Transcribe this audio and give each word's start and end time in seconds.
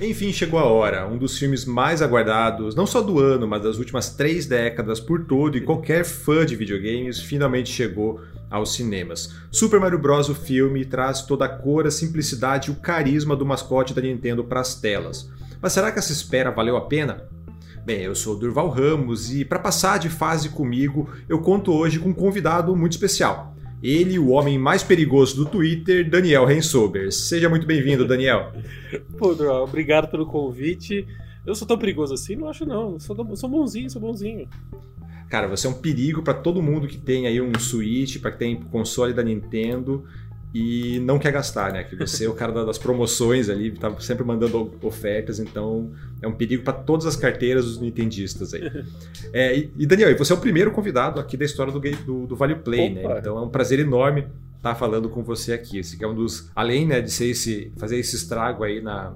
Enfim, 0.00 0.32
chegou 0.32 0.58
a 0.58 0.64
hora. 0.64 1.06
Um 1.06 1.18
dos 1.18 1.38
filmes 1.38 1.66
mais 1.66 2.00
aguardados, 2.00 2.74
não 2.74 2.86
só 2.86 3.02
do 3.02 3.18
ano, 3.18 3.46
mas 3.46 3.62
das 3.62 3.76
últimas 3.76 4.08
três 4.08 4.46
décadas 4.46 4.98
por 4.98 5.26
todo 5.26 5.58
e 5.58 5.60
qualquer 5.60 6.06
fã 6.06 6.46
de 6.46 6.56
videogames 6.56 7.20
finalmente 7.20 7.70
chegou 7.70 8.18
aos 8.50 8.72
cinemas. 8.72 9.34
Super 9.52 9.78
Mario 9.78 9.98
Bros. 9.98 10.30
o 10.30 10.34
filme 10.34 10.86
traz 10.86 11.20
toda 11.20 11.44
a 11.44 11.48
cor, 11.50 11.86
a 11.86 11.90
simplicidade 11.90 12.70
e 12.70 12.72
o 12.72 12.76
carisma 12.76 13.36
do 13.36 13.44
mascote 13.44 13.92
da 13.92 14.00
Nintendo 14.00 14.42
para 14.42 14.60
as 14.60 14.74
telas. 14.74 15.28
Mas 15.60 15.74
será 15.74 15.92
que 15.92 15.98
essa 15.98 16.12
espera 16.12 16.50
valeu 16.50 16.78
a 16.78 16.86
pena? 16.86 17.28
Bem, 17.84 18.00
eu 18.00 18.14
sou 18.14 18.38
Durval 18.38 18.70
Ramos 18.70 19.30
e 19.30 19.44
para 19.44 19.58
passar 19.58 19.98
de 19.98 20.08
fase 20.08 20.48
comigo, 20.48 21.10
eu 21.28 21.40
conto 21.40 21.74
hoje 21.74 21.98
com 21.98 22.08
um 22.08 22.14
convidado 22.14 22.74
muito 22.74 22.92
especial. 22.92 23.54
Ele, 23.82 24.18
o 24.18 24.28
homem 24.28 24.58
mais 24.58 24.82
perigoso 24.82 25.36
do 25.36 25.46
Twitter, 25.46 26.08
Daniel 26.08 26.44
Rensober. 26.44 27.10
Seja 27.12 27.48
muito 27.48 27.66
bem-vindo, 27.66 28.06
Daniel. 28.06 28.52
Pô, 29.16 29.32
obrigado 29.62 30.08
pelo 30.08 30.26
convite. 30.26 31.06
Eu 31.46 31.54
sou 31.54 31.66
tão 31.66 31.78
perigoso 31.78 32.12
assim? 32.12 32.36
Não 32.36 32.48
acho 32.48 32.66
não. 32.66 32.92
Eu 32.92 33.00
sou, 33.00 33.36
sou 33.36 33.48
bonzinho, 33.48 33.88
sou 33.88 34.00
bonzinho. 34.00 34.48
Cara, 35.30 35.46
você 35.46 35.66
é 35.66 35.70
um 35.70 35.74
perigo 35.74 36.22
para 36.22 36.34
todo 36.34 36.62
mundo 36.62 36.88
que 36.88 36.98
tem 36.98 37.26
aí 37.26 37.40
um 37.40 37.58
Switch, 37.58 38.20
para 38.20 38.32
que 38.32 38.38
tem 38.38 38.56
console 38.56 39.14
da 39.14 39.22
Nintendo 39.22 40.04
e 40.52 40.98
não 41.00 41.18
quer 41.18 41.32
gastar, 41.32 41.72
né? 41.72 41.84
Que 41.84 41.94
você 41.94 42.24
é 42.24 42.28
o 42.28 42.34
cara 42.34 42.64
das 42.64 42.78
promoções 42.78 43.48
ali, 43.48 43.70
tá 43.70 43.94
sempre 44.00 44.24
mandando 44.24 44.72
ofertas, 44.82 45.38
então 45.38 45.92
é 46.20 46.26
um 46.26 46.32
perigo 46.32 46.64
para 46.64 46.72
todas 46.72 47.06
as 47.06 47.14
carteiras 47.14 47.64
dos 47.64 47.80
nintendistas 47.80 48.54
aí. 48.54 48.70
É, 49.32 49.56
e, 49.56 49.86
Daniel, 49.86 50.16
você 50.18 50.32
é 50.32 50.36
o 50.36 50.40
primeiro 50.40 50.72
convidado 50.72 51.20
aqui 51.20 51.36
da 51.36 51.44
história 51.44 51.72
do, 51.72 51.78
do, 51.78 52.26
do 52.26 52.34
Vale 52.34 52.56
Play, 52.56 52.90
né? 52.90 53.00
Opa. 53.04 53.14
né? 53.14 53.20
Então 53.20 53.38
é 53.38 53.40
um 53.40 53.48
prazer 53.48 53.78
enorme 53.78 54.26
estar 54.56 54.74
falando 54.74 55.08
com 55.08 55.22
você 55.22 55.52
aqui. 55.52 55.78
Esse 55.78 55.96
que 55.96 56.04
é 56.04 56.08
um 56.08 56.14
dos, 56.14 56.50
além 56.54 56.84
né, 56.84 57.00
de 57.00 57.12
ser 57.12 57.26
esse, 57.26 57.72
fazer 57.76 57.96
esse 57.96 58.16
estrago 58.16 58.64
aí 58.64 58.80
na, 58.80 59.14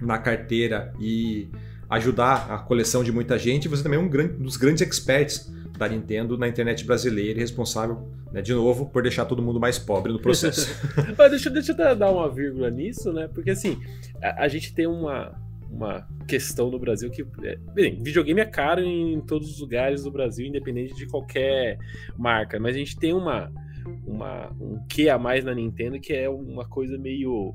na 0.00 0.18
carteira 0.18 0.92
e 0.98 1.48
ajudar 1.88 2.50
a 2.50 2.58
coleção 2.58 3.04
de 3.04 3.12
muita 3.12 3.38
gente, 3.38 3.68
você 3.68 3.82
também 3.82 3.98
é 3.98 4.02
um, 4.02 4.08
grande, 4.08 4.34
um 4.34 4.42
dos 4.42 4.56
grandes 4.56 4.82
experts 4.82 5.52
da 5.76 5.88
Nintendo 5.88 6.38
na 6.38 6.48
internet 6.48 6.84
brasileira 6.84 7.38
e 7.38 7.40
responsável, 7.40 8.08
né, 8.32 8.40
de 8.40 8.54
novo, 8.54 8.86
por 8.86 9.02
deixar 9.02 9.24
todo 9.24 9.42
mundo 9.42 9.58
mais 9.58 9.78
pobre 9.78 10.12
no 10.12 10.20
processo. 10.20 10.68
deixa, 11.30 11.50
deixa 11.50 11.72
eu 11.72 11.96
dar 11.96 12.10
uma 12.10 12.30
vírgula 12.30 12.70
nisso, 12.70 13.12
né? 13.12 13.28
Porque 13.32 13.50
assim, 13.50 13.80
a, 14.22 14.44
a 14.44 14.48
gente 14.48 14.72
tem 14.72 14.86
uma, 14.86 15.34
uma 15.70 16.06
questão 16.26 16.70
no 16.70 16.78
Brasil 16.78 17.10
que. 17.10 17.26
É, 17.42 17.56
bem, 17.74 18.02
videogame 18.02 18.40
é 18.40 18.44
caro 18.44 18.80
em 18.80 19.20
todos 19.20 19.50
os 19.50 19.60
lugares 19.60 20.04
do 20.04 20.10
Brasil, 20.10 20.46
independente 20.46 20.94
de 20.94 21.06
qualquer 21.06 21.78
marca, 22.16 22.58
mas 22.60 22.74
a 22.74 22.78
gente 22.78 22.96
tem 22.96 23.12
uma. 23.12 23.52
Uma, 24.06 24.50
um 24.58 24.82
que 24.88 25.10
a 25.10 25.18
mais 25.18 25.44
na 25.44 25.54
Nintendo 25.54 26.00
que 26.00 26.14
é 26.14 26.26
uma 26.26 26.66
coisa 26.66 26.96
meio 26.96 27.54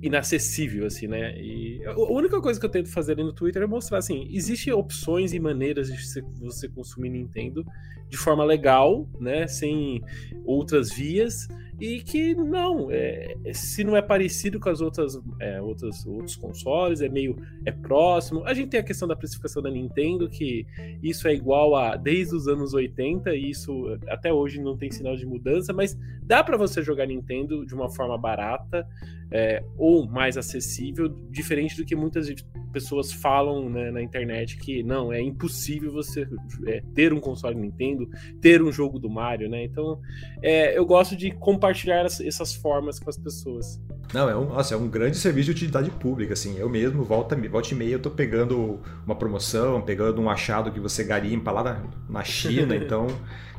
inacessível, 0.00 0.86
assim, 0.86 1.06
né? 1.06 1.36
E 1.40 1.84
a 1.86 1.96
única 1.96 2.40
coisa 2.40 2.58
que 2.58 2.66
eu 2.66 2.70
tento 2.70 2.90
fazer 2.90 3.12
ali 3.12 3.22
no 3.22 3.32
Twitter 3.32 3.62
é 3.62 3.66
mostrar, 3.66 3.98
assim, 3.98 4.28
existem 4.30 4.72
opções 4.72 5.32
e 5.32 5.40
maneiras 5.40 5.88
de 5.88 6.22
você 6.40 6.68
consumir 6.68 7.10
Nintendo 7.10 7.64
de 8.08 8.16
forma 8.16 8.44
legal, 8.44 9.08
né? 9.18 9.46
Sem 9.46 10.02
outras 10.44 10.92
vias 10.92 11.48
e 11.82 12.00
que 12.00 12.32
não, 12.34 12.92
é, 12.92 13.34
se 13.52 13.82
não 13.82 13.96
é 13.96 14.00
parecido 14.00 14.60
com 14.60 14.68
as 14.68 14.80
outras, 14.80 15.18
é, 15.40 15.60
outras 15.60 16.06
outros 16.06 16.36
consoles, 16.36 17.00
é 17.00 17.08
meio 17.08 17.34
é 17.64 17.72
próximo. 17.72 18.44
A 18.44 18.54
gente 18.54 18.68
tem 18.68 18.78
a 18.78 18.84
questão 18.84 19.08
da 19.08 19.16
precificação 19.16 19.60
da 19.60 19.68
Nintendo, 19.68 20.28
que 20.28 20.64
isso 21.02 21.26
é 21.26 21.34
igual 21.34 21.74
a 21.74 21.96
desde 21.96 22.36
os 22.36 22.46
anos 22.46 22.72
80 22.72 23.34
e 23.34 23.50
isso 23.50 23.98
até 24.06 24.32
hoje 24.32 24.60
não 24.60 24.76
tem 24.76 24.92
sinal 24.92 25.16
de 25.16 25.26
mudança, 25.26 25.72
mas 25.72 25.98
dá 26.22 26.44
para 26.44 26.56
você 26.56 26.82
jogar 26.82 27.06
Nintendo 27.06 27.66
de 27.66 27.74
uma 27.74 27.90
forma 27.90 28.16
barata 28.16 28.86
é, 29.32 29.64
ou 29.78 30.06
mais 30.06 30.36
acessível, 30.36 31.08
diferente 31.30 31.76
do 31.76 31.84
que 31.84 31.96
muitas 31.96 32.28
pessoas 32.72 33.12
falam 33.12 33.68
né, 33.68 33.90
na 33.90 34.02
internet 34.02 34.56
que 34.56 34.82
não 34.82 35.12
é 35.12 35.20
impossível 35.20 35.92
você 35.92 36.26
é, 36.66 36.82
ter 36.94 37.12
um 37.12 37.20
console 37.20 37.54
Nintendo, 37.54 38.08
ter 38.40 38.62
um 38.62 38.70
jogo 38.70 38.98
do 38.98 39.10
Mario, 39.10 39.48
né? 39.48 39.64
Então 39.64 40.00
é, 40.42 40.76
eu 40.76 40.84
gosto 40.84 41.16
de 41.16 41.30
compartilhar 41.30 42.04
essas 42.04 42.54
formas 42.54 42.98
com 42.98 43.08
as 43.08 43.18
pessoas. 43.18 43.80
Não, 44.12 44.28
é 44.28 44.36
um, 44.36 44.46
nossa, 44.46 44.74
é 44.74 44.76
um 44.76 44.88
grande 44.88 45.16
serviço 45.16 45.46
de 45.46 45.52
utilidade 45.52 45.90
pública, 45.90 46.34
assim. 46.34 46.58
Eu 46.58 46.68
mesmo, 46.68 47.02
volta, 47.02 47.34
volta 47.48 47.72
e 47.72 47.74
meia, 47.74 47.92
eu 47.92 47.98
tô 47.98 48.10
pegando 48.10 48.80
uma 49.06 49.14
promoção, 49.14 49.80
pegando 49.80 50.20
um 50.20 50.28
achado 50.28 50.70
que 50.70 50.78
você 50.78 51.02
garimpa 51.02 51.50
lá 51.50 51.62
na, 51.62 51.82
na 52.08 52.24
China, 52.24 52.76
então, 52.76 53.06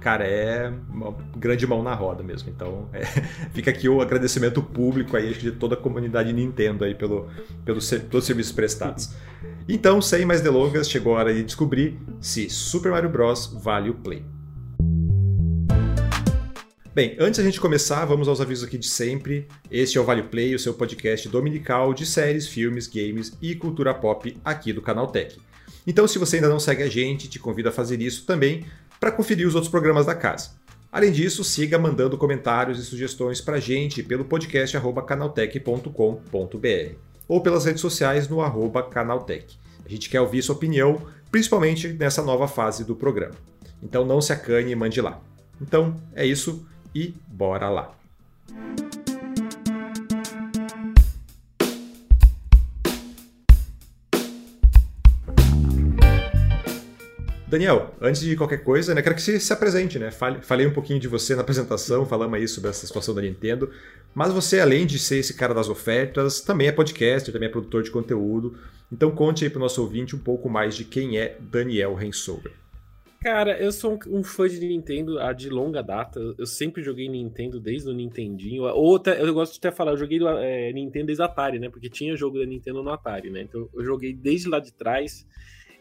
cara, 0.04 0.28
é 0.28 0.70
uma 0.90 1.16
grande 1.38 1.66
mão 1.66 1.82
na 1.82 1.96
roda 1.96 2.22
mesmo. 2.22 2.50
Então, 2.50 2.90
é, 2.92 3.06
fica 3.56 3.72
aqui 3.72 3.88
o 3.88 4.02
agradecimento 4.02 4.62
público 4.62 5.16
aí 5.16 5.34
de 5.34 5.54
toda 5.54 5.76
a 5.76 5.78
comunidade 5.78 6.34
Nintendo 6.34 6.84
aí 6.84 6.94
pelo, 6.94 7.30
pelo, 7.64 7.80
pelos 7.82 8.26
serviços 8.26 8.52
prestados. 8.52 9.12
Então, 9.68 10.02
sem 10.02 10.26
mais 10.26 10.42
delongas, 10.42 10.90
chegou 10.90 11.16
a 11.16 11.20
hora 11.20 11.34
de 11.34 11.42
descobrir 11.42 11.98
se 12.20 12.50
Super 12.50 12.92
Mario 12.92 13.10
Bros. 13.10 13.48
vale 13.64 13.90
o 13.90 13.94
play. 13.94 14.26
Bem, 16.94 17.16
antes 17.18 17.40
da 17.40 17.46
gente 17.46 17.60
começar, 17.60 18.06
vamos 18.06 18.28
aos 18.28 18.42
avisos 18.42 18.68
aqui 18.68 18.78
de 18.78 18.88
sempre. 18.88 19.48
Este 19.72 19.98
é 19.98 20.02
o 20.02 20.04
Vale 20.04 20.22
Play, 20.22 20.54
o 20.54 20.60
seu 20.60 20.76
podcast 20.76 21.28
dominical 21.28 21.92
de 21.92 22.06
séries, 22.06 22.48
filmes, 22.48 22.88
games 22.88 23.36
e 23.42 23.56
cultura 23.56 23.96
pop 23.96 24.38
aqui 24.46 24.72
do 24.72 24.82
Canal 24.82 25.08
Tech. 25.08 25.40
Então, 25.88 26.08
se 26.08 26.20
você 26.20 26.36
ainda 26.36 26.50
não 26.50 26.60
segue 26.60 26.84
a 26.84 26.88
gente, 26.88 27.28
te 27.28 27.40
convido 27.40 27.70
a 27.70 27.72
fazer 27.72 28.00
isso 28.00 28.26
também 28.26 28.64
para 29.04 29.12
conferir 29.12 29.46
os 29.46 29.54
outros 29.54 29.70
programas 29.70 30.06
da 30.06 30.16
casa. 30.16 30.52
Além 30.90 31.12
disso, 31.12 31.44
siga 31.44 31.78
mandando 31.78 32.18
comentários 32.18 32.80
e 32.80 32.86
sugestões 32.86 33.42
para 33.42 33.58
a 33.58 33.60
gente 33.60 34.02
pelo 34.02 34.24
podcast 34.24 34.78
canaltech.com.br 35.06 36.96
ou 37.28 37.42
pelas 37.42 37.66
redes 37.66 37.82
sociais 37.82 38.30
no 38.30 38.40
arroba 38.40 38.82
canaltech. 38.82 39.60
A 39.86 39.90
gente 39.90 40.10
quer 40.10 40.22
ouvir 40.22 40.42
sua 40.42 40.56
opinião, 40.56 41.02
principalmente 41.30 41.90
nessa 41.90 42.22
nova 42.22 42.48
fase 42.48 42.86
do 42.86 42.96
programa. 42.96 43.36
Então 43.82 44.06
não 44.06 44.22
se 44.22 44.32
acanhe 44.32 44.72
e 44.72 44.76
mande 44.76 45.02
lá. 45.02 45.20
Então 45.62 46.02
é 46.16 46.26
isso 46.26 46.66
e 46.96 47.14
bora 47.28 47.68
lá! 47.68 47.94
Daniel, 57.54 57.94
antes 58.02 58.22
de 58.22 58.36
qualquer 58.36 58.64
coisa, 58.64 58.96
né, 58.96 59.02
quero 59.04 59.14
que 59.14 59.22
você 59.22 59.40
se 59.40 59.54
apresente, 59.54 60.00
né? 60.00 60.10
Falei 60.10 60.66
um 60.66 60.74
pouquinho 60.74 61.00
de 61.00 61.08
você 61.08 61.36
na 61.36 61.42
apresentação, 61.42 62.04
falamos 62.04 62.34
aí 62.34 62.48
sobre 62.48 62.72
essa 62.72 62.88
situação 62.88 63.14
da 63.14 63.22
Nintendo, 63.22 63.70
mas 64.12 64.34
você, 64.34 64.60
além 64.60 64.88
de 64.88 64.98
ser 64.98 65.18
esse 65.18 65.36
cara 65.36 65.54
das 65.54 65.70
ofertas, 65.70 66.42
também 66.42 66.68
é 66.68 66.72
podcaster, 66.72 67.32
também 67.32 67.48
é 67.48 67.52
produtor 67.52 67.84
de 67.84 67.92
conteúdo. 67.92 68.58
Então 68.92 69.12
conte 69.12 69.44
aí 69.44 69.52
para 69.52 69.60
o 69.60 69.62
nosso 69.62 69.84
ouvinte 69.84 70.16
um 70.16 70.20
pouco 70.20 70.50
mais 70.50 70.76
de 70.76 70.84
quem 70.84 71.20
é 71.20 71.38
Daniel 71.40 71.94
Rensover. 71.94 72.54
Cara, 73.22 73.56
eu 73.60 73.72
sou 73.72 74.00
um, 74.08 74.18
um, 74.18 74.24
fã 74.24 74.50
de 74.50 74.60
Nintendo 74.60 75.20
há 75.20 75.32
de 75.32 75.48
longa 75.48 75.84
data. 75.84 76.20
Eu 76.36 76.48
sempre 76.48 76.82
joguei 76.82 77.08
Nintendo 77.08 77.60
desde 77.60 77.88
o 77.88 77.94
Nintendinho. 77.94 78.64
Ou 78.64 78.96
até, 78.96 79.22
eu 79.22 79.32
gosto 79.32 79.54
de 79.54 79.60
até 79.60 79.70
falar, 79.70 79.92
eu 79.92 79.98
joguei 79.98 80.20
é, 80.40 80.74
Nintendo 80.74 81.06
desde 81.06 81.22
Atari, 81.22 81.60
né? 81.60 81.70
Porque 81.70 81.88
tinha 81.88 82.18
jogo 82.18 82.40
da 82.40 82.46
Nintendo 82.48 82.82
no 82.82 82.90
Atari, 82.90 83.30
né? 83.30 83.44
Então 83.44 83.70
eu 83.76 83.86
joguei 83.86 84.12
desde 84.12 84.50
lá 84.50 84.60
de 84.60 84.74
trás. 84.74 85.26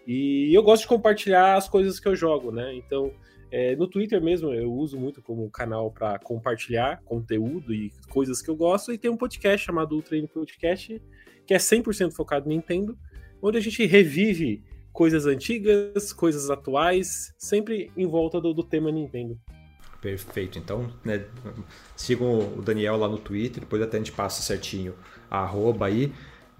E 0.06 0.52
eu 0.54 0.62
gosto 0.62 0.82
de 0.82 0.88
compartilhar 0.88 1.56
as 1.56 1.68
coisas 1.68 2.00
que 2.00 2.08
eu 2.08 2.16
jogo, 2.16 2.50
né? 2.50 2.74
Então, 2.74 3.12
é, 3.50 3.76
no 3.76 3.86
Twitter 3.86 4.22
mesmo, 4.22 4.52
eu 4.52 4.72
uso 4.72 4.98
muito 4.98 5.20
como 5.20 5.50
canal 5.50 5.90
para 5.90 6.18
compartilhar 6.18 7.00
conteúdo 7.04 7.72
e 7.74 7.92
coisas 8.08 8.40
que 8.40 8.48
eu 8.48 8.56
gosto. 8.56 8.92
E 8.92 8.98
tem 8.98 9.10
um 9.10 9.16
podcast 9.16 9.66
chamado 9.66 9.94
Ultra 9.94 10.16
N 10.16 10.26
Podcast, 10.26 11.00
que 11.46 11.54
é 11.54 11.58
100% 11.58 12.12
focado 12.12 12.50
em 12.50 12.56
Nintendo, 12.56 12.98
onde 13.42 13.58
a 13.58 13.60
gente 13.60 13.84
revive 13.84 14.64
coisas 14.92 15.26
antigas, 15.26 16.12
coisas 16.12 16.50
atuais, 16.50 17.34
sempre 17.38 17.90
em 17.96 18.06
volta 18.06 18.40
do, 18.40 18.52
do 18.52 18.62
tema 18.62 18.90
Nintendo. 18.90 19.38
Perfeito. 20.00 20.58
Então, 20.58 20.92
né, 21.04 21.24
sigam 21.96 22.56
o 22.58 22.62
Daniel 22.62 22.96
lá 22.96 23.08
no 23.08 23.18
Twitter, 23.18 23.60
depois 23.60 23.80
até 23.80 23.96
a 23.96 24.00
gente 24.00 24.12
passa 24.12 24.42
certinho 24.42 24.94
a 25.30 25.38
arroba 25.40 25.86
aí. 25.86 26.12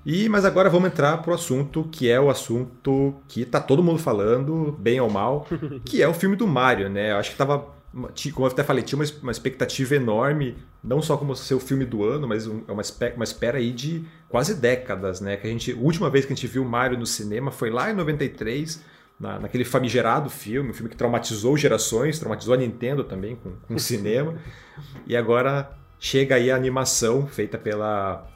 E, 0.04 0.28
mas 0.28 0.44
agora 0.44 0.68
vamos 0.68 0.88
entrar 0.88 1.18
pro 1.18 1.32
assunto 1.32 1.88
que 1.90 2.10
é 2.10 2.20
o 2.20 2.28
assunto 2.28 3.14
que 3.28 3.44
tá 3.44 3.60
todo 3.60 3.82
mundo 3.82 3.98
falando, 3.98 4.76
bem 4.78 5.00
ou 5.00 5.08
mal, 5.08 5.46
que 5.84 6.02
é 6.02 6.08
o 6.08 6.14
filme 6.14 6.34
do 6.34 6.46
Mario, 6.46 6.88
né? 6.88 7.12
Eu 7.12 7.16
acho 7.16 7.30
que 7.30 7.36
tava 7.36 7.82
como 7.92 8.46
eu 8.46 8.50
até 8.50 8.64
falei, 8.64 8.82
tinha 8.82 8.98
uma, 9.22 9.30
expectativa 9.30 9.94
enorme, 9.94 10.56
não 10.82 11.02
só 11.02 11.16
como 11.16 11.36
ser 11.36 11.54
o 11.54 11.60
filme 11.60 11.84
do 11.84 12.02
ano, 12.02 12.26
mas 12.26 12.46
é 12.46 12.50
uma, 12.50 12.82
uma 13.14 13.24
espera 13.24 13.58
aí 13.58 13.70
de 13.70 14.04
quase 14.30 14.54
décadas, 14.54 15.20
né? 15.20 15.36
Que 15.36 15.46
a 15.46 15.50
gente, 15.50 15.72
a 15.72 15.76
última 15.76 16.08
vez 16.08 16.24
que 16.24 16.32
a 16.32 16.34
gente 16.34 16.46
viu 16.46 16.64
Mario 16.64 16.98
no 16.98 17.04
cinema 17.04 17.50
foi 17.50 17.70
lá 17.70 17.90
em 17.90 17.94
93, 17.94 18.82
na, 19.20 19.38
naquele 19.38 19.64
famigerado 19.64 20.30
filme, 20.30 20.70
um 20.70 20.72
filme 20.72 20.88
que 20.88 20.96
traumatizou 20.96 21.56
gerações, 21.56 22.18
traumatizou 22.18 22.54
a 22.54 22.56
Nintendo 22.56 23.04
também 23.04 23.36
com, 23.36 23.52
com 23.56 23.74
o 23.74 23.78
cinema. 23.78 24.36
e 25.06 25.14
agora 25.14 25.70
chega 25.98 26.36
aí 26.36 26.50
a 26.50 26.56
animação 26.56 27.26
feita 27.26 27.58
pela 27.58 28.26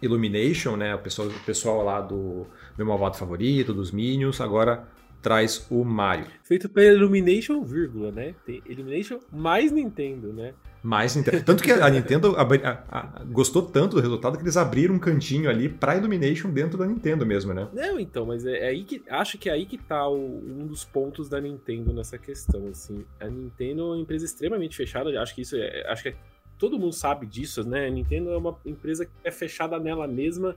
Illumination, 0.00 0.76
né? 0.76 0.94
O 0.94 0.98
pessoal, 0.98 1.28
o 1.28 1.40
pessoal 1.44 1.82
lá 1.84 2.00
do 2.00 2.46
meu 2.76 2.86
malvado 2.86 3.16
favorito, 3.16 3.72
dos 3.72 3.90
Minions, 3.90 4.40
agora 4.40 4.86
traz 5.22 5.66
o 5.70 5.84
Mario. 5.84 6.26
Feito 6.44 6.68
pela 6.68 6.94
Illumination, 6.94 7.62
vírgula, 7.64 8.12
né? 8.12 8.34
Tem 8.44 8.62
Illumination 8.66 9.18
mais 9.32 9.72
Nintendo, 9.72 10.32
né? 10.32 10.54
Mais 10.86 11.16
Nintendo. 11.16 11.42
Tanto 11.42 11.64
que 11.64 11.72
a 11.72 11.90
Nintendo 11.90 12.36
a, 12.38 12.42
a, 12.42 12.98
a, 13.00 13.24
gostou 13.24 13.62
tanto 13.62 13.96
do 13.96 14.00
resultado 14.00 14.36
que 14.36 14.44
eles 14.44 14.56
abriram 14.56 14.94
um 14.94 15.00
cantinho 15.00 15.50
ali 15.50 15.68
pra 15.68 15.96
Illumination 15.96 16.48
dentro 16.50 16.78
da 16.78 16.86
Nintendo 16.86 17.26
mesmo, 17.26 17.52
né? 17.52 17.66
Não, 17.72 17.98
então, 17.98 18.24
mas 18.24 18.46
é, 18.46 18.58
é 18.58 18.68
aí 18.68 18.84
que. 18.84 19.02
Acho 19.10 19.36
que 19.36 19.48
é 19.48 19.52
aí 19.52 19.66
que 19.66 19.76
tá 19.76 20.06
o, 20.08 20.14
um 20.16 20.64
dos 20.64 20.84
pontos 20.84 21.28
da 21.28 21.40
Nintendo 21.40 21.92
nessa 21.92 22.16
questão, 22.18 22.68
assim. 22.70 23.04
A 23.18 23.26
Nintendo 23.26 23.80
é 23.80 23.84
uma 23.84 23.98
empresa 23.98 24.24
extremamente 24.24 24.76
fechada, 24.76 25.20
acho 25.20 25.34
que 25.34 25.40
isso 25.40 25.56
é. 25.56 25.84
Acho 25.88 26.04
que 26.04 26.08
é, 26.10 26.14
todo 26.58 26.78
mundo 26.78 26.92
sabe 26.92 27.26
disso, 27.26 27.62
né? 27.64 27.86
A 27.86 27.90
Nintendo 27.90 28.30
é 28.30 28.36
uma 28.36 28.58
empresa 28.64 29.06
que 29.06 29.12
é 29.24 29.30
fechada 29.30 29.78
nela 29.78 30.06
mesma 30.06 30.56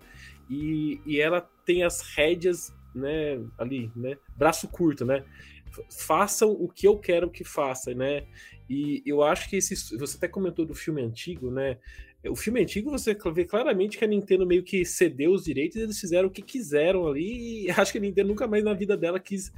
e, 0.50 1.00
e 1.06 1.20
ela 1.20 1.42
tem 1.66 1.84
as 1.84 2.02
rédeas, 2.02 2.74
né, 2.94 3.40
ali, 3.58 3.92
né? 3.96 4.18
Braço 4.36 4.68
curto, 4.68 5.06
né? 5.06 5.24
Façam 5.90 6.52
o 6.52 6.68
que 6.68 6.88
eu 6.88 6.98
quero 6.98 7.30
que 7.30 7.44
faça, 7.44 7.94
né? 7.94 8.26
E 8.70 9.04
eu 9.06 9.24
acho 9.24 9.50
que 9.50 9.58
esse. 9.58 9.76
Você 9.98 10.18
até 10.18 10.28
comentou 10.28 10.66
do 10.66 10.74
filme 10.74 11.02
antigo, 11.02 11.52
né? 11.52 11.78
O 12.28 12.36
filme 12.36 12.62
antigo 12.62 12.92
você 12.92 13.16
vê 13.34 13.46
claramente 13.46 13.98
que 13.98 14.04
a 14.04 14.08
Nintendo 14.08 14.46
meio 14.46 14.64
que 14.64 14.84
cedeu 14.84 15.32
os 15.32 15.46
direitos 15.46 15.78
e 15.78 15.82
eles 15.82 16.00
fizeram 16.00 16.28
o 16.28 16.32
que 16.32 16.42
quiseram 16.42 17.08
ali. 17.08 17.66
E 17.66 17.72
acho 17.78 17.92
que 17.92 17.98
a 17.98 18.02
Nintendo 18.02 18.30
nunca 18.30 18.48
mais 18.48 18.64
na 18.64 18.74
vida 18.74 18.98
dela 18.98 19.20
quis 19.20 19.54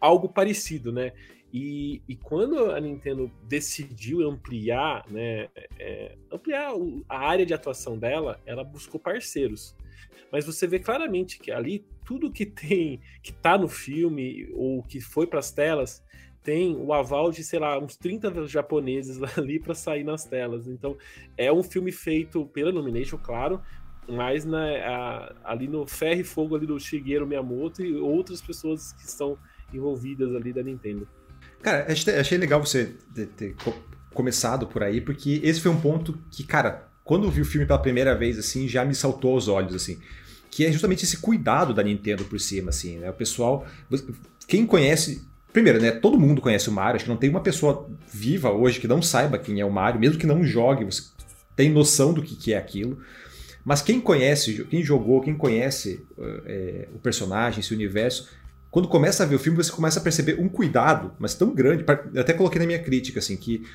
algo 0.00 0.28
parecido, 0.28 0.90
né? 0.90 1.12
E, 1.52 2.00
e 2.08 2.16
quando 2.16 2.70
a 2.70 2.80
Nintendo 2.80 3.30
decidiu 3.46 4.28
ampliar, 4.28 5.04
né, 5.10 5.48
é, 5.78 6.16
ampliar 6.30 6.72
a 7.08 7.18
área 7.18 7.44
de 7.44 7.52
atuação 7.52 7.98
dela, 7.98 8.40
ela 8.46 8.64
buscou 8.64 8.98
parceiros. 8.98 9.76
Mas 10.30 10.46
você 10.46 10.66
vê 10.66 10.78
claramente 10.78 11.38
que 11.38 11.52
ali 11.52 11.84
tudo 12.06 12.32
que 12.32 12.46
tem, 12.46 13.00
que 13.22 13.32
tá 13.34 13.58
no 13.58 13.68
filme 13.68 14.48
ou 14.54 14.82
que 14.82 14.98
foi 14.98 15.26
para 15.26 15.40
as 15.40 15.52
telas, 15.52 16.02
tem 16.42 16.74
o 16.74 16.92
aval 16.92 17.30
de, 17.30 17.44
sei 17.44 17.58
lá, 17.58 17.78
uns 17.78 17.96
30 17.96 18.46
japoneses 18.48 19.20
ali 19.36 19.60
para 19.60 19.74
sair 19.74 20.04
nas 20.04 20.24
telas. 20.24 20.66
Então, 20.66 20.96
é 21.36 21.52
um 21.52 21.62
filme 21.62 21.92
feito 21.92 22.46
pela 22.46 22.70
Illumination, 22.70 23.18
claro, 23.18 23.60
mas 24.08 24.44
na, 24.44 24.64
a, 24.64 25.34
ali 25.44 25.68
no 25.68 25.86
ferro 25.86 26.22
e 26.22 26.24
fogo 26.24 26.56
ali 26.56 26.66
do 26.66 26.80
Shigeru 26.80 27.26
Miyamoto 27.26 27.82
e 27.82 27.94
outras 27.94 28.40
pessoas 28.40 28.92
que 28.94 29.04
estão 29.04 29.38
envolvidas 29.72 30.34
ali 30.34 30.52
da 30.52 30.62
Nintendo. 30.62 31.06
Cara, 31.62 31.86
achei, 31.90 32.36
legal 32.38 32.64
você 32.64 32.94
ter, 33.14 33.26
ter 33.28 33.56
começado 34.12 34.66
por 34.66 34.82
aí, 34.82 35.00
porque 35.00 35.40
esse 35.42 35.60
foi 35.60 35.70
um 35.70 35.80
ponto 35.80 36.18
que, 36.30 36.42
cara, 36.44 36.88
quando 37.04 37.24
eu 37.24 37.30
vi 37.30 37.40
o 37.40 37.44
filme 37.44 37.66
pela 37.66 37.78
primeira 37.78 38.14
vez, 38.14 38.38
assim, 38.38 38.68
já 38.68 38.84
me 38.84 38.94
saltou 38.94 39.34
aos 39.34 39.48
olhos, 39.48 39.74
assim. 39.74 39.98
Que 40.50 40.66
é 40.66 40.72
justamente 40.72 41.04
esse 41.04 41.16
cuidado 41.18 41.72
da 41.72 41.82
Nintendo 41.82 42.24
por 42.24 42.38
cima, 42.38 42.70
assim, 42.70 42.98
né? 42.98 43.08
O 43.08 43.14
pessoal. 43.14 43.66
Quem 44.46 44.66
conhece 44.66 45.22
Primeiro, 45.52 45.80
né? 45.80 45.90
Todo 45.90 46.18
mundo 46.18 46.40
conhece 46.40 46.68
o 46.70 46.72
Mario. 46.72 46.96
Acho 46.96 47.04
que 47.04 47.10
não 47.10 47.16
tem 47.16 47.28
uma 47.28 47.42
pessoa 47.42 47.88
viva 48.10 48.50
hoje 48.50 48.80
que 48.80 48.88
não 48.88 49.02
saiba 49.02 49.38
quem 49.38 49.60
é 49.60 49.64
o 49.64 49.70
Mario, 49.70 50.00
mesmo 50.00 50.18
que 50.18 50.26
não 50.26 50.42
jogue, 50.42 50.84
você 50.84 51.02
tem 51.54 51.70
noção 51.70 52.14
do 52.14 52.22
que, 52.22 52.34
que 52.34 52.54
é 52.54 52.56
aquilo. 52.56 52.98
Mas 53.64 53.82
quem 53.82 54.00
conhece, 54.00 54.64
quem 54.64 54.82
jogou, 54.82 55.20
quem 55.20 55.36
conhece 55.36 56.04
é, 56.46 56.88
o 56.94 56.98
personagem, 56.98 57.60
esse 57.60 57.72
universo, 57.74 58.28
quando 58.72 58.88
começa 58.88 59.22
a 59.22 59.26
ver 59.26 59.34
o 59.36 59.38
filme, 59.38 59.62
você 59.62 59.70
começa 59.70 60.00
a 60.00 60.02
perceber 60.02 60.40
um 60.40 60.48
cuidado, 60.48 61.12
mas 61.18 61.34
tão 61.34 61.54
grande. 61.54 61.84
Eu 62.14 62.22
até 62.22 62.32
coloquei 62.32 62.58
na 62.58 62.64
minha 62.64 62.78
crítica, 62.78 63.18
assim, 63.18 63.36
que 63.36 63.66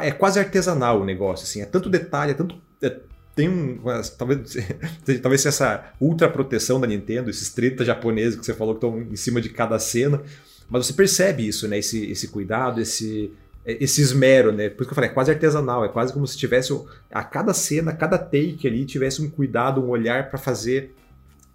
é 0.00 0.12
quase 0.12 0.38
artesanal 0.38 1.00
o 1.00 1.04
negócio, 1.04 1.42
assim, 1.42 1.60
é 1.60 1.66
tanto 1.66 1.90
detalhe, 1.90 2.30
é 2.30 2.34
tanto. 2.34 2.56
É, 2.80 3.00
tem 3.34 3.48
um. 3.48 3.80
Talvez, 4.16 4.56
talvez 5.20 5.44
essa 5.44 5.92
ultra 6.00 6.28
proteção 6.28 6.80
da 6.80 6.86
Nintendo, 6.86 7.30
esses 7.30 7.52
30 7.52 7.84
japoneses 7.84 8.38
que 8.38 8.46
você 8.46 8.54
falou 8.54 8.76
que 8.76 8.86
estão 8.86 9.02
em 9.02 9.16
cima 9.16 9.40
de 9.40 9.48
cada 9.48 9.76
cena. 9.80 10.22
Mas 10.70 10.86
você 10.86 10.92
percebe 10.92 11.44
isso, 11.44 11.66
né? 11.66 11.80
Esse, 11.80 12.08
esse 12.08 12.28
cuidado, 12.28 12.80
esse, 12.80 13.32
esse 13.66 14.00
esmero, 14.00 14.52
né? 14.52 14.68
Por 14.68 14.82
isso 14.82 14.88
que 14.88 14.92
eu 14.92 14.94
falei, 14.94 15.10
é 15.10 15.12
quase 15.12 15.32
artesanal, 15.32 15.84
é 15.84 15.88
quase 15.88 16.12
como 16.12 16.28
se 16.28 16.38
tivesse 16.38 16.72
a 17.10 17.24
cada 17.24 17.52
cena, 17.52 17.90
a 17.90 17.94
cada 17.94 18.18
take 18.18 18.68
ali 18.68 18.84
tivesse 18.84 19.20
um 19.20 19.28
cuidado, 19.28 19.84
um 19.84 19.88
olhar 19.88 20.30
para 20.30 20.38
fazer 20.38 20.94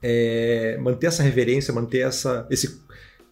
é, 0.01 0.77
manter 0.77 1.07
essa 1.07 1.23
reverência, 1.23 1.73
manter 1.73 1.99
essa, 1.99 2.47
esse, 2.49 2.81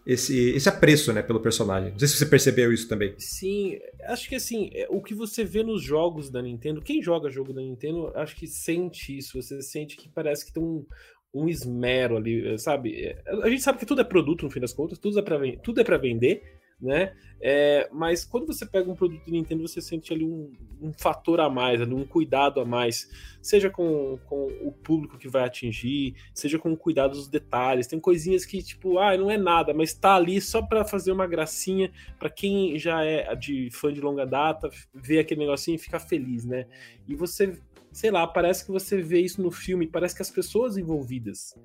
esse, 0.05 0.51
esse 0.51 0.69
apreço 0.69 1.11
né, 1.13 1.21
pelo 1.21 1.39
personagem. 1.39 1.91
Não 1.91 1.99
sei 1.99 2.07
se 2.07 2.17
você 2.17 2.25
percebeu 2.25 2.71
isso 2.71 2.87
também. 2.87 3.13
Sim, 3.17 3.79
acho 4.05 4.29
que 4.29 4.35
assim, 4.35 4.69
é, 4.73 4.87
o 4.89 5.01
que 5.01 5.13
você 5.13 5.43
vê 5.43 5.63
nos 5.63 5.81
jogos 5.81 6.29
da 6.29 6.41
Nintendo, 6.41 6.81
quem 6.81 7.01
joga 7.01 7.29
jogo 7.29 7.53
da 7.53 7.61
Nintendo, 7.61 8.11
acho 8.15 8.35
que 8.35 8.47
sente 8.47 9.17
isso. 9.17 9.41
Você 9.41 9.61
sente 9.61 9.95
que 9.95 10.09
parece 10.09 10.45
que 10.45 10.53
tem 10.53 10.63
um, 10.63 10.85
um 11.33 11.49
esmero 11.49 12.15
ali, 12.15 12.57
sabe? 12.57 13.15
A 13.43 13.49
gente 13.49 13.61
sabe 13.61 13.77
que 13.77 13.85
tudo 13.85 14.01
é 14.01 14.05
produto 14.05 14.43
no 14.43 14.51
fim 14.51 14.61
das 14.61 14.73
contas, 14.73 14.97
tudo 14.97 15.19
é 15.19 15.21
para 15.21 15.39
tudo 15.57 15.81
é 15.81 15.83
para 15.83 15.97
vender, 15.97 16.54
né? 16.81 17.13
É, 17.41 17.89
mas 17.91 18.25
quando 18.25 18.47
você 18.47 18.65
pega 18.65 18.89
um 18.89 18.95
produto 18.95 19.23
de 19.23 19.31
Nintendo, 19.31 19.67
você 19.67 19.81
sente 19.81 20.13
ali 20.13 20.25
um, 20.25 20.51
um 20.81 20.91
fator 20.93 21.39
a 21.39 21.49
mais, 21.49 21.81
ali, 21.81 21.93
um 21.93 22.05
cuidado 22.05 22.59
a 22.59 22.65
mais, 22.65 23.09
seja 23.41 23.69
com, 23.69 24.17
com 24.25 24.47
o 24.61 24.71
público 24.71 25.17
que 25.17 25.27
vai 25.27 25.43
atingir, 25.43 26.15
seja 26.33 26.57
com 26.57 26.71
o 26.71 26.77
cuidado 26.77 27.11
dos 27.11 27.27
detalhes. 27.27 27.87
Tem 27.87 27.99
coisinhas 27.99 28.45
que, 28.45 28.63
tipo, 28.63 28.97
ah, 28.97 29.15
não 29.17 29.29
é 29.29 29.37
nada, 29.37 29.73
mas 29.73 29.93
tá 29.93 30.15
ali 30.15 30.41
só 30.41 30.61
para 30.61 30.85
fazer 30.85 31.11
uma 31.11 31.27
gracinha, 31.27 31.91
para 32.17 32.29
quem 32.29 32.77
já 32.79 33.03
é 33.03 33.35
de 33.35 33.69
fã 33.71 33.93
de 33.93 34.01
longa 34.01 34.25
data, 34.25 34.69
ver 34.93 35.19
aquele 35.19 35.41
negocinho 35.41 35.75
e 35.75 35.79
ficar 35.79 35.99
feliz, 35.99 36.45
né? 36.45 36.65
E 37.07 37.15
você 37.15 37.59
sei 37.91 38.11
lá, 38.11 38.27
parece 38.27 38.65
que 38.65 38.71
você 38.71 39.01
vê 39.01 39.21
isso 39.21 39.41
no 39.41 39.49
filme, 39.49 39.87
parece 39.87 40.13
que 40.13 40.21
as 40.21 40.29
pessoas 40.29 40.75
envolvidas 40.75 41.55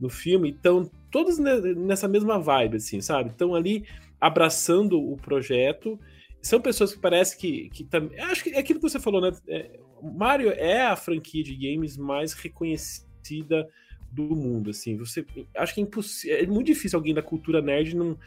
no 0.00 0.08
filme 0.08 0.50
estão 0.50 0.88
todas 1.10 1.36
nessa 1.38 2.06
mesma 2.06 2.38
vibe, 2.38 2.76
assim, 2.76 3.00
sabe? 3.00 3.30
Estão 3.30 3.56
ali 3.56 3.84
abraçando 4.20 5.00
o 5.00 5.16
projeto. 5.16 5.98
São 6.42 6.60
pessoas 6.60 6.94
que 6.94 7.00
parece 7.00 7.36
que, 7.36 7.68
que 7.70 7.84
também. 7.84 8.18
Acho 8.20 8.44
que 8.44 8.50
é 8.50 8.58
aquilo 8.58 8.80
que 8.80 8.88
você 8.88 9.00
falou, 9.00 9.20
né? 9.20 9.32
É, 9.48 9.78
Mario 10.02 10.50
é 10.50 10.82
a 10.82 10.96
franquia 10.96 11.42
de 11.42 11.54
games 11.54 11.96
mais 11.96 12.32
reconhecida 12.32 13.68
do 14.10 14.24
mundo, 14.34 14.70
assim. 14.70 14.96
Você 14.96 15.24
acho 15.56 15.74
que 15.74 15.80
é 15.80 15.84
impossível, 15.84 16.38
é 16.38 16.46
muito 16.46 16.66
difícil 16.66 16.98
alguém 16.98 17.14
da 17.14 17.22
cultura 17.22 17.60
nerd 17.60 17.94
não 17.94 18.18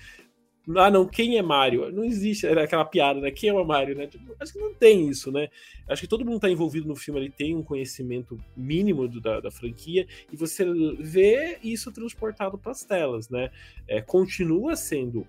ah, 0.78 0.90
não, 0.90 1.06
quem 1.06 1.38
é 1.38 1.42
Mario? 1.42 1.92
Não 1.92 2.06
existe 2.06 2.48
aquela 2.48 2.86
piada, 2.86 3.20
né? 3.20 3.32
Quem 3.32 3.50
é 3.50 3.54
o 3.54 3.66
Mario, 3.66 3.96
né? 3.98 4.08
Tipo, 4.08 4.34
acho 4.40 4.54
que 4.54 4.60
não 4.60 4.74
tem 4.74 5.10
isso, 5.10 5.30
né? 5.30 5.50
Acho 5.90 6.04
que 6.04 6.08
todo 6.08 6.26
mundo 6.26 6.40
tá 6.40 6.50
envolvido 6.50 6.88
no 6.88 6.96
filme, 6.96 7.20
ele 7.20 7.30
tem 7.30 7.54
um 7.54 7.62
conhecimento 7.62 8.40
mínimo 8.56 9.06
do, 9.06 9.20
da, 9.20 9.42
da, 9.42 9.52
franquia 9.52 10.08
e 10.32 10.38
você 10.38 10.66
vê 11.00 11.58
isso 11.62 11.92
transportado 11.92 12.58
para 12.58 12.72
as 12.72 12.86
telas, 12.86 13.30
né? 13.30 13.52
É, 13.90 14.02
continua 14.02 14.78
sendo, 14.78 15.28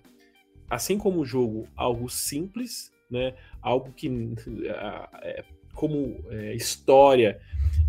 assim 0.69 0.99
como 0.99 1.21
o 1.21 1.25
jogo, 1.25 1.69
algo 1.77 2.09
simples, 2.09 2.93
né? 3.11 3.35
Algo 3.61 3.93
que, 3.93 4.09
é, 5.23 5.45
como 5.75 6.25
é, 6.31 6.55
história, 6.55 7.41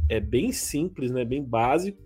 é 0.10 0.20
bem 0.20 0.52
simples, 0.52 1.12
né? 1.12 1.24
Bem 1.26 1.44
básico 1.44 2.06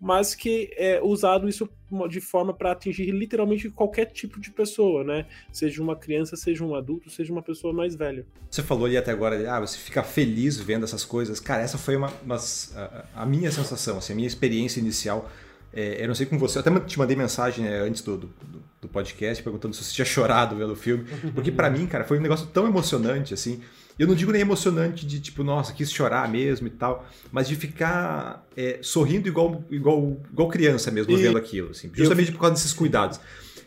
mas 0.00 0.34
que 0.34 0.70
é 0.76 1.00
usado 1.02 1.48
isso 1.48 1.68
de 2.08 2.20
forma 2.20 2.52
para 2.52 2.72
atingir 2.72 3.10
literalmente 3.10 3.68
qualquer 3.70 4.06
tipo 4.06 4.40
de 4.40 4.50
pessoa, 4.50 5.02
né? 5.02 5.26
Seja 5.52 5.82
uma 5.82 5.96
criança, 5.96 6.36
seja 6.36 6.64
um 6.64 6.74
adulto, 6.74 7.10
seja 7.10 7.32
uma 7.32 7.42
pessoa 7.42 7.72
mais 7.72 7.94
velha. 7.94 8.26
Você 8.50 8.62
falou 8.62 8.86
ali 8.86 8.96
até 8.96 9.10
agora, 9.10 9.50
ah, 9.50 9.60
você 9.60 9.78
fica 9.78 10.02
feliz 10.02 10.58
vendo 10.58 10.84
essas 10.84 11.04
coisas. 11.04 11.40
Cara, 11.40 11.62
essa 11.62 11.78
foi 11.78 11.96
uma, 11.96 12.12
uma 12.22 12.36
a, 12.36 13.04
a, 13.22 13.26
minha 13.26 13.50
sensação, 13.50 13.98
assim, 13.98 14.12
a 14.12 14.16
minha 14.16 14.28
experiência 14.28 14.80
inicial. 14.80 15.30
É, 15.72 16.02
eu 16.02 16.08
não 16.08 16.14
sei 16.14 16.26
com 16.26 16.38
você, 16.38 16.58
eu 16.58 16.60
até 16.60 16.80
te 16.80 16.98
mandei 16.98 17.16
mensagem 17.16 17.64
né, 17.64 17.80
antes 17.80 18.02
do, 18.02 18.16
do, 18.16 18.30
do, 18.80 18.88
podcast 18.88 19.42
perguntando 19.42 19.74
se 19.74 19.84
você 19.84 19.92
tinha 19.92 20.04
chorado 20.04 20.56
vendo 20.56 20.72
o 20.72 20.76
filme, 20.76 21.04
porque 21.34 21.52
para 21.52 21.68
mim, 21.68 21.86
cara, 21.86 22.04
foi 22.04 22.18
um 22.18 22.22
negócio 22.22 22.46
tão 22.46 22.66
emocionante, 22.66 23.34
assim. 23.34 23.60
Eu 23.98 24.06
não 24.06 24.14
digo 24.14 24.30
nem 24.30 24.40
emocionante 24.40 25.04
de 25.04 25.20
tipo, 25.20 25.42
nossa, 25.42 25.72
quis 25.72 25.92
chorar 25.92 26.30
mesmo 26.30 26.68
e 26.68 26.70
tal, 26.70 27.06
mas 27.32 27.48
de 27.48 27.56
ficar 27.56 28.46
é, 28.56 28.78
sorrindo 28.80 29.28
igual, 29.28 29.62
igual, 29.70 30.16
igual 30.32 30.48
criança 30.48 30.90
mesmo, 30.90 31.12
e... 31.12 31.16
vendo 31.16 31.36
aquilo, 31.36 31.70
assim, 31.70 31.90
justamente 31.92 32.28
eu... 32.28 32.34
por 32.34 32.40
causa 32.40 32.54
desses 32.54 32.72
cuidados. 32.72 33.20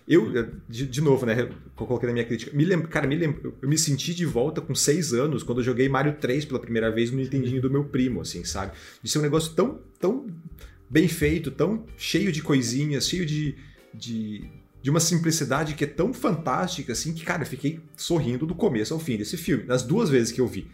Eu, 0.07 0.31
de, 0.67 0.87
de 0.87 1.01
novo, 1.01 1.25
né, 1.25 1.41
eu 1.41 1.85
coloquei 1.85 2.07
na 2.07 2.13
minha 2.13 2.25
crítica, 2.25 2.55
me 2.55 2.65
lembro, 2.65 2.87
cara, 2.87 3.07
me 3.07 3.15
lembro, 3.15 3.55
eu 3.61 3.69
me 3.69 3.77
senti 3.77 4.15
de 4.15 4.25
volta 4.25 4.59
com 4.59 4.73
seis 4.73 5.13
anos 5.13 5.43
quando 5.43 5.59
eu 5.59 5.63
joguei 5.63 5.87
Mario 5.87 6.15
3 6.19 6.45
pela 6.45 6.59
primeira 6.59 6.89
vez 6.89 7.11
no 7.11 7.17
Nintendinho 7.17 7.61
do 7.61 7.69
meu 7.69 7.83
primo, 7.83 8.21
assim, 8.21 8.43
sabe? 8.43 8.71
De 9.03 9.09
ser 9.09 9.19
um 9.19 9.21
negócio 9.21 9.53
tão, 9.53 9.79
tão 9.99 10.27
bem 10.91 11.07
feito, 11.07 11.49
tão 11.49 11.85
cheio 11.97 12.33
de 12.33 12.41
coisinhas, 12.41 13.07
cheio 13.07 13.25
de, 13.25 13.55
de, 13.93 14.43
de 14.81 14.89
uma 14.89 14.99
simplicidade 14.99 15.73
que 15.73 15.85
é 15.85 15.87
tão 15.87 16.13
fantástica 16.13 16.91
assim 16.91 17.13
que, 17.13 17.23
cara, 17.23 17.43
eu 17.43 17.47
fiquei 17.47 17.79
sorrindo 17.95 18.45
do 18.45 18.53
começo 18.53 18.93
ao 18.93 18.99
fim 18.99 19.15
desse 19.15 19.37
filme, 19.37 19.63
das 19.63 19.83
duas 19.83 20.09
vezes 20.09 20.33
que 20.33 20.41
eu 20.41 20.47
vi, 20.47 20.69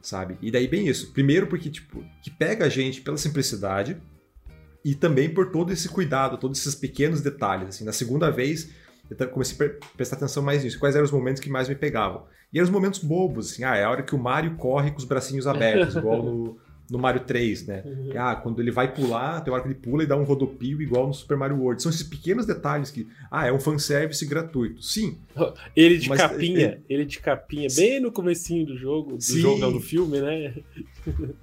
sabe? 0.00 0.38
E 0.40 0.52
daí 0.52 0.68
bem 0.68 0.86
isso. 0.86 1.12
Primeiro 1.12 1.48
porque, 1.48 1.68
tipo, 1.68 2.04
que 2.22 2.30
pega 2.30 2.66
a 2.66 2.68
gente 2.68 3.00
pela 3.00 3.16
simplicidade 3.16 4.00
e 4.84 4.94
também 4.94 5.28
por 5.28 5.50
todo 5.50 5.72
esse 5.72 5.88
cuidado, 5.88 6.38
todos 6.38 6.60
esses 6.60 6.76
pequenos 6.76 7.20
detalhes, 7.20 7.70
assim. 7.70 7.84
Na 7.84 7.92
segunda 7.92 8.30
vez, 8.30 8.70
eu 9.10 9.28
comecei 9.28 9.66
a 9.66 9.70
prestar 9.96 10.16
atenção 10.16 10.40
mais 10.40 10.62
nisso. 10.62 10.78
Quais 10.78 10.94
eram 10.94 11.04
os 11.04 11.10
momentos 11.10 11.42
que 11.42 11.50
mais 11.50 11.68
me 11.68 11.74
pegavam? 11.74 12.26
E 12.52 12.58
eram 12.58 12.66
os 12.66 12.72
momentos 12.72 13.00
bobos, 13.00 13.50
assim. 13.50 13.64
Ah, 13.64 13.74
é 13.74 13.82
a 13.82 13.90
hora 13.90 14.04
que 14.04 14.14
o 14.14 14.18
Mario 14.18 14.54
corre 14.54 14.92
com 14.92 14.98
os 14.98 15.04
bracinhos 15.04 15.48
abertos, 15.48 15.96
igual 15.96 16.22
no, 16.22 16.58
no 16.90 16.98
Mario 16.98 17.22
3, 17.24 17.66
né? 17.66 17.82
Uhum. 17.84 18.10
Ah, 18.16 18.36
quando 18.36 18.60
ele 18.60 18.70
vai 18.70 18.92
pular, 18.92 19.40
tem 19.42 19.52
hora 19.52 19.62
que 19.62 19.68
ele 19.68 19.74
pula 19.74 20.02
e 20.02 20.06
dá 20.06 20.16
um 20.16 20.24
rodopio 20.24 20.80
igual 20.80 21.06
no 21.06 21.14
Super 21.14 21.36
Mario 21.36 21.58
World. 21.58 21.82
São 21.82 21.90
esses 21.90 22.02
pequenos 22.02 22.46
detalhes 22.46 22.90
que, 22.90 23.06
ah, 23.30 23.46
é 23.46 23.52
um 23.52 23.60
fanservice 23.60 24.24
gratuito. 24.24 24.82
Sim. 24.82 25.18
Ele 25.76 25.98
de 25.98 26.08
capinha, 26.08 26.60
ele... 26.60 26.84
ele 26.88 27.04
de 27.04 27.20
capinha, 27.20 27.68
bem 27.74 28.00
no 28.00 28.10
comecinho 28.10 28.66
do 28.66 28.76
jogo, 28.76 29.16
do 29.16 29.22
Sim. 29.22 29.40
jogo, 29.40 29.70
do 29.70 29.80
filme, 29.80 30.20
né? 30.20 30.54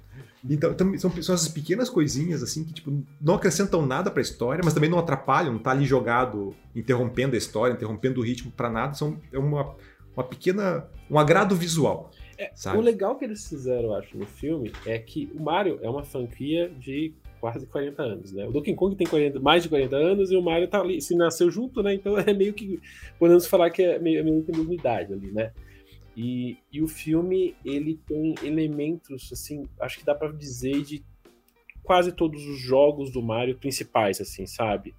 Então, 0.48 0.76
são, 0.96 1.10
são 1.22 1.34
essas 1.34 1.48
pequenas 1.48 1.90
coisinhas 1.90 2.40
assim 2.40 2.62
que 2.62 2.72
tipo, 2.72 3.04
não 3.20 3.34
acrescentam 3.34 3.84
nada 3.84 4.12
para 4.12 4.20
a 4.20 4.22
história, 4.22 4.62
mas 4.64 4.72
também 4.72 4.88
não 4.88 4.98
atrapalham, 4.98 5.52
não 5.52 5.58
tá 5.58 5.72
ali 5.72 5.84
jogado, 5.84 6.54
interrompendo 6.74 7.34
a 7.34 7.38
história, 7.38 7.74
interrompendo 7.74 8.20
o 8.20 8.22
ritmo 8.22 8.52
para 8.52 8.70
nada. 8.70 8.94
São 8.94 9.20
é 9.32 9.38
uma, 9.38 9.74
uma 10.14 10.22
pequena. 10.22 10.86
um 11.10 11.18
agrado 11.18 11.56
visual. 11.56 12.12
É, 12.38 12.52
o 12.74 12.80
legal 12.80 13.16
que 13.16 13.24
eles 13.24 13.48
fizeram, 13.48 13.84
eu 13.84 13.94
acho, 13.94 14.16
no 14.16 14.26
filme 14.26 14.72
é 14.84 14.98
que 14.98 15.30
o 15.34 15.42
Mario 15.42 15.78
é 15.82 15.88
uma 15.88 16.04
franquia 16.04 16.68
de 16.68 17.14
quase 17.40 17.66
40 17.66 18.02
anos, 18.02 18.32
né? 18.32 18.46
O 18.46 18.52
Donkey 18.52 18.74
Kong 18.74 18.96
tem 18.96 19.06
40, 19.06 19.40
mais 19.40 19.62
de 19.62 19.68
40 19.68 19.96
anos 19.96 20.30
e 20.30 20.36
o 20.36 20.42
Mario 20.42 20.68
tá 20.68 20.80
ali, 20.80 21.00
se 21.00 21.14
nasceu 21.14 21.50
junto, 21.50 21.82
né? 21.82 21.94
Então 21.94 22.16
é 22.18 22.32
meio 22.32 22.52
que 22.52 22.80
podemos 23.18 23.46
falar 23.46 23.70
que 23.70 23.82
é 23.82 23.98
meio, 23.98 24.20
é 24.20 24.22
meio 24.22 24.42
que 24.42 24.52
a 24.52 24.56
mesma 24.56 24.74
idade 24.74 25.12
ali, 25.12 25.30
né? 25.30 25.52
E, 26.16 26.56
e 26.72 26.82
o 26.82 26.88
filme, 26.88 27.54
ele 27.64 28.00
tem 28.06 28.34
elementos, 28.42 29.30
assim, 29.30 29.68
acho 29.78 29.98
que 29.98 30.04
dá 30.04 30.14
para 30.14 30.32
dizer 30.32 30.82
de 30.82 31.04
quase 31.82 32.10
todos 32.10 32.44
os 32.46 32.58
jogos 32.58 33.12
do 33.12 33.22
Mario 33.22 33.56
principais, 33.56 34.20
assim, 34.20 34.46
sabe? 34.46 34.94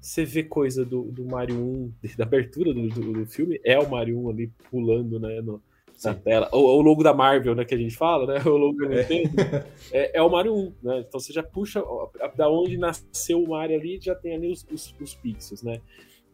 Você 0.00 0.24
vê 0.24 0.44
coisa 0.44 0.84
do, 0.84 1.04
do 1.04 1.24
Mario 1.24 1.56
1, 1.56 1.92
da 2.16 2.24
abertura 2.24 2.72
do, 2.72 2.86
do, 2.88 3.12
do 3.12 3.26
filme, 3.26 3.60
é 3.64 3.78
o 3.78 3.90
Mario 3.90 4.18
1 4.20 4.30
ali 4.30 4.52
pulando, 4.70 5.18
né, 5.18 5.40
no, 5.40 5.60
na 6.04 6.14
tela. 6.14 6.48
O, 6.52 6.58
o, 6.58 6.80
logo 6.80 7.02
da 7.02 7.12
Marvel, 7.12 7.54
né, 7.54 7.64
que 7.64 7.74
a 7.74 7.78
gente 7.78 7.96
fala, 7.96 8.26
né? 8.26 8.42
O 8.46 8.56
logo 8.56 8.78
da 8.78 8.94
é. 8.94 8.98
Nintendo. 9.00 9.42
É, 9.92 10.18
é, 10.18 10.22
o 10.22 10.30
Mario 10.30 10.54
1, 10.54 10.72
né? 10.82 11.04
Então 11.06 11.18
você 11.18 11.32
já 11.32 11.42
puxa 11.42 11.82
da 12.36 12.50
onde 12.50 12.76
nasceu 12.76 13.42
o 13.42 13.48
Mario 13.48 13.78
ali, 13.78 13.98
já 14.00 14.14
tem 14.14 14.34
ali 14.34 14.50
os, 14.50 14.66
os, 14.70 14.94
os 15.00 15.14
pixels, 15.14 15.62
né? 15.62 15.80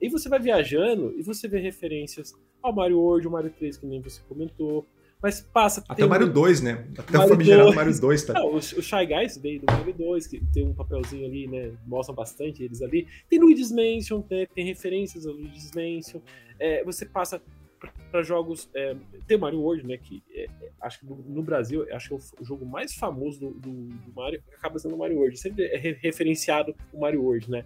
E 0.00 0.08
você 0.08 0.28
vai 0.28 0.38
viajando 0.38 1.14
e 1.16 1.22
você 1.22 1.48
vê 1.48 1.58
referências 1.58 2.34
ao 2.62 2.74
Mario 2.74 2.98
World, 2.98 3.26
o 3.28 3.30
Mario 3.30 3.50
3, 3.50 3.76
que 3.76 3.86
nem 3.86 4.00
você 4.00 4.20
comentou. 4.28 4.84
Mas 5.22 5.40
passa. 5.40 5.82
Até 5.88 6.04
o 6.04 6.08
Mario 6.08 6.30
2, 6.30 6.60
né? 6.60 6.86
Até 6.98 7.12
Mario 7.12 7.26
o 7.26 7.28
famigerado 7.30 7.64
2. 7.64 7.76
Mario 7.76 8.00
2, 8.00 8.24
tá? 8.24 8.32
Não, 8.34 8.46
o, 8.48 8.56
o 8.56 8.60
Shy 8.60 9.06
Guys 9.06 9.38
veio 9.38 9.60
do 9.60 9.72
Mario 9.72 9.94
2, 9.94 10.26
que 10.26 10.44
tem 10.52 10.66
um 10.66 10.74
papelzinho 10.74 11.24
ali, 11.24 11.46
né? 11.46 11.72
Mostram 11.86 12.14
bastante 12.14 12.62
eles 12.62 12.82
ali. 12.82 13.06
Tem 13.30 13.38
Luigi's 13.38 13.72
Mansion, 13.72 14.22
né? 14.30 14.46
tem 14.54 14.66
referências 14.66 15.26
ao 15.26 15.32
Luigi's 15.32 15.70
Mansion. 15.74 16.20
É, 16.58 16.84
você 16.84 17.06
passa 17.06 17.40
para 18.10 18.22
jogos. 18.22 18.68
É, 18.74 18.96
Mario 19.36 19.60
World, 19.60 19.86
né? 19.86 19.96
Que 19.96 20.22
é, 20.32 20.44
é 20.44 20.70
acho 20.80 21.00
que 21.00 21.06
no, 21.06 21.16
no, 21.16 21.42
Brasil, 21.42 21.86
acho 21.92 22.08
que 22.08 22.14
é 22.14 22.18
o, 22.40 22.44
jogo 22.44 22.64
mais 22.64 22.94
famoso 22.94 23.40
do, 23.40 23.50
do, 23.52 23.70
do, 23.70 24.12
Mario 24.14 24.42
acaba 24.56 24.78
sendo 24.78 24.94
o 24.94 24.98
Mario 24.98 25.18
World. 25.18 25.36
Sempre 25.38 25.64
é 25.66 25.76
referenciado 25.76 26.74
o 26.92 27.00
Mario 27.00 27.22
World, 27.22 27.50
né? 27.50 27.64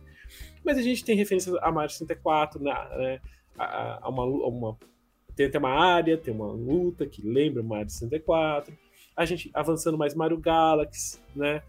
Mas 0.65 0.79
a 0.79 0.83
gente 0.83 1.05
tem 1.05 1.17
referências 1.17 1.55
a 1.57 1.71
Mario 1.71 1.91
64, 1.91 2.63
né? 2.63 3.21
A, 3.59 4.07
a 4.07 4.09
uma, 4.09 4.25
uma 4.25 4.79
tem 5.39 5.47
até 5.47 5.59
uma 5.59 5.71
área, 5.71 6.19
tem 6.19 6.35
uma 6.35 6.51
luta 6.51 7.07
que 7.07 7.23
lembra 7.23 7.63
Mario 7.63 7.89
64. 7.89 8.77
A 9.17 9.25
gente 9.25 9.51
avançando 9.55 9.97
mais 9.97 10.15
Mario 10.15 10.37
Galaxy, 10.37 11.21
né? 11.35 11.63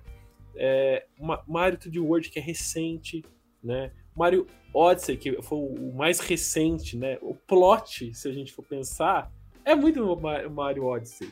É, 0.55 1.05
Mario 1.47 1.77
3D 1.77 2.01
World 2.01 2.29
que 2.29 2.39
é 2.39 2.41
recente, 2.41 3.23
né? 3.63 3.91
Mario 4.19 4.45
Odyssey 4.73 5.15
que 5.15 5.41
foi 5.41 5.57
o 5.57 5.93
mais 5.95 6.19
recente, 6.19 6.97
né? 6.97 7.17
O 7.21 7.33
plot, 7.33 8.13
se 8.13 8.27
a 8.27 8.31
gente 8.33 8.51
for 8.51 8.63
pensar, 8.63 9.31
é 9.63 9.73
muito 9.73 10.03
o 10.03 10.49
Mario 10.51 10.85
Odyssey 10.85 11.29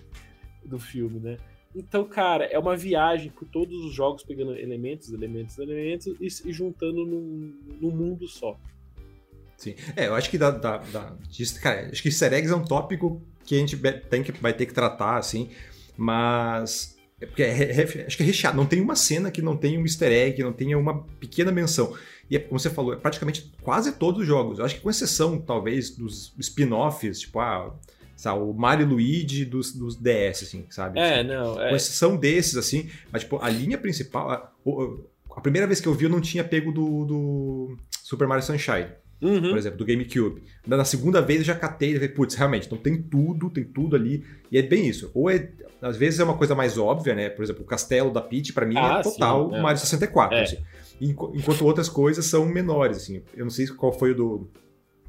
do 0.66 0.80
filme, 0.80 1.20
né? 1.20 1.38
Então, 1.76 2.06
cara, 2.06 2.46
é 2.46 2.58
uma 2.58 2.76
viagem 2.76 3.30
por 3.30 3.48
todos 3.48 3.78
os 3.86 3.94
jogos, 3.94 4.24
pegando 4.24 4.56
elementos, 4.56 5.12
elementos, 5.12 5.58
elementos 5.60 6.08
e, 6.08 6.50
e 6.50 6.54
juntando 6.54 7.06
num, 7.06 7.54
num 7.80 7.92
mundo 7.92 8.28
só. 8.28 8.58
Sim. 9.58 9.76
É, 9.96 10.08
eu 10.08 10.16
acho 10.16 10.30
que 10.30 10.38
da, 10.38 10.50
da, 10.50 10.78
da 10.78 11.16
cara, 11.62 11.90
acho 11.92 12.02
que 12.02 12.08
easter 12.08 12.34
eggs 12.34 12.52
é 12.52 12.56
um 12.56 12.64
tópico 12.64 13.22
que 13.44 13.56
a 13.56 13.60
gente 13.60 13.78
tem 14.10 14.24
que, 14.24 14.32
vai 14.32 14.54
ter 14.54 14.66
que 14.66 14.74
tratar, 14.74 15.18
assim, 15.18 15.50
mas. 15.96 16.97
É 17.20 17.26
porque 17.26 17.44
é, 17.44 18.06
acho 18.06 18.16
que 18.16 18.24
é 18.24 18.26
recheado. 18.26 18.56
Não 18.56 18.66
tem 18.66 18.80
uma 18.80 18.96
cena 18.96 19.32
que 19.32 19.42
não 19.42 19.58
tenha 19.58 19.80
um 19.80 19.84
easter 19.84 20.12
egg, 20.12 20.44
não 20.44 20.54
tenha 20.54 20.78
uma 20.78 21.04
pequena 21.20 21.52
menção. 21.52 21.96
E 22.30 22.36
é, 22.36 22.40
como 22.40 22.60
você 22.60 22.70
falou, 22.70 22.94
é 22.94 22.98
praticamente 22.98 23.52
quase 23.62 23.94
todos 23.94 24.22
os 24.22 24.28
jogos. 24.28 24.60
Eu 24.60 24.66
acho 24.66 24.76
que 24.76 24.82
com 24.82 24.90
exceção, 24.90 25.40
talvez, 25.40 25.90
dos 25.90 26.34
spin-offs, 26.38 27.22
tipo, 27.22 27.40
ah, 27.40 27.74
sabe, 28.16 28.42
o 28.42 28.54
Mario 28.54 28.86
Luigi 28.88 29.46
dos, 29.46 29.74
dos 29.74 29.96
DS, 29.96 30.44
assim, 30.44 30.66
sabe? 30.70 31.00
É, 31.00 31.24
não. 31.24 31.60
É... 31.60 31.70
Com 31.70 31.76
exceção 31.76 32.16
desses, 32.16 32.56
assim, 32.56 32.90
mas, 33.12 33.24
tipo, 33.24 33.40
a 33.42 33.50
linha 33.50 33.78
principal. 33.78 34.30
A, 34.30 34.52
a 35.36 35.42
primeira 35.42 35.66
vez 35.66 35.80
que 35.80 35.88
eu 35.88 35.94
vi, 35.94 36.06
eu 36.06 36.10
não 36.10 36.22
tinha 36.22 36.44
pego 36.44 36.72
do, 36.72 37.06
do 37.06 37.78
Super 38.04 38.28
Mario 38.28 38.44
Sunshine. 38.44 38.90
Uhum. 39.22 39.50
Por 39.50 39.58
exemplo, 39.58 39.78
do 39.78 39.86
GameCube. 39.86 40.44
Na 40.66 40.86
segunda 40.86 41.22
vez 41.22 41.40
eu 41.40 41.46
já 41.46 41.56
catei 41.56 41.92
e 41.92 41.94
falei, 41.94 42.10
putz, 42.10 42.36
realmente, 42.36 42.68
então 42.68 42.78
tem 42.78 43.02
tudo, 43.02 43.50
tem 43.50 43.64
tudo 43.64 43.96
ali. 43.96 44.24
E 44.52 44.58
é 44.58 44.62
bem 44.62 44.88
isso. 44.88 45.10
Ou 45.14 45.30
é, 45.30 45.50
às 45.82 45.98
vezes 45.98 46.20
é 46.20 46.24
uma 46.24 46.38
coisa 46.38 46.54
mais 46.54 46.78
óbvia, 46.78 47.16
né? 47.16 47.30
Por 47.30 47.44
exemplo, 47.44 47.64
o 47.64 47.66
castelo 47.66 48.12
da 48.12 48.22
Peach, 48.22 48.54
para 48.54 48.66
mim, 48.66 48.76
é 48.76 48.80
ah, 48.80 49.00
é 49.00 49.04
total 49.04 49.50
sim, 49.50 49.56
é. 49.56 49.62
Mario 49.62 49.80
64. 49.80 50.38
É. 50.38 50.44
Assim. 50.44 50.58
Enquanto 51.00 51.66
outras 51.66 51.90
coisas 51.90 52.26
são 52.26 52.46
menores, 52.46 52.98
assim. 52.98 53.24
Eu 53.36 53.46
não 53.46 53.52
sei 53.52 53.68
qual 53.68 53.92
foi 53.92 54.12
o 54.12 54.16
do, 54.16 54.52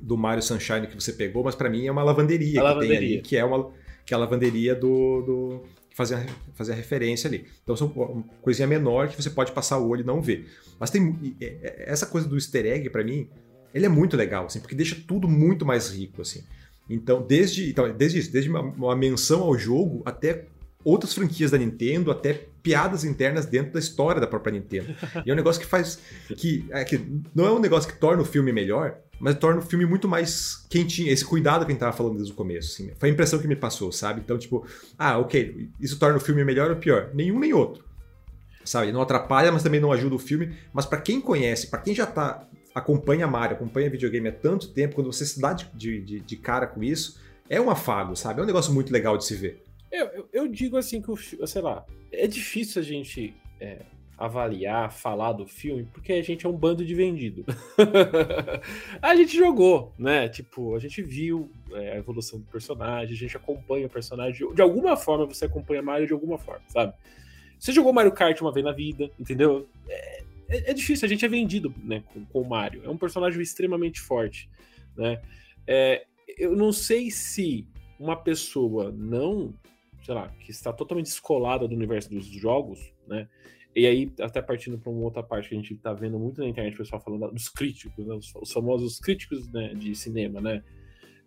do 0.00 0.16
Mario 0.16 0.42
Sunshine 0.42 0.86
que 0.86 0.94
você 0.94 1.12
pegou, 1.12 1.44
mas 1.44 1.54
para 1.54 1.68
mim 1.68 1.86
é 1.86 1.92
uma 1.92 2.02
lavanderia 2.02 2.60
a 2.60 2.62
que 2.62 2.68
lavanderia. 2.68 2.98
tem 2.98 3.08
ali, 3.08 3.22
que 3.22 3.36
é 3.36 3.44
uma 3.44 3.70
que 4.04 4.14
é 4.14 4.16
a 4.16 4.20
lavanderia 4.20 4.74
do, 4.74 5.20
do 5.20 5.62
fazer, 5.94 6.26
fazer 6.54 6.72
a 6.72 6.74
referência 6.74 7.28
ali. 7.28 7.44
Então 7.62 7.76
são 7.76 7.88
uma 7.88 8.24
coisinha 8.40 8.66
menor 8.66 9.08
que 9.08 9.22
você 9.22 9.28
pode 9.28 9.52
passar 9.52 9.76
o 9.78 9.86
olho 9.86 10.00
e 10.00 10.04
não 10.04 10.22
ver. 10.22 10.48
Mas 10.80 10.88
tem 10.90 11.36
essa 11.80 12.06
coisa 12.06 12.26
do 12.26 12.36
easter 12.36 12.64
egg 12.64 12.88
para 12.88 13.04
mim, 13.04 13.28
ele 13.74 13.86
é 13.86 13.88
muito 13.88 14.16
legal, 14.16 14.46
assim, 14.46 14.60
porque 14.60 14.74
deixa 14.74 14.96
tudo 15.06 15.28
muito 15.28 15.64
mais 15.66 15.90
rico, 15.90 16.22
assim. 16.22 16.42
Então, 16.88 17.22
desde, 17.22 17.68
então, 17.70 17.92
desde 17.94 18.18
isso, 18.18 18.32
desde 18.32 18.48
uma, 18.50 18.60
uma 18.60 18.96
menção 18.96 19.42
ao 19.42 19.58
jogo 19.58 20.02
até 20.06 20.46
outras 20.84 21.12
franquias 21.12 21.50
da 21.50 21.58
Nintendo, 21.58 22.10
até 22.10 22.48
piadas 22.62 23.04
internas 23.04 23.46
dentro 23.46 23.72
da 23.72 23.78
história 23.78 24.20
da 24.20 24.26
própria 24.26 24.52
Nintendo. 24.52 24.94
E 25.24 25.30
é 25.30 25.32
um 25.32 25.36
negócio 25.36 25.60
que 25.60 25.66
faz. 25.66 25.98
que, 26.36 26.64
é, 26.70 26.84
que 26.84 27.00
não 27.34 27.46
é 27.46 27.50
um 27.50 27.58
negócio 27.58 27.90
que 27.90 27.98
torna 27.98 28.22
o 28.22 28.24
filme 28.24 28.52
melhor, 28.52 28.96
mas 29.20 29.36
torna 29.36 29.60
o 29.60 29.62
filme 29.62 29.84
muito 29.84 30.08
mais 30.08 30.66
quentinho. 30.70 31.10
Esse 31.10 31.24
cuidado 31.24 31.64
que 31.66 31.72
a 31.72 31.74
gente 31.74 31.80
tava 31.80 31.96
falando 31.96 32.16
desde 32.16 32.32
o 32.32 32.36
começo. 32.36 32.72
Assim, 32.72 32.92
foi 32.98 33.10
a 33.10 33.12
impressão 33.12 33.38
que 33.38 33.48
me 33.48 33.56
passou, 33.56 33.92
sabe? 33.92 34.20
Então, 34.24 34.38
tipo, 34.38 34.66
ah, 34.96 35.18
ok, 35.18 35.68
isso 35.80 35.98
torna 35.98 36.16
o 36.16 36.20
filme 36.20 36.44
melhor 36.44 36.70
ou 36.70 36.76
pior? 36.76 37.10
Nenhum 37.12 37.38
nem 37.38 37.52
outro. 37.52 37.84
Sabe? 38.64 38.92
Não 38.92 39.02
atrapalha, 39.02 39.50
mas 39.50 39.62
também 39.62 39.80
não 39.80 39.92
ajuda 39.92 40.14
o 40.14 40.18
filme. 40.18 40.54
Mas 40.72 40.86
para 40.86 41.00
quem 41.00 41.20
conhece, 41.20 41.68
para 41.68 41.80
quem 41.80 41.94
já 41.94 42.06
tá 42.06 42.46
acompanha 42.78 43.26
Mario, 43.26 43.56
acompanha 43.56 43.90
videogame 43.90 44.28
há 44.28 44.32
tanto 44.32 44.72
tempo, 44.72 44.94
quando 44.94 45.12
você 45.12 45.24
se 45.26 45.40
dá 45.40 45.52
de, 45.52 46.00
de, 46.00 46.20
de 46.20 46.36
cara 46.36 46.66
com 46.66 46.82
isso, 46.82 47.20
é 47.48 47.60
um 47.60 47.70
afago, 47.70 48.14
sabe? 48.16 48.40
É 48.40 48.42
um 48.42 48.46
negócio 48.46 48.72
muito 48.72 48.92
legal 48.92 49.16
de 49.16 49.24
se 49.24 49.34
ver. 49.34 49.62
Eu, 49.90 50.06
eu, 50.06 50.28
eu 50.32 50.48
digo 50.48 50.76
assim 50.76 51.00
que, 51.00 51.10
o, 51.10 51.16
sei 51.16 51.62
lá, 51.62 51.84
é 52.12 52.26
difícil 52.26 52.80
a 52.80 52.84
gente 52.84 53.34
é, 53.60 53.78
avaliar, 54.18 54.92
falar 54.92 55.32
do 55.32 55.46
filme, 55.46 55.88
porque 55.92 56.12
a 56.12 56.22
gente 56.22 56.44
é 56.44 56.48
um 56.48 56.56
bando 56.56 56.84
de 56.84 56.94
vendido. 56.94 57.44
a 59.00 59.14
gente 59.14 59.36
jogou, 59.36 59.94
né? 59.96 60.28
Tipo, 60.28 60.74
a 60.74 60.78
gente 60.78 61.00
viu 61.00 61.50
é, 61.72 61.92
a 61.92 61.96
evolução 61.96 62.40
do 62.40 62.44
personagem, 62.46 63.14
a 63.14 63.18
gente 63.18 63.36
acompanha 63.36 63.86
o 63.86 63.90
personagem. 63.90 64.52
De 64.52 64.60
alguma 64.60 64.96
forma 64.96 65.24
você 65.24 65.44
acompanha 65.44 65.80
Mario 65.80 66.06
de 66.06 66.12
alguma 66.12 66.36
forma, 66.36 66.62
sabe? 66.68 66.92
Você 67.58 67.72
jogou 67.72 67.92
Mario 67.92 68.12
Kart 68.12 68.40
uma 68.40 68.52
vez 68.52 68.64
na 68.64 68.72
vida, 68.72 69.10
entendeu? 69.18 69.66
É, 69.88 70.22
é, 70.48 70.70
é, 70.70 70.74
difícil, 70.74 71.06
a 71.06 71.08
gente 71.08 71.24
é 71.24 71.28
vendido 71.28 71.74
né, 71.84 72.02
com, 72.12 72.24
com, 72.24 72.40
o 72.40 72.48
Mario. 72.48 72.82
É 72.84 72.88
um 72.88 72.96
personagem 72.96 73.40
extremamente 73.40 74.00
forte. 74.00 74.48
Né? 74.96 75.20
É, 75.66 76.06
eu 76.38 76.56
não 76.56 76.72
sei 76.72 77.10
se 77.10 77.66
uma 77.98 78.16
pessoa 78.16 78.90
não, 78.90 79.54
sei 80.04 80.14
lá, 80.14 80.28
que 80.28 80.50
está 80.50 80.72
totalmente 80.72 81.06
descolada 81.06 81.66
do 81.66 81.74
universo 81.74 82.10
dos 82.10 82.26
jogos, 82.26 82.92
né? 83.06 83.28
E 83.76 83.86
aí, 83.86 84.12
até 84.20 84.42
partindo 84.42 84.78
para 84.78 84.90
uma 84.90 85.02
outra 85.02 85.22
parte 85.22 85.48
que 85.48 85.54
a 85.54 85.58
gente 85.58 85.74
está 85.74 85.92
vendo 85.92 86.18
muito 86.18 86.40
na 86.40 86.48
internet, 86.48 86.74
o 86.74 86.78
pessoal 86.78 87.00
falando 87.00 87.30
dos 87.30 87.48
críticos, 87.48 88.04
né? 88.04 88.14
os, 88.14 88.34
os 88.34 88.50
famosos 88.50 88.98
críticos 88.98 89.48
né, 89.52 89.72
de 89.74 89.94
cinema, 89.94 90.40
né? 90.40 90.64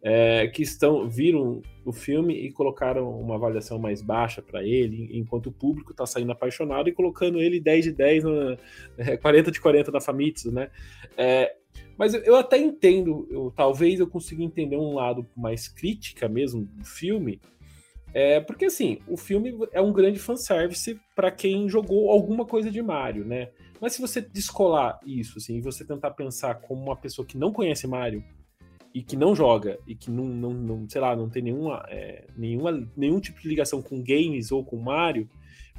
É, 0.03 0.47
que 0.47 0.63
estão 0.63 1.07
viram 1.07 1.61
o 1.85 1.91
filme 1.91 2.33
e 2.33 2.51
colocaram 2.51 3.09
uma 3.19 3.35
avaliação 3.35 3.77
mais 3.77 4.01
baixa 4.01 4.41
para 4.41 4.63
ele, 4.63 5.09
enquanto 5.17 5.47
o 5.47 5.51
público 5.51 5.91
está 5.91 6.05
saindo 6.05 6.31
apaixonado 6.31 6.89
e 6.89 6.93
colocando 6.93 7.39
ele 7.39 7.59
10 7.59 7.85
de 7.85 7.91
10, 7.91 8.23
na, 8.23 8.57
é, 8.97 9.17
40 9.17 9.51
de 9.51 9.61
40 9.61 9.91
na 9.91 10.01
Famitsu, 10.01 10.51
né? 10.51 10.69
É, 11.15 11.55
mas 11.97 12.13
eu, 12.13 12.21
eu, 12.21 12.35
até 12.35 12.57
entendo, 12.57 13.27
eu, 13.29 13.53
talvez 13.55 13.99
eu 13.99 14.07
consiga 14.07 14.43
entender 14.43 14.77
um 14.77 14.95
lado 14.95 15.25
mais 15.35 15.67
crítica 15.67 16.27
mesmo 16.27 16.65
do 16.65 16.85
filme, 16.85 17.39
é, 18.13 18.39
porque 18.41 18.65
assim, 18.65 18.99
o 19.07 19.15
filme 19.15 19.57
é 19.71 19.79
um 19.79 19.93
grande 19.93 20.19
fanservice 20.19 20.99
para 21.15 21.31
quem 21.31 21.69
jogou 21.69 22.09
alguma 22.09 22.45
coisa 22.45 22.69
de 22.69 22.81
Mario, 22.81 23.23
né? 23.23 23.49
Mas 23.79 23.93
se 23.93 24.01
você 24.01 24.21
descolar 24.21 24.99
isso, 25.05 25.37
assim, 25.37 25.57
e 25.57 25.61
você 25.61 25.85
tentar 25.85 26.11
pensar 26.11 26.55
como 26.55 26.83
uma 26.83 26.95
pessoa 26.95 27.25
que 27.25 27.37
não 27.37 27.53
conhece 27.53 27.87
Mario, 27.87 28.23
e 28.93 29.01
que 29.01 29.15
não 29.15 29.35
joga 29.35 29.79
e 29.87 29.95
que 29.95 30.11
não, 30.11 30.25
não, 30.25 30.53
não 30.53 30.89
sei 30.89 31.01
lá, 31.01 31.15
não 31.15 31.29
tem 31.29 31.43
nenhuma, 31.43 31.85
é, 31.87 32.27
nenhuma, 32.35 32.89
nenhum 32.95 33.19
tipo 33.19 33.41
de 33.41 33.47
ligação 33.47 33.81
com 33.81 34.03
games 34.03 34.51
ou 34.51 34.63
com 34.63 34.77
Mario, 34.77 35.29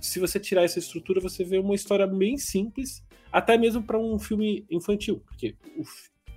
se 0.01 0.19
você 0.19 0.41
tirar 0.41 0.65
essa 0.65 0.79
estrutura, 0.79 1.21
você 1.21 1.45
vê 1.45 1.59
uma 1.59 1.75
história 1.75 2.07
bem 2.07 2.37
simples, 2.37 3.05
até 3.31 3.57
mesmo 3.57 3.83
para 3.83 3.99
um 3.99 4.19
filme 4.19 4.67
infantil, 4.71 5.23
porque 5.27 5.55
o, 5.77 5.85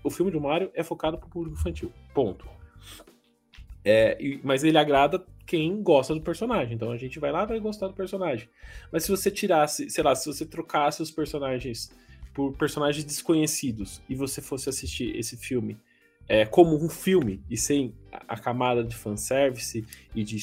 o 0.04 0.10
filme 0.10 0.32
do 0.32 0.40
Mario 0.40 0.70
é 0.76 0.84
focado 0.84 1.18
para 1.18 1.28
o 1.28 1.30
público 1.30 1.58
infantil. 1.58 1.92
Ponto. 2.14 2.48
É, 3.84 4.18
mas 4.44 4.64
ele 4.64 4.78
agrada 4.78 5.26
quem 5.46 5.82
gosta 5.82 6.14
do 6.14 6.22
personagem. 6.22 6.76
Então 6.76 6.92
a 6.92 6.98
gente 6.98 7.20
vai 7.20 7.32
lá 7.32 7.44
e 7.44 7.48
vai 7.48 7.60
gostar 7.60 7.88
do 7.88 7.94
personagem. 7.94 8.50
Mas 8.92 9.04
se 9.04 9.12
você 9.12 9.30
tirasse, 9.30 9.90
sei 9.90 10.04
lá, 10.04 10.16
se 10.16 10.26
você 10.26 10.46
trocasse 10.46 11.02
os 11.02 11.12
personagens 11.12 11.92
por 12.34 12.54
personagens 12.58 13.06
desconhecidos 13.06 14.02
e 14.10 14.16
você 14.16 14.42
fosse 14.42 14.68
assistir 14.68 15.16
esse 15.16 15.38
filme 15.38 15.78
é, 16.28 16.46
como 16.46 16.76
um 16.76 16.90
filme 16.90 17.42
e 17.50 17.58
sem 17.58 17.94
a 18.12 18.38
camada 18.38 18.84
de 18.84 18.96
fanservice 18.96 19.86
e 20.14 20.24
de 20.24 20.38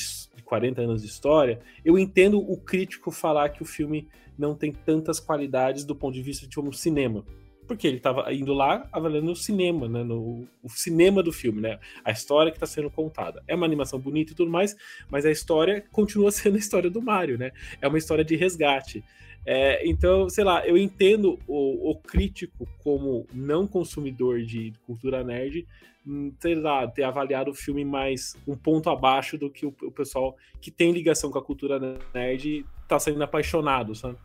40 0.45 0.83
anos 0.83 1.03
de 1.03 1.09
história, 1.09 1.61
eu 1.85 1.99
entendo 1.99 2.39
o 2.39 2.57
crítico 2.57 3.11
falar 3.11 3.49
que 3.51 3.63
o 3.63 3.67
filme 3.67 4.09
não 4.39 4.55
tem 4.55 4.73
tantas 4.73 5.19
qualidades 5.19 5.85
do 5.85 5.95
ponto 5.95 6.15
de 6.15 6.23
vista 6.23 6.47
de 6.47 6.61
um 6.61 6.73
cinema 6.73 7.25
porque 7.67 7.87
ele 7.87 7.97
estava 7.97 8.33
indo 8.33 8.53
lá 8.53 8.87
avaliando 8.93 9.33
o 9.33 9.37
cinema, 9.37 9.89
né, 9.89 10.03
no, 10.03 10.47
o 10.63 10.69
cinema 10.69 11.23
do 11.23 11.33
filme, 11.33 11.61
né, 11.61 11.79
a 12.05 12.11
história 12.11 12.51
que 12.51 12.57
está 12.57 12.67
sendo 12.67 12.91
contada. 12.91 13.43
É 13.47 13.55
uma 13.55 13.67
animação 13.67 13.99
bonita 13.99 14.33
e 14.33 14.35
tudo 14.35 14.51
mais, 14.51 14.77
mas 15.09 15.25
a 15.25 15.31
história 15.31 15.83
continua 15.91 16.31
sendo 16.33 16.57
a 16.57 16.59
história 16.59 16.91
do 16.91 17.01
Mario, 17.01 17.39
né? 17.39 17.51
É 17.81 17.89
uma 17.89 17.99
história 17.99 18.25
de 18.25 18.37
resgate. 18.37 19.05
É, 19.45 19.87
então, 19.89 20.29
sei 20.29 20.45
lá, 20.45 20.67
eu 20.67 20.77
entendo 20.77 21.39
o, 21.49 21.91
o, 21.91 21.97
crítico 21.97 22.69
como 22.79 23.27
não 23.35 23.67
consumidor 23.67 24.43
de 24.43 24.73
cultura 24.87 25.25
nerd, 25.25 25.67
hum, 26.07 26.33
sei 26.39 26.55
lá, 26.55 26.87
ter 26.87 27.03
avaliado 27.03 27.51
o 27.51 27.55
filme 27.55 27.85
mais 27.85 28.37
um 28.47 28.57
ponto 28.57 28.89
abaixo 28.89 29.37
do 29.37 29.51
que 29.51 29.67
o, 29.67 29.75
o 29.83 29.91
pessoal 29.91 30.37
que 30.61 30.71
tem 30.71 30.93
ligação 30.93 31.31
com 31.31 31.39
a 31.39 31.43
cultura 31.43 31.81
nerd 32.15 32.65
está 32.83 33.01
sendo 33.01 33.23
apaixonado, 33.23 33.95
sabe? 33.95 34.17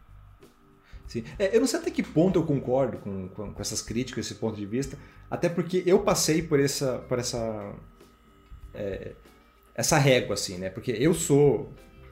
Sim. 1.08 1.24
É, 1.40 1.56
eu 1.56 1.62
não 1.62 1.68
sei 1.68 1.80
até 1.80 1.90
que 1.90 2.04
ponto 2.04 2.38
eu 2.38 2.44
concordo 2.44 2.98
com, 2.98 3.30
com, 3.30 3.54
com, 3.54 3.62
essas 3.62 3.82
críticas, 3.82 4.26
esse 4.26 4.36
ponto 4.36 4.56
de 4.56 4.66
vista, 4.66 4.98
até 5.32 5.50
porque 5.50 5.82
eu 5.86 6.00
passei 6.00 6.44
por 6.44 6.60
essa, 6.60 7.00
por 7.00 7.18
essa, 7.18 7.74
é, 8.74 9.14
essa 9.74 9.98
régua, 9.98 10.36
assim, 10.36 10.58
né? 10.58 10.70
Porque 10.70 10.92
eu 10.92 11.14
sou, 11.14 11.72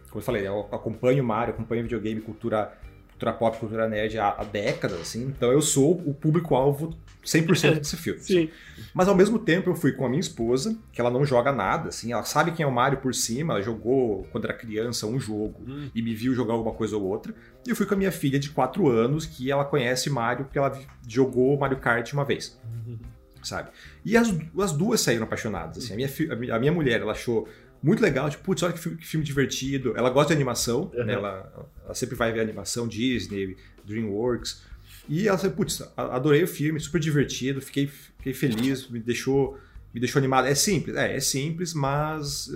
como 0.09 0.21
eu 0.21 0.21
falei, 0.21 0.47
eu 0.47 0.61
acompanho 0.71 1.23
Mario, 1.23 1.53
acompanho 1.53 1.83
videogame, 1.83 2.21
cultura 2.21 2.75
cultura 3.15 3.33
pop, 3.33 3.57
cultura 3.57 3.89
nerd 3.89 4.17
há, 4.19 4.29
há 4.29 4.43
décadas, 4.43 4.99
assim, 4.99 5.23
então 5.25 5.51
eu 5.51 5.61
sou 5.61 5.93
o 6.05 6.13
público-alvo 6.13 6.95
100% 7.23 7.79
desse 7.79 7.97
filme. 7.97 8.19
Sim. 8.19 8.49
Mas 8.93 9.07
ao 9.07 9.15
mesmo 9.15 9.39
tempo 9.39 9.69
eu 9.69 9.75
fui 9.75 9.93
com 9.93 10.05
a 10.05 10.09
minha 10.09 10.19
esposa, 10.19 10.77
que 10.91 10.99
ela 10.99 11.09
não 11.09 11.25
joga 11.25 11.51
nada, 11.51 11.89
assim, 11.89 12.11
ela 12.11 12.23
sabe 12.23 12.51
quem 12.51 12.63
é 12.63 12.67
o 12.67 12.71
Mario 12.71 12.99
por 12.99 13.15
cima, 13.15 13.53
ela 13.53 13.61
jogou 13.61 14.27
quando 14.31 14.45
era 14.45 14.53
criança 14.53 15.07
um 15.07 15.19
jogo 15.19 15.63
hum. 15.67 15.89
e 15.95 16.01
me 16.01 16.13
viu 16.13 16.35
jogar 16.35 16.53
alguma 16.53 16.73
coisa 16.73 16.97
ou 16.97 17.03
outra. 17.03 17.33
E 17.65 17.69
eu 17.69 17.75
fui 17.75 17.85
com 17.85 17.93
a 17.93 17.97
minha 17.97 18.11
filha 18.11 18.37
de 18.37 18.49
4 18.49 18.87
anos, 18.89 19.25
que 19.25 19.49
ela 19.49 19.63
conhece 19.63 20.09
Mario 20.09 20.45
porque 20.45 20.59
ela 20.59 20.77
jogou 21.07 21.57
Mario 21.57 21.77
Kart 21.77 22.11
uma 22.13 22.25
vez. 22.25 22.59
Uhum. 22.63 22.99
Sabe? 23.41 23.69
E 24.03 24.17
as, 24.17 24.33
as 24.59 24.71
duas 24.71 25.01
saíram 25.01 25.23
apaixonadas. 25.23 25.77
Assim. 25.77 25.93
A, 25.93 25.95
minha, 25.95 26.55
a 26.55 26.59
minha 26.59 26.71
mulher, 26.71 27.01
ela 27.01 27.11
achou 27.11 27.47
muito 27.85 28.01
legal, 28.01 28.27
tipo, 28.31 28.43
putz, 28.43 28.63
olha 28.63 28.73
que 28.73 28.79
filme, 28.79 28.97
que 28.97 29.05
filme 29.05 29.23
divertido. 29.23 29.93
Ela 29.95 30.09
gosta 30.09 30.29
de 30.29 30.33
animação, 30.33 30.91
uhum. 30.91 31.03
né? 31.03 31.13
ela, 31.13 31.69
ela, 31.83 31.93
sempre 31.93 32.15
vai 32.15 32.33
ver 32.33 32.39
animação 32.39 32.87
Disney, 32.87 33.55
DreamWorks. 33.85 34.63
E 35.07 35.27
ela 35.27 35.37
falou, 35.37 35.55
putz, 35.55 35.83
adorei 35.95 36.43
o 36.43 36.47
filme, 36.47 36.79
super 36.79 36.99
divertido, 36.99 37.61
fiquei, 37.61 37.85
fiquei 37.85 38.33
feliz, 38.33 38.89
me 38.89 38.99
deixou, 38.99 39.59
me 39.93 39.99
deixou 39.99 40.19
animado. 40.19 40.47
É 40.47 40.55
simples, 40.55 40.95
é, 40.95 41.15
é 41.15 41.19
simples, 41.19 41.75
mas 41.75 42.49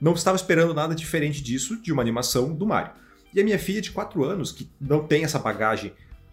não 0.00 0.14
estava 0.14 0.36
esperando 0.36 0.72
nada 0.72 0.94
diferente 0.94 1.42
disso 1.42 1.76
de 1.76 1.92
uma 1.92 2.00
animação 2.00 2.54
do 2.54 2.64
Mario. 2.64 2.92
E 3.34 3.40
a 3.42 3.44
minha 3.44 3.58
filha 3.58 3.82
de 3.82 3.90
4 3.90 4.24
anos, 4.24 4.52
que 4.52 4.66
não 4.80 5.06
tem 5.06 5.22
essa 5.22 5.38
bagagem 5.38 5.92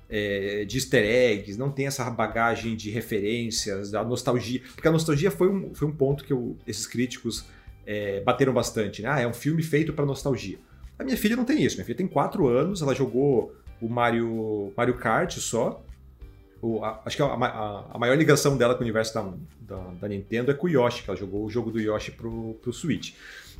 é, 0.09 0.63
de 0.63 0.77
easter 0.77 1.03
eggs, 1.03 1.59
não 1.59 1.69
tem 1.69 1.87
essa 1.87 2.09
bagagem 2.09 2.73
de 2.77 2.89
referências, 2.89 3.91
da 3.91 4.01
nostalgia. 4.01 4.61
Porque 4.73 4.87
a 4.87 4.91
nostalgia 4.91 5.29
foi 5.29 5.49
um, 5.49 5.75
foi 5.75 5.89
um 5.89 5.91
ponto 5.91 6.23
que 6.23 6.31
eu, 6.31 6.57
esses 6.65 6.87
críticos 6.87 7.45
é, 7.87 8.19
bateram 8.19 8.53
bastante, 8.53 9.01
né? 9.01 9.09
Ah, 9.09 9.19
é 9.21 9.27
um 9.27 9.33
filme 9.33 9.63
feito 9.63 9.93
para 9.93 10.05
nostalgia. 10.05 10.59
A 10.99 11.03
minha 11.05 11.15
filha 11.15 11.37
não 11.37 11.45
tem 11.45 11.63
isso. 11.63 11.77
Minha 11.77 11.85
filha 11.85 11.97
tem 11.97 12.07
4 12.07 12.45
anos, 12.47 12.81
ela 12.81 12.93
jogou 12.93 13.55
o 13.81 13.87
Mario, 13.87 14.73
Mario 14.75 14.97
Kart 14.97 15.37
só. 15.37 15.81
O, 16.61 16.83
a, 16.83 17.01
acho 17.05 17.15
que 17.15 17.23
a, 17.23 17.27
a, 17.27 17.85
a, 17.93 17.97
maior 17.97 18.17
ligação 18.17 18.57
dela 18.57 18.73
com 18.73 18.81
o 18.81 18.83
universo 18.83 19.13
da, 19.13 19.33
da, 19.61 19.83
da, 20.01 20.07
Nintendo 20.07 20.51
é 20.51 20.53
com 20.53 20.67
o 20.67 20.69
Yoshi, 20.69 21.03
que 21.03 21.09
ela 21.09 21.17
jogou 21.17 21.45
o 21.45 21.49
jogo 21.49 21.71
do 21.71 21.79
Yoshi 21.79 22.11
pro, 22.11 22.55
pro 22.55 22.73
Switch. 22.73 23.13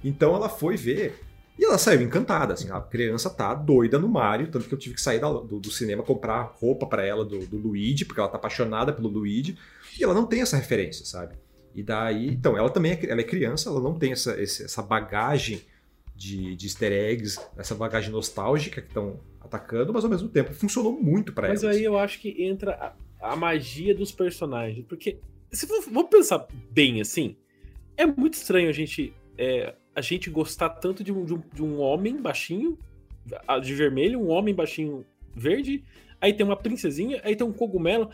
Então 0.04 0.36
ela 0.36 0.49
foi 0.49 0.75
ver 0.75 1.23
e 1.58 1.65
ela 1.65 1.78
saiu 1.78 2.01
encantada, 2.01 2.54
assim, 2.54 2.69
a 2.69 2.80
criança 2.80 3.32
tá 3.32 3.54
doida 3.56 3.97
no 3.97 4.08
Mario, 4.08 4.47
tanto 4.47 4.67
que 4.67 4.73
eu 4.73 4.78
tive 4.78 4.93
que 4.93 5.01
sair 5.01 5.19
da, 5.19 5.28
do, 5.32 5.60
do, 5.60 5.71
cinema 5.71 6.04
comprar 6.04 6.54
roupa 6.60 6.86
para 6.86 7.04
ela 7.04 7.25
do, 7.25 7.39
do 7.47 7.58
Luigi, 7.58 8.06
porque 8.06 8.19
ela 8.19 8.30
tá 8.30 8.38
apaixonada 8.38 8.93
pelo 8.93 9.08
Luigi, 9.08 9.58
e 9.97 10.04
ela 10.04 10.13
não 10.13 10.28
tem 10.28 10.41
essa 10.41 10.56
referência, 10.56 11.04
sabe? 11.04 11.36
E 11.73 11.84
daí, 11.84 12.30
então, 12.30 12.58
ela 12.58 12.69
também 12.69 12.93
é, 12.93 13.10
ela 13.10 13.21
é 13.21 13.23
criança, 13.23 13.69
ela 13.69 13.80
não 13.80 13.97
tem 13.97 14.12
essa, 14.12 14.32
essa 14.41 14.82
bagagem 14.82 15.62
de, 16.15 16.56
de 16.56 16.65
easter 16.65 16.91
eggs, 16.91 17.39
essa 17.58 17.75
bagagem 17.75 18.12
nostálgica 18.12 18.82
que 18.82 18.88
estão 18.88 19.19
atacando, 19.39 19.93
mas 19.93 20.03
ao 20.03 20.10
mesmo 20.10 20.27
tempo 20.27 20.53
funcionou 20.53 20.91
muito 20.99 21.32
para 21.32 21.47
ela. 21.47 21.53
Mas 21.53 21.63
aí 21.63 21.84
eu 21.84 21.97
acho 21.97 22.19
que 22.19 22.43
entra 22.43 22.95
a, 23.21 23.34
a 23.34 23.36
magia 23.36 23.93
dos 23.93 24.12
personagens, 24.12 24.86
porque 24.88 25.19
se 25.51 25.67
for, 25.67 25.82
vamos 25.84 26.10
pensar 26.10 26.47
bem 26.71 26.99
assim, 26.99 27.36
é 27.95 28.06
muito 28.06 28.34
estranho 28.34 28.69
a 28.69 28.73
gente 28.73 29.13
é, 29.38 29.75
a 29.95 30.01
gente 30.01 30.30
gostar 30.30 30.69
tanto 30.69 31.03
de 31.03 31.12
um, 31.12 31.25
de 31.25 31.34
um, 31.34 31.41
de 31.53 31.63
um 31.63 31.80
homem 31.80 32.21
baixinho 32.21 32.77
de 33.62 33.73
vermelho, 33.73 34.19
um 34.19 34.30
homem 34.30 34.53
baixinho 34.53 35.06
verde, 35.36 35.84
aí 36.19 36.34
tem 36.34 36.45
uma 36.45 36.56
princesinha, 36.56 37.21
aí 37.23 37.36
tem 37.36 37.45
um 37.45 37.53
cogumelo. 37.53 38.10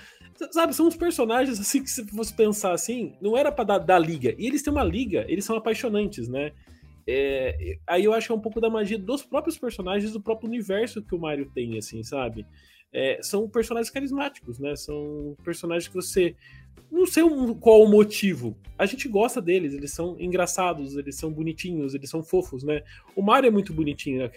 Sabe, 0.51 0.73
são 0.73 0.87
uns 0.87 0.95
personagens 0.95 1.59
assim 1.59 1.83
que 1.83 1.89
se 1.89 2.05
fosse 2.07 2.33
pensar 2.33 2.73
assim, 2.73 3.13
não 3.21 3.37
era 3.37 3.51
para 3.51 3.63
dar, 3.63 3.77
dar 3.79 3.99
liga. 3.99 4.35
E 4.37 4.47
eles 4.47 4.61
têm 4.61 4.71
uma 4.71 4.83
liga, 4.83 5.25
eles 5.27 5.45
são 5.45 5.55
apaixonantes, 5.55 6.27
né? 6.27 6.51
É, 7.05 7.77
aí 7.85 8.05
eu 8.05 8.13
acho 8.13 8.27
que 8.27 8.31
é 8.31 8.35
um 8.35 8.39
pouco 8.39 8.61
da 8.61 8.69
magia 8.69 8.97
dos 8.97 9.23
próprios 9.23 9.57
personagens, 9.57 10.13
do 10.13 10.21
próprio 10.21 10.47
universo 10.47 11.01
que 11.01 11.13
o 11.13 11.19
Mario 11.19 11.49
tem, 11.53 11.77
assim, 11.77 12.01
sabe? 12.01 12.45
É, 12.93 13.19
são 13.21 13.49
personagens 13.49 13.89
carismáticos, 13.89 14.59
né? 14.59 14.75
São 14.75 15.35
personagens 15.43 15.87
que 15.87 15.95
você. 15.95 16.35
Não 16.91 17.07
sei 17.07 17.23
qual 17.59 17.81
o 17.81 17.89
motivo. 17.89 18.55
A 18.77 18.85
gente 18.85 19.07
gosta 19.09 19.41
deles, 19.41 19.73
eles 19.73 19.91
são 19.91 20.15
engraçados, 20.19 20.95
eles 20.95 21.15
são 21.15 21.31
bonitinhos, 21.31 21.95
eles 21.95 22.09
são 22.09 22.21
fofos, 22.21 22.63
né? 22.63 22.83
O 23.15 23.21
Mario 23.21 23.47
é 23.47 23.51
muito 23.51 23.73
bonitinho, 23.73 24.29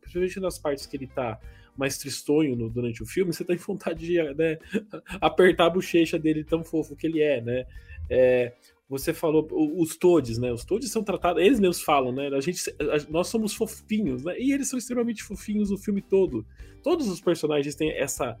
principalmente 0.00 0.38
nas 0.38 0.58
partes 0.58 0.84
que 0.84 0.96
ele 0.96 1.06
tá 1.06 1.40
mais 1.76 1.98
tristonho 1.98 2.56
no, 2.56 2.68
durante 2.68 3.02
o 3.02 3.06
filme, 3.06 3.32
você 3.32 3.44
tem 3.44 3.56
tá 3.56 3.64
vontade 3.66 4.06
de 4.06 4.22
né, 4.34 4.58
apertar 5.20 5.66
a 5.66 5.70
bochecha 5.70 6.18
dele 6.18 6.44
tão 6.44 6.62
fofo 6.62 6.96
que 6.96 7.06
ele 7.06 7.20
é, 7.20 7.40
né? 7.40 7.66
É, 8.10 8.52
você 8.88 9.14
falou 9.14 9.48
os 9.78 9.96
toads, 9.96 10.36
né? 10.36 10.52
Os 10.52 10.64
toads 10.66 10.90
são 10.90 11.02
tratados, 11.02 11.42
eles 11.42 11.58
mesmos 11.58 11.80
falam, 11.80 12.12
né? 12.12 12.28
A 12.28 12.40
gente, 12.40 12.62
nós 13.08 13.28
somos 13.28 13.54
fofinhos, 13.54 14.22
né? 14.22 14.38
E 14.38 14.52
eles 14.52 14.68
são 14.68 14.78
extremamente 14.78 15.22
fofinhos 15.22 15.70
o 15.70 15.78
filme 15.78 16.02
todo. 16.02 16.44
Todos 16.82 17.08
os 17.08 17.20
personagens 17.20 17.74
têm 17.74 17.90
essa 17.90 18.36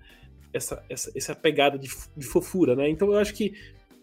essa, 0.52 0.84
essa, 0.88 1.10
essa 1.14 1.34
pegada 1.34 1.78
de, 1.78 1.88
de 2.16 2.26
fofura, 2.26 2.76
né? 2.76 2.88
Então 2.88 3.10
eu 3.10 3.18
acho 3.18 3.32
que 3.34 3.54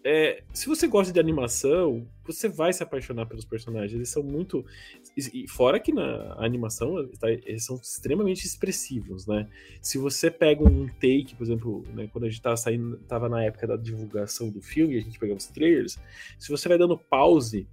é, 0.02 0.42
se 0.52 0.66
você 0.66 0.86
gosta 0.86 1.12
de 1.12 1.20
animação, 1.20 2.06
você 2.24 2.48
vai 2.48 2.72
se 2.72 2.82
apaixonar 2.82 3.26
pelos 3.26 3.44
personagens. 3.44 3.92
Eles 3.92 4.08
são 4.08 4.22
muito. 4.22 4.64
E 5.16 5.46
fora 5.46 5.78
que 5.78 5.92
na 5.92 6.36
animação 6.38 7.06
tá, 7.18 7.30
eles 7.30 7.64
são 7.64 7.76
extremamente 7.76 8.46
expressivos, 8.46 9.26
né? 9.26 9.46
Se 9.82 9.98
você 9.98 10.30
pega 10.30 10.64
um 10.64 10.86
take, 10.86 11.34
por 11.36 11.44
exemplo, 11.44 11.84
né, 11.94 12.08
quando 12.10 12.24
a 12.24 12.30
gente 12.30 12.40
tava 12.40 12.56
saindo, 12.56 12.96
tava 13.08 13.28
na 13.28 13.44
época 13.44 13.66
da 13.66 13.76
divulgação 13.76 14.48
do 14.48 14.62
filme, 14.62 14.96
a 14.96 15.00
gente 15.00 15.18
pegava 15.18 15.38
os 15.38 15.46
trailers, 15.46 15.98
se 16.38 16.48
você 16.48 16.68
vai 16.68 16.78
dando 16.78 16.96
pause 16.96 17.66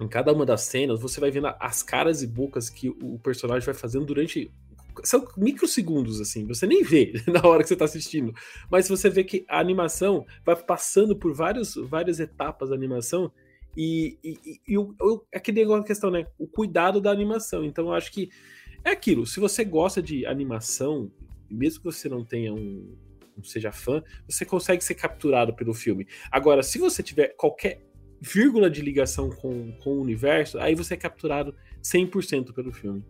em 0.00 0.08
cada 0.08 0.32
uma 0.32 0.44
das 0.44 0.62
cenas, 0.62 1.00
você 1.00 1.20
vai 1.20 1.30
vendo 1.30 1.48
as 1.58 1.82
caras 1.82 2.22
e 2.22 2.26
bocas 2.26 2.68
que 2.68 2.88
o 2.88 3.18
personagem 3.18 3.64
vai 3.64 3.74
fazendo 3.74 4.04
durante 4.04 4.52
são 5.02 5.26
microsegundos, 5.36 6.20
assim, 6.20 6.46
você 6.46 6.66
nem 6.66 6.82
vê 6.82 7.12
na 7.26 7.46
hora 7.46 7.62
que 7.62 7.68
você 7.68 7.74
está 7.74 7.84
assistindo, 7.84 8.32
mas 8.70 8.88
você 8.88 9.10
vê 9.10 9.24
que 9.24 9.44
a 9.48 9.58
animação 9.58 10.26
vai 10.44 10.56
passando 10.56 11.16
por 11.16 11.34
vários, 11.34 11.74
várias 11.74 12.20
etapas 12.20 12.68
da 12.68 12.74
animação 12.74 13.32
e, 13.76 14.18
e, 14.22 14.60
e 14.68 14.78
o, 14.78 14.94
o, 15.00 15.24
aquele 15.34 15.60
negócio 15.60 15.82
da 15.82 15.86
questão, 15.86 16.10
né? 16.10 16.26
O 16.38 16.46
cuidado 16.46 17.00
da 17.00 17.10
animação. 17.10 17.64
Então 17.64 17.86
eu 17.86 17.94
acho 17.94 18.12
que 18.12 18.30
é 18.84 18.90
aquilo. 18.90 19.26
Se 19.26 19.40
você 19.40 19.64
gosta 19.64 20.00
de 20.00 20.24
animação, 20.26 21.10
mesmo 21.50 21.80
que 21.80 21.84
você 21.84 22.08
não 22.08 22.24
tenha 22.24 22.52
um, 22.52 22.96
não 23.36 23.44
seja 23.44 23.72
fã, 23.72 24.02
você 24.28 24.44
consegue 24.44 24.84
ser 24.84 24.94
capturado 24.94 25.54
pelo 25.54 25.74
filme. 25.74 26.06
Agora, 26.30 26.62
se 26.62 26.78
você 26.78 27.02
tiver 27.02 27.28
qualquer 27.36 27.84
vírgula 28.20 28.70
de 28.70 28.80
ligação 28.80 29.28
com, 29.30 29.72
com 29.82 29.90
o 29.90 30.00
universo, 30.00 30.58
aí 30.58 30.74
você 30.74 30.94
é 30.94 30.96
capturado 30.96 31.54
100% 31.82 32.52
pelo 32.52 32.72
filme. 32.72 33.04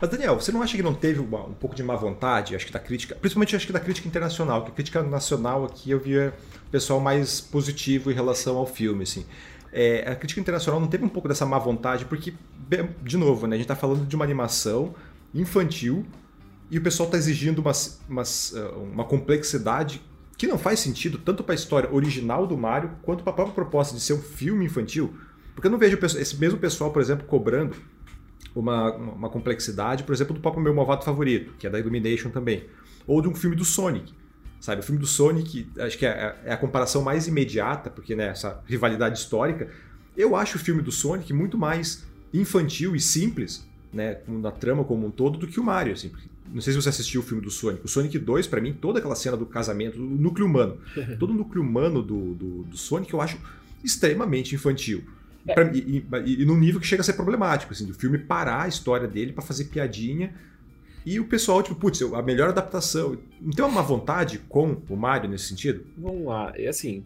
Mas, 0.00 0.10
Daniel, 0.10 0.40
você 0.40 0.52
não 0.52 0.62
acha 0.62 0.76
que 0.76 0.82
não 0.82 0.94
teve 0.94 1.20
uma, 1.20 1.44
um 1.44 1.54
pouco 1.54 1.74
de 1.74 1.82
má 1.82 1.96
vontade, 1.96 2.54
acho 2.54 2.66
que 2.66 2.72
da 2.72 2.78
crítica, 2.78 3.14
principalmente 3.14 3.56
acho 3.56 3.66
que 3.66 3.72
da 3.72 3.80
crítica 3.80 4.06
internacional, 4.06 4.64
que 4.64 4.70
a 4.70 4.74
crítica 4.74 5.02
nacional 5.02 5.64
aqui 5.64 5.90
eu 5.90 6.00
via 6.00 6.34
o 6.66 6.70
pessoal 6.70 7.00
mais 7.00 7.40
positivo 7.40 8.10
em 8.10 8.14
relação 8.14 8.56
ao 8.56 8.66
filme, 8.66 9.04
assim. 9.04 9.24
É, 9.72 10.08
a 10.08 10.14
crítica 10.14 10.40
internacional 10.40 10.80
não 10.80 10.88
teve 10.88 11.04
um 11.04 11.08
pouco 11.08 11.26
dessa 11.26 11.44
má 11.44 11.58
vontade, 11.58 12.04
porque, 12.04 12.34
de 13.02 13.16
novo, 13.16 13.46
né, 13.46 13.56
a 13.56 13.58
gente 13.58 13.64
está 13.64 13.76
falando 13.76 14.06
de 14.06 14.14
uma 14.14 14.24
animação 14.24 14.94
infantil 15.34 16.06
e 16.70 16.78
o 16.78 16.82
pessoal 16.82 17.08
está 17.08 17.18
exigindo 17.18 17.58
uma, 17.58 17.72
uma, 18.08 18.22
uma 18.92 19.04
complexidade 19.04 20.00
que 20.36 20.46
não 20.46 20.58
faz 20.58 20.80
sentido 20.80 21.18
tanto 21.18 21.42
para 21.42 21.54
a 21.54 21.56
história 21.56 21.92
original 21.92 22.46
do 22.46 22.56
Mario 22.56 22.90
quanto 23.02 23.22
para 23.22 23.32
a 23.32 23.36
própria 23.36 23.54
proposta 23.54 23.94
de 23.94 24.00
ser 24.00 24.14
um 24.14 24.22
filme 24.22 24.64
infantil. 24.64 25.14
Porque 25.54 25.66
eu 25.66 25.70
não 25.70 25.78
vejo 25.78 25.98
esse 26.02 26.36
mesmo 26.36 26.58
pessoal, 26.58 26.90
por 26.90 27.00
exemplo, 27.00 27.26
cobrando 27.26 27.76
uma, 28.54 28.92
uma 28.94 29.28
complexidade, 29.28 30.04
por 30.04 30.12
exemplo, 30.12 30.34
do 30.34 30.40
próprio 30.40 30.62
meu 30.62 30.74
malvado 30.74 31.04
favorito, 31.04 31.54
que 31.58 31.66
é 31.66 31.70
da 31.70 31.78
Illumination 31.78 32.30
também. 32.30 32.64
Ou 33.06 33.20
de 33.20 33.28
um 33.28 33.34
filme 33.34 33.56
do 33.56 33.64
Sonic. 33.64 34.12
Sabe, 34.60 34.80
o 34.80 34.84
filme 34.84 34.98
do 34.98 35.06
Sonic, 35.06 35.68
acho 35.78 35.98
que 35.98 36.06
é, 36.06 36.36
é 36.44 36.52
a 36.52 36.56
comparação 36.56 37.02
mais 37.02 37.26
imediata, 37.26 37.90
porque 37.90 38.16
né, 38.16 38.28
essa 38.28 38.62
rivalidade 38.66 39.18
histórica. 39.18 39.68
Eu 40.16 40.34
acho 40.34 40.56
o 40.56 40.60
filme 40.60 40.80
do 40.80 40.90
Sonic 40.90 41.32
muito 41.34 41.58
mais 41.58 42.06
infantil 42.32 42.96
e 42.96 43.00
simples, 43.00 43.68
né, 43.92 44.18
na 44.26 44.50
trama 44.50 44.82
como 44.82 45.06
um 45.06 45.10
todo, 45.10 45.38
do 45.38 45.46
que 45.46 45.60
o 45.60 45.64
Mario. 45.64 45.92
Assim. 45.92 46.10
Não 46.50 46.62
sei 46.62 46.72
se 46.72 46.80
você 46.80 46.88
assistiu 46.88 47.20
o 47.20 47.24
filme 47.24 47.42
do 47.42 47.50
Sonic. 47.50 47.84
O 47.84 47.88
Sonic 47.88 48.18
2, 48.18 48.46
para 48.46 48.60
mim, 48.60 48.72
toda 48.72 49.00
aquela 49.00 49.14
cena 49.14 49.36
do 49.36 49.44
casamento, 49.44 49.98
do 49.98 50.02
núcleo 50.02 50.46
humano, 50.46 50.78
todo 51.18 51.30
o 51.30 51.34
núcleo 51.34 51.62
humano 51.62 52.02
do, 52.02 52.34
do, 52.34 52.62
do 52.62 52.76
Sonic 52.76 53.12
eu 53.12 53.20
acho 53.20 53.38
extremamente 53.82 54.54
infantil. 54.54 55.04
Pra, 55.52 55.70
e, 55.74 55.98
e, 55.98 56.42
e 56.42 56.44
num 56.44 56.58
nível 56.58 56.80
que 56.80 56.86
chega 56.86 57.02
a 57.02 57.04
ser 57.04 57.12
problemático, 57.14 57.72
assim, 57.72 57.86
do 57.86 57.94
filme 57.94 58.18
parar 58.18 58.62
a 58.62 58.68
história 58.68 59.06
dele 59.06 59.32
para 59.32 59.42
fazer 59.42 59.64
piadinha. 59.64 60.34
E 61.04 61.20
o 61.20 61.26
pessoal, 61.26 61.62
tipo, 61.62 61.74
putz, 61.74 62.00
a 62.00 62.22
melhor 62.22 62.48
adaptação. 62.48 63.18
Não 63.40 63.50
tem 63.50 63.64
uma 63.64 63.82
vontade 63.82 64.38
com 64.38 64.82
o 64.88 64.96
Mario 64.96 65.28
nesse 65.28 65.48
sentido? 65.48 65.86
Vamos 65.98 66.24
lá, 66.24 66.52
é 66.56 66.68
assim, 66.68 67.04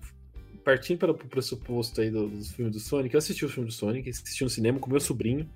partindo 0.65 0.99
para 0.99 1.11
o 1.11 1.15
pressuposto 1.15 2.01
aí 2.01 2.11
dos 2.11 2.31
do 2.31 2.55
filmes 2.55 2.75
do 2.75 2.81
Sonic, 2.81 3.15
eu 3.15 3.19
assisti 3.19 3.45
o 3.45 3.49
filme 3.49 3.69
do 3.69 3.75
Sonic, 3.75 4.09
assisti 4.09 4.45
no 4.45 4.51
cinema 4.51 4.79
com 4.79 4.91
meu 4.91 5.01
sobrinho. 5.01 5.49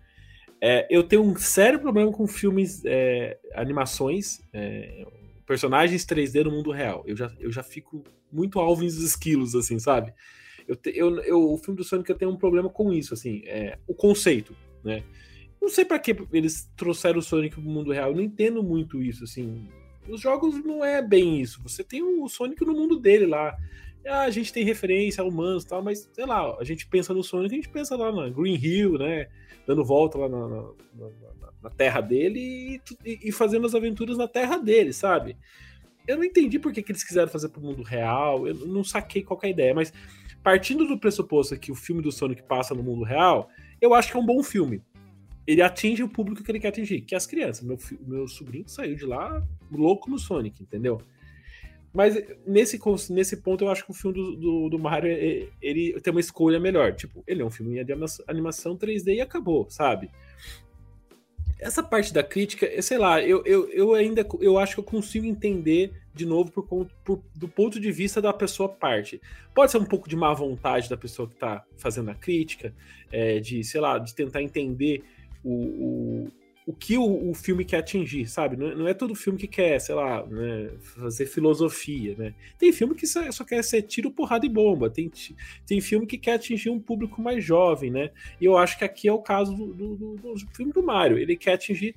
É, 0.60 0.86
eu 0.90 1.02
tenho 1.02 1.22
um 1.22 1.36
sério 1.36 1.78
problema 1.78 2.10
com 2.10 2.26
filmes, 2.26 2.82
é, 2.84 3.38
animações, 3.54 4.40
é, 4.52 5.04
personagens 5.46 6.06
3D 6.06 6.44
no 6.44 6.50
mundo 6.50 6.70
real. 6.70 7.04
Eu 7.06 7.16
já, 7.16 7.30
eu 7.38 7.52
já 7.52 7.62
fico 7.62 8.02
muito 8.32 8.58
alvos 8.58 8.94
dos 8.94 9.04
esquilos, 9.04 9.54
assim, 9.54 9.78
sabe? 9.78 10.14
Eu, 10.66 10.78
eu, 10.86 11.18
eu, 11.20 11.52
o 11.52 11.58
filme 11.58 11.76
do 11.76 11.84
Sonic 11.84 12.08
eu 12.10 12.16
tenho 12.16 12.30
um 12.30 12.36
problema 12.36 12.68
com 12.68 12.92
isso, 12.92 13.14
assim, 13.14 13.42
é, 13.44 13.78
o 13.86 13.94
conceito, 13.94 14.56
né? 14.84 15.02
Não 15.60 15.68
sei 15.68 15.84
para 15.84 15.98
que 15.98 16.16
eles 16.32 16.68
trouxeram 16.76 17.20
o 17.20 17.22
Sonic 17.22 17.54
pro 17.54 17.62
mundo 17.62 17.92
real, 17.92 18.10
eu 18.10 18.16
não 18.16 18.22
entendo 18.22 18.62
muito 18.62 19.00
isso, 19.00 19.22
assim. 19.22 19.68
Os 20.08 20.20
jogos 20.20 20.62
não 20.64 20.84
é 20.84 21.00
bem 21.00 21.40
isso. 21.40 21.62
Você 21.62 21.84
tem 21.84 22.02
o 22.02 22.28
Sonic 22.28 22.64
no 22.64 22.72
mundo 22.72 22.98
dele 22.98 23.26
lá. 23.26 23.56
Ah, 24.04 24.22
a 24.22 24.30
gente 24.30 24.52
tem 24.52 24.64
referência 24.64 25.22
a 25.22 25.26
humanos 25.26 25.62
e 25.62 25.68
tal, 25.68 25.80
mas 25.80 26.10
sei 26.12 26.26
lá, 26.26 26.56
a 26.58 26.64
gente 26.64 26.88
pensa 26.88 27.14
no 27.14 27.22
Sonic, 27.22 27.54
a 27.54 27.56
gente 27.56 27.68
pensa 27.68 27.94
lá 27.94 28.10
na 28.10 28.28
Green 28.28 28.58
Hill, 28.60 28.98
né? 28.98 29.28
Dando 29.64 29.84
volta 29.84 30.18
lá 30.18 30.28
na, 30.28 30.48
na, 30.48 30.62
na, 30.94 31.52
na 31.62 31.70
terra 31.70 32.00
dele 32.00 32.80
e, 33.04 33.28
e, 33.28 33.30
fazendo 33.30 33.64
as 33.64 33.74
aventuras 33.76 34.18
na 34.18 34.26
terra 34.26 34.56
dele, 34.56 34.92
sabe? 34.92 35.36
Eu 36.06 36.16
não 36.16 36.24
entendi 36.24 36.58
por 36.58 36.72
que, 36.72 36.84
eles 36.86 37.04
quiseram 37.04 37.28
fazer 37.28 37.48
pro 37.50 37.60
mundo 37.60 37.84
real, 37.84 38.48
eu 38.48 38.54
não 38.66 38.82
saquei 38.82 39.22
qual 39.22 39.38
é 39.44 39.50
ideia, 39.50 39.72
mas 39.72 39.92
partindo 40.42 40.86
do 40.86 40.98
pressuposto 40.98 41.58
que 41.58 41.72
o 41.72 41.74
filme 41.74 42.02
do 42.02 42.12
Sonic 42.12 42.42
passa 42.42 42.74
no 42.74 42.82
mundo 42.82 43.04
real, 43.04 43.48
eu 43.80 43.94
acho 43.94 44.10
que 44.10 44.16
é 44.16 44.20
um 44.20 44.26
bom 44.26 44.42
filme. 44.42 44.82
Ele 45.46 45.62
atinge 45.62 46.02
o 46.02 46.08
público 46.08 46.42
que 46.42 46.50
ele 46.50 46.60
quer 46.60 46.68
atingir, 46.68 47.00
que 47.00 47.14
é 47.14 47.16
as 47.16 47.26
crianças. 47.26 47.64
Meu, 47.64 47.78
meu 48.06 48.28
sobrinho 48.28 48.68
saiu 48.68 48.94
de 48.94 49.04
lá 49.04 49.42
louco 49.70 50.10
no 50.10 50.18
Sonic, 50.18 50.62
entendeu? 50.62 51.00
Mas 51.92 52.16
nesse, 52.46 52.80
nesse 53.10 53.36
ponto 53.38 53.64
eu 53.64 53.70
acho 53.70 53.84
que 53.84 53.90
o 53.90 53.94
filme 53.94 54.16
do, 54.16 54.36
do, 54.36 54.68
do, 54.70 54.78
Mario 54.78 55.10
ele 55.60 56.00
tem 56.00 56.10
uma 56.10 56.20
escolha 56.20 56.58
melhor. 56.58 56.94
Tipo, 56.94 57.22
ele 57.26 57.42
é 57.42 57.44
um 57.44 57.50
filme 57.50 57.84
de 57.84 57.92
animação 58.26 58.76
3D 58.76 59.16
e 59.16 59.20
acabou, 59.20 59.68
sabe? 59.68 60.10
essa 61.62 61.82
parte 61.82 62.12
da 62.12 62.24
crítica, 62.24 62.82
sei 62.82 62.98
lá, 62.98 63.22
eu, 63.22 63.42
eu, 63.46 63.70
eu 63.70 63.94
ainda 63.94 64.26
eu 64.40 64.58
acho 64.58 64.74
que 64.74 64.80
eu 64.80 64.84
consigo 64.84 65.24
entender 65.24 65.92
de 66.14 66.26
novo 66.26 66.50
por, 66.50 66.86
por, 67.04 67.22
do 67.34 67.48
ponto 67.48 67.80
de 67.80 67.90
vista 67.90 68.20
da 68.20 68.32
pessoa 68.32 68.68
parte. 68.68 69.20
Pode 69.54 69.70
ser 69.70 69.78
um 69.78 69.84
pouco 69.84 70.08
de 70.08 70.16
má 70.16 70.32
vontade 70.32 70.88
da 70.88 70.96
pessoa 70.96 71.28
que 71.28 71.34
está 71.34 71.64
fazendo 71.76 72.10
a 72.10 72.14
crítica, 72.14 72.74
é, 73.10 73.40
de, 73.40 73.64
sei 73.64 73.80
lá, 73.80 73.98
de 73.98 74.14
tentar 74.14 74.42
entender 74.42 75.02
o, 75.44 76.28
o 76.66 76.72
que 76.72 76.96
o, 76.96 77.30
o, 77.30 77.34
filme 77.34 77.64
quer 77.64 77.78
atingir, 77.78 78.26
sabe? 78.28 78.56
Não, 78.56 78.74
não, 78.76 78.88
é 78.88 78.94
todo 78.94 79.14
filme 79.14 79.38
que 79.38 79.48
quer, 79.48 79.80
sei 79.80 79.94
lá, 79.94 80.24
né, 80.24 80.70
fazer 80.80 81.26
filosofia, 81.26 82.14
né? 82.16 82.34
Tem 82.56 82.72
filme 82.72 82.94
que 82.94 83.06
só, 83.06 83.30
só, 83.32 83.44
quer 83.44 83.62
ser 83.64 83.82
tiro, 83.82 84.10
porrada 84.10 84.46
e 84.46 84.48
bomba. 84.48 84.88
Tem, 84.88 85.10
tem 85.66 85.80
filme 85.80 86.06
que 86.06 86.16
quer 86.16 86.34
atingir 86.34 86.70
um 86.70 86.78
público 86.78 87.20
mais 87.20 87.44
jovem, 87.44 87.90
né? 87.90 88.10
E 88.40 88.44
eu 88.44 88.56
acho 88.56 88.78
que 88.78 88.84
aqui 88.84 89.08
é 89.08 89.12
o 89.12 89.18
caso 89.18 89.54
do, 89.54 89.74
do, 89.74 89.96
do, 89.96 90.16
do 90.16 90.38
filme 90.54 90.72
do 90.72 90.82
Mario. 90.82 91.18
Ele 91.18 91.36
quer 91.36 91.54
atingir 91.54 91.96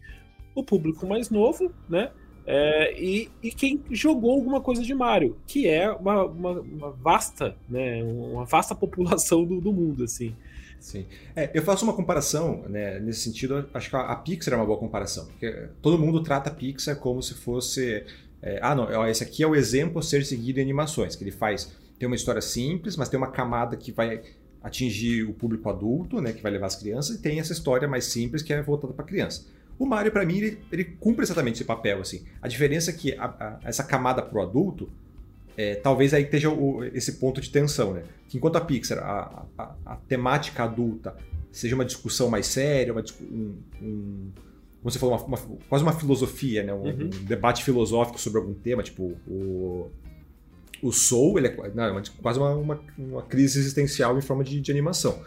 o 0.56 0.63
público 0.63 1.06
mais 1.06 1.30
novo, 1.30 1.71
né? 1.88 2.12
É, 2.47 2.93
e, 3.01 3.29
e, 3.41 3.51
quem 3.51 3.84
jogou 3.89 4.31
alguma 4.31 4.62
coisa 4.62 4.84
de 4.84 4.93
Mario, 4.93 5.36
que 5.47 5.67
é 5.67 5.89
uma, 5.91 6.23
uma, 6.25 6.51
uma 6.62 6.91
vasta, 6.91 7.55
né, 7.67 8.03
uma 8.03 8.45
vasta 8.45 8.75
população 8.75 9.43
do, 9.43 9.60
do 9.60 9.73
mundo, 9.73 10.03
assim. 10.03 10.36
Sim. 10.79 11.08
É, 11.36 11.49
eu 11.55 11.63
faço 11.63 11.84
uma 11.84 11.93
comparação, 11.93 12.63
né, 12.69 12.99
nesse 12.99 13.21
sentido, 13.21 13.67
acho 13.73 13.89
que 13.89 13.95
a 13.95 14.15
Pixar 14.15 14.53
é 14.53 14.58
uma 14.58 14.65
boa 14.65 14.77
comparação, 14.77 15.25
porque 15.25 15.69
todo 15.81 15.97
mundo 15.97 16.21
trata 16.21 16.51
a 16.51 16.53
Pixar 16.53 16.95
como 16.97 17.23
se 17.23 17.34
fosse. 17.34 18.05
É, 18.41 18.60
ah, 18.62 18.75
não, 18.75 19.08
esse 19.08 19.23
aqui 19.23 19.41
é 19.41 19.47
o 19.47 19.55
exemplo 19.55 19.97
a 19.97 20.03
ser 20.03 20.23
seguido 20.23 20.60
em 20.60 20.62
animações, 20.62 21.15
que 21.15 21.23
ele 21.23 21.31
faz. 21.31 21.73
Tem 21.97 22.05
uma 22.05 22.15
história 22.15 22.41
simples, 22.41 22.95
mas 22.95 23.10
tem 23.10 23.17
uma 23.17 23.31
camada 23.31 23.75
que 23.75 23.91
vai 23.91 24.21
atingir 24.62 25.23
o 25.23 25.34
público 25.34 25.67
adulto, 25.69 26.21
né, 26.21 26.31
que 26.31 26.43
vai 26.43 26.51
levar 26.51 26.67
as 26.67 26.75
crianças, 26.75 27.15
e 27.15 27.21
tem 27.21 27.39
essa 27.39 27.53
história 27.53 27.88
mais 27.88 28.05
simples 28.05 28.43
que 28.43 28.53
é 28.53 28.62
voltada 28.62 28.93
para 28.93 29.05
criança. 29.05 29.45
O 29.77 29.85
Mario, 29.85 30.11
para 30.11 30.25
mim, 30.25 30.38
ele, 30.38 30.59
ele, 30.71 30.83
cumpre 30.85 31.23
exatamente 31.23 31.55
esse 31.55 31.65
papel. 31.65 31.99
Assim. 31.99 32.23
A 32.41 32.47
diferença 32.47 32.91
é 32.91 32.93
que 32.93 33.13
a, 33.13 33.25
a, 33.25 33.59
essa 33.63 33.83
camada 33.83 34.21
pro 34.21 34.41
adulto 34.41 34.89
é, 35.57 35.75
talvez 35.75 36.13
aí 36.13 36.23
esteja 36.23 36.49
o, 36.49 36.83
esse 36.83 37.13
ponto 37.13 37.39
de 37.39 37.49
tensão, 37.49 37.93
né? 37.93 38.03
Que 38.27 38.38
enquanto 38.38 38.57
a 38.57 38.61
Pixar, 38.61 38.99
a, 38.99 39.45
a, 39.57 39.75
a 39.85 39.95
temática 39.95 40.63
adulta 40.63 41.15
seja 41.51 41.75
uma 41.75 41.85
discussão 41.85 42.29
mais 42.29 42.47
séria, 42.47 42.91
uma, 42.91 43.03
um, 43.21 43.55
um, 43.81 44.31
como 44.81 44.91
você 44.91 44.99
falou, 44.99 45.15
uma, 45.17 45.25
uma, 45.25 45.57
quase 45.69 45.83
uma 45.83 45.93
filosofia, 45.93 46.63
né? 46.63 46.73
Um, 46.73 46.83
uhum. 46.83 47.03
um, 47.05 47.25
debate 47.25 47.63
filosófico 47.63 48.19
sobre 48.19 48.39
algum 48.39 48.53
tema, 48.53 48.83
tipo 48.83 49.15
o, 49.25 49.89
o 50.81 50.91
Soul, 50.91 51.39
ele 51.39 51.47
é, 51.47 51.71
não, 51.73 51.83
é 51.83 51.91
uma, 51.91 52.03
quase 52.21 52.39
uma, 52.39 52.79
uma, 52.97 53.21
crise 53.23 53.59
existencial 53.59 54.17
em 54.17 54.21
forma 54.21 54.43
de, 54.43 54.59
de 54.59 54.71
animação. 54.71 55.23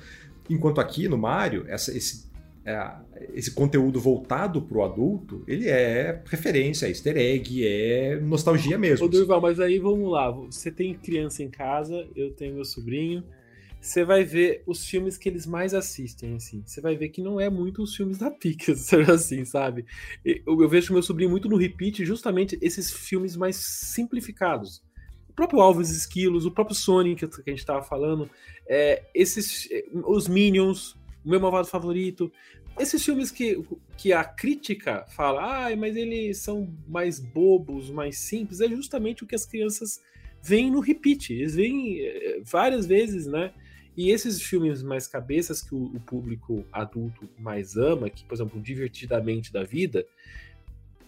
Enquanto 0.51 0.81
aqui 0.81 1.09
no 1.09 1.17
Mario, 1.17 1.65
essa, 1.69 1.97
esse 1.97 2.28
esse 3.33 3.53
conteúdo 3.53 4.01
voltado 4.01 4.63
para 4.63 4.79
o 4.79 4.85
adulto, 4.85 5.43
ele 5.47 5.69
é 5.69 6.23
referência, 6.27 6.87
é 6.87 6.89
easter 6.89 7.17
egg, 7.17 7.67
é 7.67 8.21
nostalgia 8.21 8.79
mesmo. 8.79 9.07
Ô, 9.07 9.09
Durval, 9.09 9.41
mas 9.41 9.61
aí 9.61 9.79
vamos 9.79 10.11
lá. 10.11 10.31
Você 10.31 10.71
tem 10.71 10.95
criança 10.95 11.43
em 11.43 11.51
casa, 11.51 12.07
eu 12.15 12.33
tenho 12.33 12.55
meu 12.55 12.65
sobrinho. 12.65 13.25
Você 13.81 14.05
vai 14.05 14.25
ver 14.25 14.63
os 14.67 14.85
filmes 14.85 15.17
que 15.17 15.29
eles 15.29 15.47
mais 15.47 15.73
assistem, 15.73 16.35
assim. 16.35 16.63
Você 16.67 16.81
vai 16.81 16.97
ver 16.97 17.11
que 17.11 17.23
não 17.23 17.41
é 17.41 17.49
muito 17.49 17.83
os 17.83 17.95
filmes 17.95 18.19
da 18.19 18.31
Pixar, 18.31 19.09
assim, 19.11 19.45
sabe? 19.45 19.87
Eu, 20.25 20.61
eu 20.61 20.69
vejo 20.69 20.93
meu 20.93 21.03
sobrinho 21.03 21.31
muito 21.31 21.49
no 21.49 21.57
repeat 21.57 22.05
justamente 22.05 22.59
esses 22.61 22.91
filmes 22.91 23.37
mais 23.37 23.57
simplificados. 23.57 24.83
O 25.29 25.33
próprio 25.33 25.61
Alves 25.61 25.91
Esquilos, 25.91 26.45
o 26.45 26.51
próprio 26.51 26.75
Sonic 26.75 27.29
que 27.29 27.43
a 27.47 27.51
gente 27.51 27.61
estava 27.61 27.83
falando, 27.83 28.29
é, 28.67 29.05
esses, 29.15 29.69
os 30.05 30.27
Minions, 30.27 30.98
meu 31.31 31.41
malvado 31.41 31.69
favorito. 31.69 32.33
Esses 32.79 33.05
filmes 33.05 33.31
que, 33.31 33.61
que 33.97 34.13
a 34.13 34.25
crítica 34.25 35.05
fala, 35.09 35.67
ah, 35.67 35.77
mas 35.77 35.97
eles 35.97 36.39
são 36.39 36.73
mais 36.87 37.19
bobos, 37.19 37.91
mais 37.91 38.19
simples, 38.19 38.61
é 38.61 38.69
justamente 38.69 39.25
o 39.25 39.27
que 39.27 39.35
as 39.35 39.45
crianças 39.45 40.01
veem 40.43 40.71
no 40.71 40.81
repeat. 40.81 41.33
Eles 41.33 41.57
veem 41.57 42.01
eh, 42.01 42.41
várias 42.45 42.87
vezes, 42.87 43.27
né? 43.27 43.53
E 43.97 44.11
esses 44.11 44.41
filmes 44.41 44.81
mais 44.81 45.09
cabeças 45.09 45.61
que 45.61 45.75
o, 45.75 45.87
o 45.87 46.01
público 46.01 46.65
adulto 46.73 47.29
mais 47.37 47.77
ama, 47.77 48.09
que, 48.09 48.25
por 48.25 48.35
exemplo, 48.37 48.61
Divertidamente 48.61 49.53
da 49.53 49.65
Vida, 49.65 50.07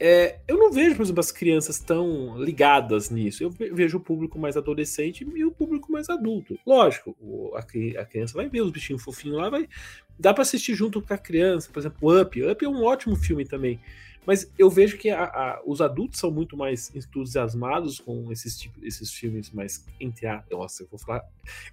é, 0.02 0.38
eu 0.48 0.56
não 0.56 0.72
vejo, 0.72 0.96
por 0.96 1.02
exemplo, 1.02 1.20
as 1.20 1.30
crianças 1.30 1.78
tão 1.78 2.42
ligadas 2.42 3.10
nisso. 3.10 3.44
Eu 3.44 3.50
vejo 3.50 3.98
o 3.98 4.00
público 4.00 4.38
mais 4.38 4.56
adolescente 4.56 5.28
e 5.34 5.44
o 5.44 5.50
público 5.50 5.92
mais 5.92 6.08
adulto. 6.08 6.58
Lógico, 6.66 7.14
a, 7.54 7.62
criança 8.06 8.32
vai 8.32 8.48
ver 8.48 8.62
os 8.62 8.70
bichinhos 8.70 9.02
fofinhos 9.02 9.36
lá, 9.36 9.50
vai. 9.50 9.68
Dá 10.18 10.32
para 10.32 10.40
assistir 10.40 10.74
junto 10.74 11.02
com 11.02 11.12
a 11.12 11.18
criança, 11.18 11.68
por 11.70 11.80
exemplo, 11.80 12.18
Up. 12.18 12.42
Up 12.42 12.64
é 12.64 12.68
um 12.68 12.82
ótimo 12.82 13.14
filme 13.14 13.44
também. 13.44 13.78
Mas 14.24 14.50
eu 14.58 14.70
vejo 14.70 14.96
que 14.96 15.10
a, 15.10 15.24
a, 15.24 15.62
os 15.66 15.82
adultos 15.82 16.18
são 16.18 16.30
muito 16.30 16.56
mais 16.56 16.90
entusiasmados 16.94 18.00
com 18.00 18.32
esses, 18.32 18.56
tipo, 18.58 18.82
esses 18.82 19.12
filmes 19.12 19.50
mais 19.50 19.84
entre 19.98 20.26
a. 20.26 20.42
Nossa, 20.50 20.82
eu 20.82 20.88
vou 20.90 20.98
falar 20.98 21.22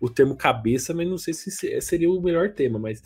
o 0.01 0.09
termo 0.09 0.35
cabeça, 0.35 0.93
mas 0.93 1.07
não 1.07 1.17
sei 1.17 1.33
se 1.33 1.81
seria 1.81 2.11
o 2.11 2.21
melhor 2.21 2.49
tema, 2.49 2.77
mas 2.77 3.01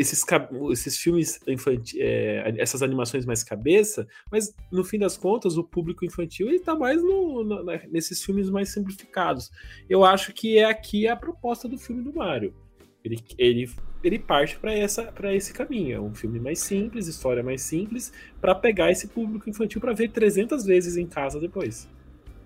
esses, 0.00 0.24
esses 0.72 0.96
filmes 0.96 1.38
infantis, 1.46 1.94
é, 1.98 2.54
essas 2.56 2.82
animações 2.82 3.26
mais 3.26 3.44
cabeça, 3.44 4.08
mas 4.32 4.54
no 4.72 4.82
fim 4.82 4.98
das 4.98 5.18
contas 5.18 5.58
o 5.58 5.64
público 5.64 6.06
infantil 6.06 6.48
ele 6.48 6.60
tá 6.60 6.74
mais 6.74 7.02
no, 7.02 7.44
no, 7.44 7.62
nesses 7.90 8.24
filmes 8.24 8.48
mais 8.48 8.70
simplificados. 8.70 9.50
Eu 9.90 10.02
acho 10.02 10.32
que 10.32 10.56
é 10.58 10.64
aqui 10.64 11.06
a 11.06 11.14
proposta 11.14 11.68
do 11.68 11.76
filme 11.76 12.02
do 12.02 12.14
Mario. 12.14 12.54
Ele, 13.04 13.18
ele, 13.36 13.70
ele 14.02 14.18
parte 14.18 14.58
para 14.58 15.34
esse 15.34 15.52
caminho. 15.52 15.96
É 15.96 16.00
um 16.00 16.14
filme 16.14 16.40
mais 16.40 16.60
simples, 16.60 17.06
história 17.06 17.42
mais 17.42 17.60
simples, 17.60 18.10
para 18.40 18.54
pegar 18.54 18.90
esse 18.90 19.06
público 19.06 19.50
infantil 19.50 19.82
para 19.82 19.92
ver 19.92 20.08
300 20.08 20.64
vezes 20.64 20.96
em 20.96 21.06
casa 21.06 21.38
depois. 21.38 21.86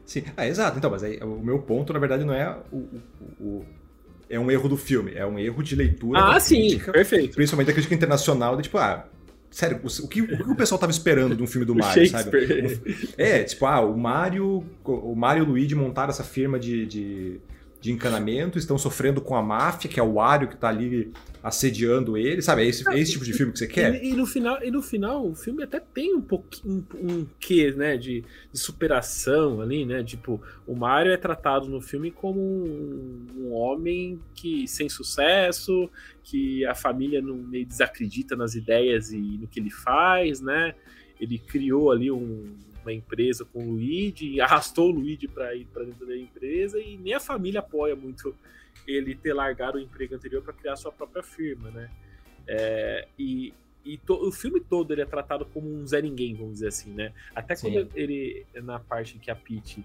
Sim, 0.04 0.24
ah, 0.36 0.46
exato. 0.46 0.76
Então, 0.76 0.90
mas 0.90 1.04
aí 1.04 1.18
o 1.20 1.38
meu 1.38 1.60
ponto, 1.60 1.92
na 1.92 2.00
verdade, 2.00 2.24
não 2.24 2.34
é 2.34 2.56
o, 2.72 2.76
o, 2.78 3.00
o 3.40 3.66
é 4.28 4.38
um 4.38 4.50
erro 4.50 4.68
do 4.68 4.76
filme, 4.76 5.12
é 5.14 5.26
um 5.26 5.38
erro 5.38 5.62
de 5.62 5.74
leitura. 5.74 6.20
Ah, 6.20 6.40
sim, 6.40 6.68
crítica, 6.68 6.92
perfeito. 6.92 7.34
Principalmente 7.34 7.66
da 7.66 7.72
crítica 7.72 7.94
internacional, 7.94 8.56
de 8.56 8.62
tipo, 8.62 8.78
ah, 8.78 9.06
sério, 9.50 9.80
o, 9.82 10.08
que, 10.08 10.22
o 10.22 10.26
que 10.26 10.50
o 10.50 10.56
pessoal 10.56 10.78
tava 10.78 10.92
esperando 10.92 11.36
de 11.36 11.42
um 11.42 11.46
filme 11.46 11.64
do 11.64 11.74
Mario, 11.76 12.08
sabe? 12.08 12.80
É, 13.16 13.42
tipo, 13.42 13.66
ah, 13.66 13.80
o 13.80 13.96
Mario, 13.96 14.64
o 14.84 15.14
Mario 15.14 15.44
e 15.44 15.46
o 15.46 15.50
Luigi 15.50 15.74
montaram 15.74 16.10
essa 16.10 16.24
firma 16.24 16.58
de, 16.58 16.86
de 16.86 17.40
de 17.84 17.92
encanamento, 17.92 18.58
estão 18.58 18.78
sofrendo 18.78 19.20
com 19.20 19.36
a 19.36 19.42
máfia, 19.42 19.90
que 19.90 20.00
é 20.00 20.02
o 20.02 20.14
Wario 20.14 20.48
que 20.48 20.56
tá 20.56 20.70
ali 20.70 21.12
assediando 21.44 22.16
ele, 22.16 22.40
sabe? 22.40 22.62
É 22.62 22.66
esse, 22.68 22.88
é 22.88 22.98
esse 22.98 23.12
tipo 23.12 23.24
de 23.24 23.34
filme 23.34 23.52
que 23.52 23.58
você 23.58 23.66
quer? 23.66 24.02
E, 24.02 24.12
e, 24.12 24.14
no, 24.14 24.24
final, 24.24 24.64
e 24.64 24.70
no 24.70 24.80
final, 24.80 25.28
o 25.28 25.34
filme 25.34 25.62
até 25.62 25.78
tem 25.78 26.14
um 26.14 26.22
pouquinho, 26.22 26.86
um, 26.94 27.12
um 27.12 27.26
quê, 27.38 27.70
né, 27.70 27.98
de, 27.98 28.24
de, 28.50 28.58
superação 28.58 29.60
ali, 29.60 29.84
né? 29.84 30.02
Tipo, 30.02 30.40
o 30.66 30.74
Mario 30.74 31.12
é 31.12 31.18
tratado 31.18 31.68
no 31.68 31.82
filme 31.82 32.10
como 32.10 32.40
um, 32.40 33.26
um 33.36 33.52
homem 33.52 34.18
que 34.34 34.66
sem 34.66 34.88
sucesso, 34.88 35.90
que 36.22 36.64
a 36.64 36.74
família 36.74 37.20
não 37.20 37.36
meio 37.36 37.66
desacredita 37.66 38.34
nas 38.34 38.54
ideias 38.54 39.12
e 39.12 39.18
no 39.18 39.46
que 39.46 39.60
ele 39.60 39.70
faz, 39.70 40.40
né? 40.40 40.74
Ele 41.20 41.38
criou 41.38 41.92
ali 41.92 42.10
um, 42.10 42.54
uma 42.82 42.92
empresa 42.92 43.44
com 43.44 43.68
o 43.68 43.72
Luigi, 43.72 44.40
arrastou 44.40 44.88
o 44.88 44.92
Luigi 44.92 45.28
para 45.28 45.54
ir 45.54 45.66
para 45.66 45.84
dentro 45.84 46.06
da 46.06 46.16
empresa 46.16 46.80
e 46.80 46.96
nem 46.96 47.12
a 47.12 47.20
família 47.20 47.60
apoia 47.60 47.94
muito 47.94 48.34
ele 48.86 49.14
ter 49.14 49.32
largado 49.32 49.78
o 49.78 49.80
emprego 49.80 50.14
anterior 50.14 50.42
para 50.42 50.52
criar 50.52 50.76
sua 50.76 50.92
própria 50.92 51.22
firma, 51.22 51.70
né? 51.70 51.90
É, 52.46 53.08
e 53.18 53.54
e 53.84 53.98
to, 53.98 54.14
o 54.14 54.32
filme 54.32 54.60
todo 54.60 54.92
ele 54.92 55.02
é 55.02 55.06
tratado 55.06 55.44
como 55.44 55.70
um 55.70 55.86
Zé 55.86 56.00
Ninguém, 56.00 56.34
vamos 56.34 56.54
dizer 56.54 56.68
assim, 56.68 56.90
né? 56.92 57.12
Até 57.34 57.54
Sim. 57.54 57.70
quando 57.70 57.90
ele, 57.94 58.46
na 58.54 58.80
parte 58.80 59.18
que 59.18 59.30
a 59.30 59.36
Peach 59.36 59.84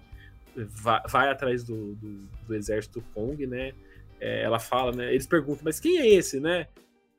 vai, 0.56 1.02
vai 1.06 1.28
atrás 1.28 1.62
do, 1.62 1.94
do, 1.96 2.22
do, 2.46 2.54
exército 2.54 3.04
Kong, 3.12 3.46
né? 3.46 3.74
É, 4.18 4.42
ela 4.42 4.58
fala, 4.58 4.92
né? 4.92 5.10
Eles 5.10 5.26
perguntam, 5.26 5.62
mas 5.64 5.78
quem 5.78 5.98
é 5.98 6.08
esse, 6.08 6.40
né? 6.40 6.66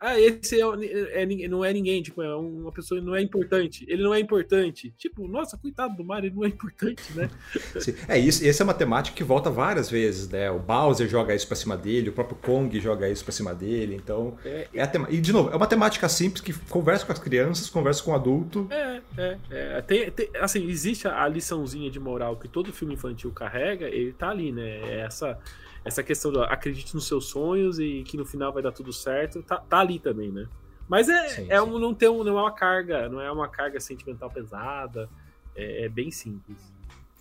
Ah, 0.04 0.20
esse 0.20 0.60
é, 0.60 1.22
é, 1.22 1.48
não 1.48 1.64
é 1.64 1.72
ninguém, 1.72 2.02
tipo, 2.02 2.24
é 2.24 2.36
uma 2.36 2.72
pessoa 2.72 3.00
que 3.00 3.06
não 3.06 3.16
é 3.16 3.22
importante. 3.22 3.86
Ele 3.88 4.02
não 4.02 4.12
é 4.12 4.20
importante. 4.20 4.92
Tipo, 4.98 5.28
nossa, 5.28 5.60
coitado 5.60 5.96
do 5.96 6.04
Mario, 6.04 6.30
ele 6.30 6.36
não 6.36 6.44
é 6.44 6.48
importante, 6.48 7.04
né? 7.14 7.30
Sim. 7.80 7.94
É, 8.08 8.18
isso, 8.18 8.44
essa 8.44 8.64
é 8.64 8.66
uma 8.66 8.74
temática 8.74 9.16
que 9.16 9.24
volta 9.24 9.52
várias 9.52 9.92
vezes, 9.92 10.28
né? 10.28 10.50
O 10.50 10.58
Bowser 10.58 11.08
joga 11.08 11.36
isso 11.36 11.46
pra 11.46 11.56
cima 11.56 11.78
dele, 11.78 12.10
o 12.10 12.14
próprio 12.14 12.36
Kong 12.38 12.80
joga 12.80 13.08
isso 13.08 13.24
pra 13.24 13.32
cima 13.32 13.54
dele, 13.54 13.94
então... 13.94 14.36
É, 14.44 14.68
é 14.74 14.88
tema... 14.88 15.08
E, 15.08 15.22
de 15.22 15.32
novo, 15.32 15.52
é 15.52 15.56
uma 15.56 15.68
temática 15.68 16.10
simples 16.10 16.42
que 16.42 16.52
conversa 16.68 17.06
com 17.06 17.12
as 17.12 17.20
crianças, 17.20 17.70
conversa 17.70 18.02
com 18.02 18.10
o 18.10 18.16
adulto. 18.16 18.68
É, 18.72 19.02
é, 19.16 19.38
é. 19.52 19.82
Tem, 19.84 20.10
tem, 20.10 20.30
assim, 20.40 20.68
existe 20.68 21.08
a 21.08 21.28
liçãozinha 21.28 21.92
de 21.92 22.00
moral 22.00 22.38
que 22.38 22.48
todo 22.48 22.74
filme 22.74 22.96
infantil 22.96 23.32
carrega, 23.32 23.88
ele 23.88 24.14
tá 24.14 24.30
ali, 24.30 24.52
né? 24.52 24.80
É 24.82 25.02
essa 25.02 25.38
essa 25.84 26.04
questão 26.04 26.32
do 26.32 26.44
acredite 26.44 26.94
nos 26.94 27.08
seus 27.08 27.26
sonhos 27.26 27.80
e 27.80 28.04
que 28.04 28.18
no 28.18 28.26
final 28.26 28.54
vai 28.54 28.62
dar 28.62 28.72
tudo 28.72 28.94
certo, 28.94 29.42
tá, 29.42 29.58
tá 29.58 29.80
ali 29.80 30.00
também, 30.00 30.32
né? 30.32 30.48
Mas 30.88 31.10
é, 31.10 31.30
sim, 31.30 31.48
é 31.50 31.62
Um, 31.62 31.80
não, 31.80 31.94
tem 31.94 32.10
um, 32.10 32.24
não 32.24 32.38
é 32.38 32.42
uma 32.42 32.52
carga, 32.52 33.08
não 33.10 33.22
é 33.22 33.32
uma 33.32 33.48
carga 33.48 33.80
sentimental 33.80 34.30
pesada, 34.30 35.10
é, 35.56 35.86
é 35.86 35.90
bem 35.90 36.12
simples. 36.12 36.58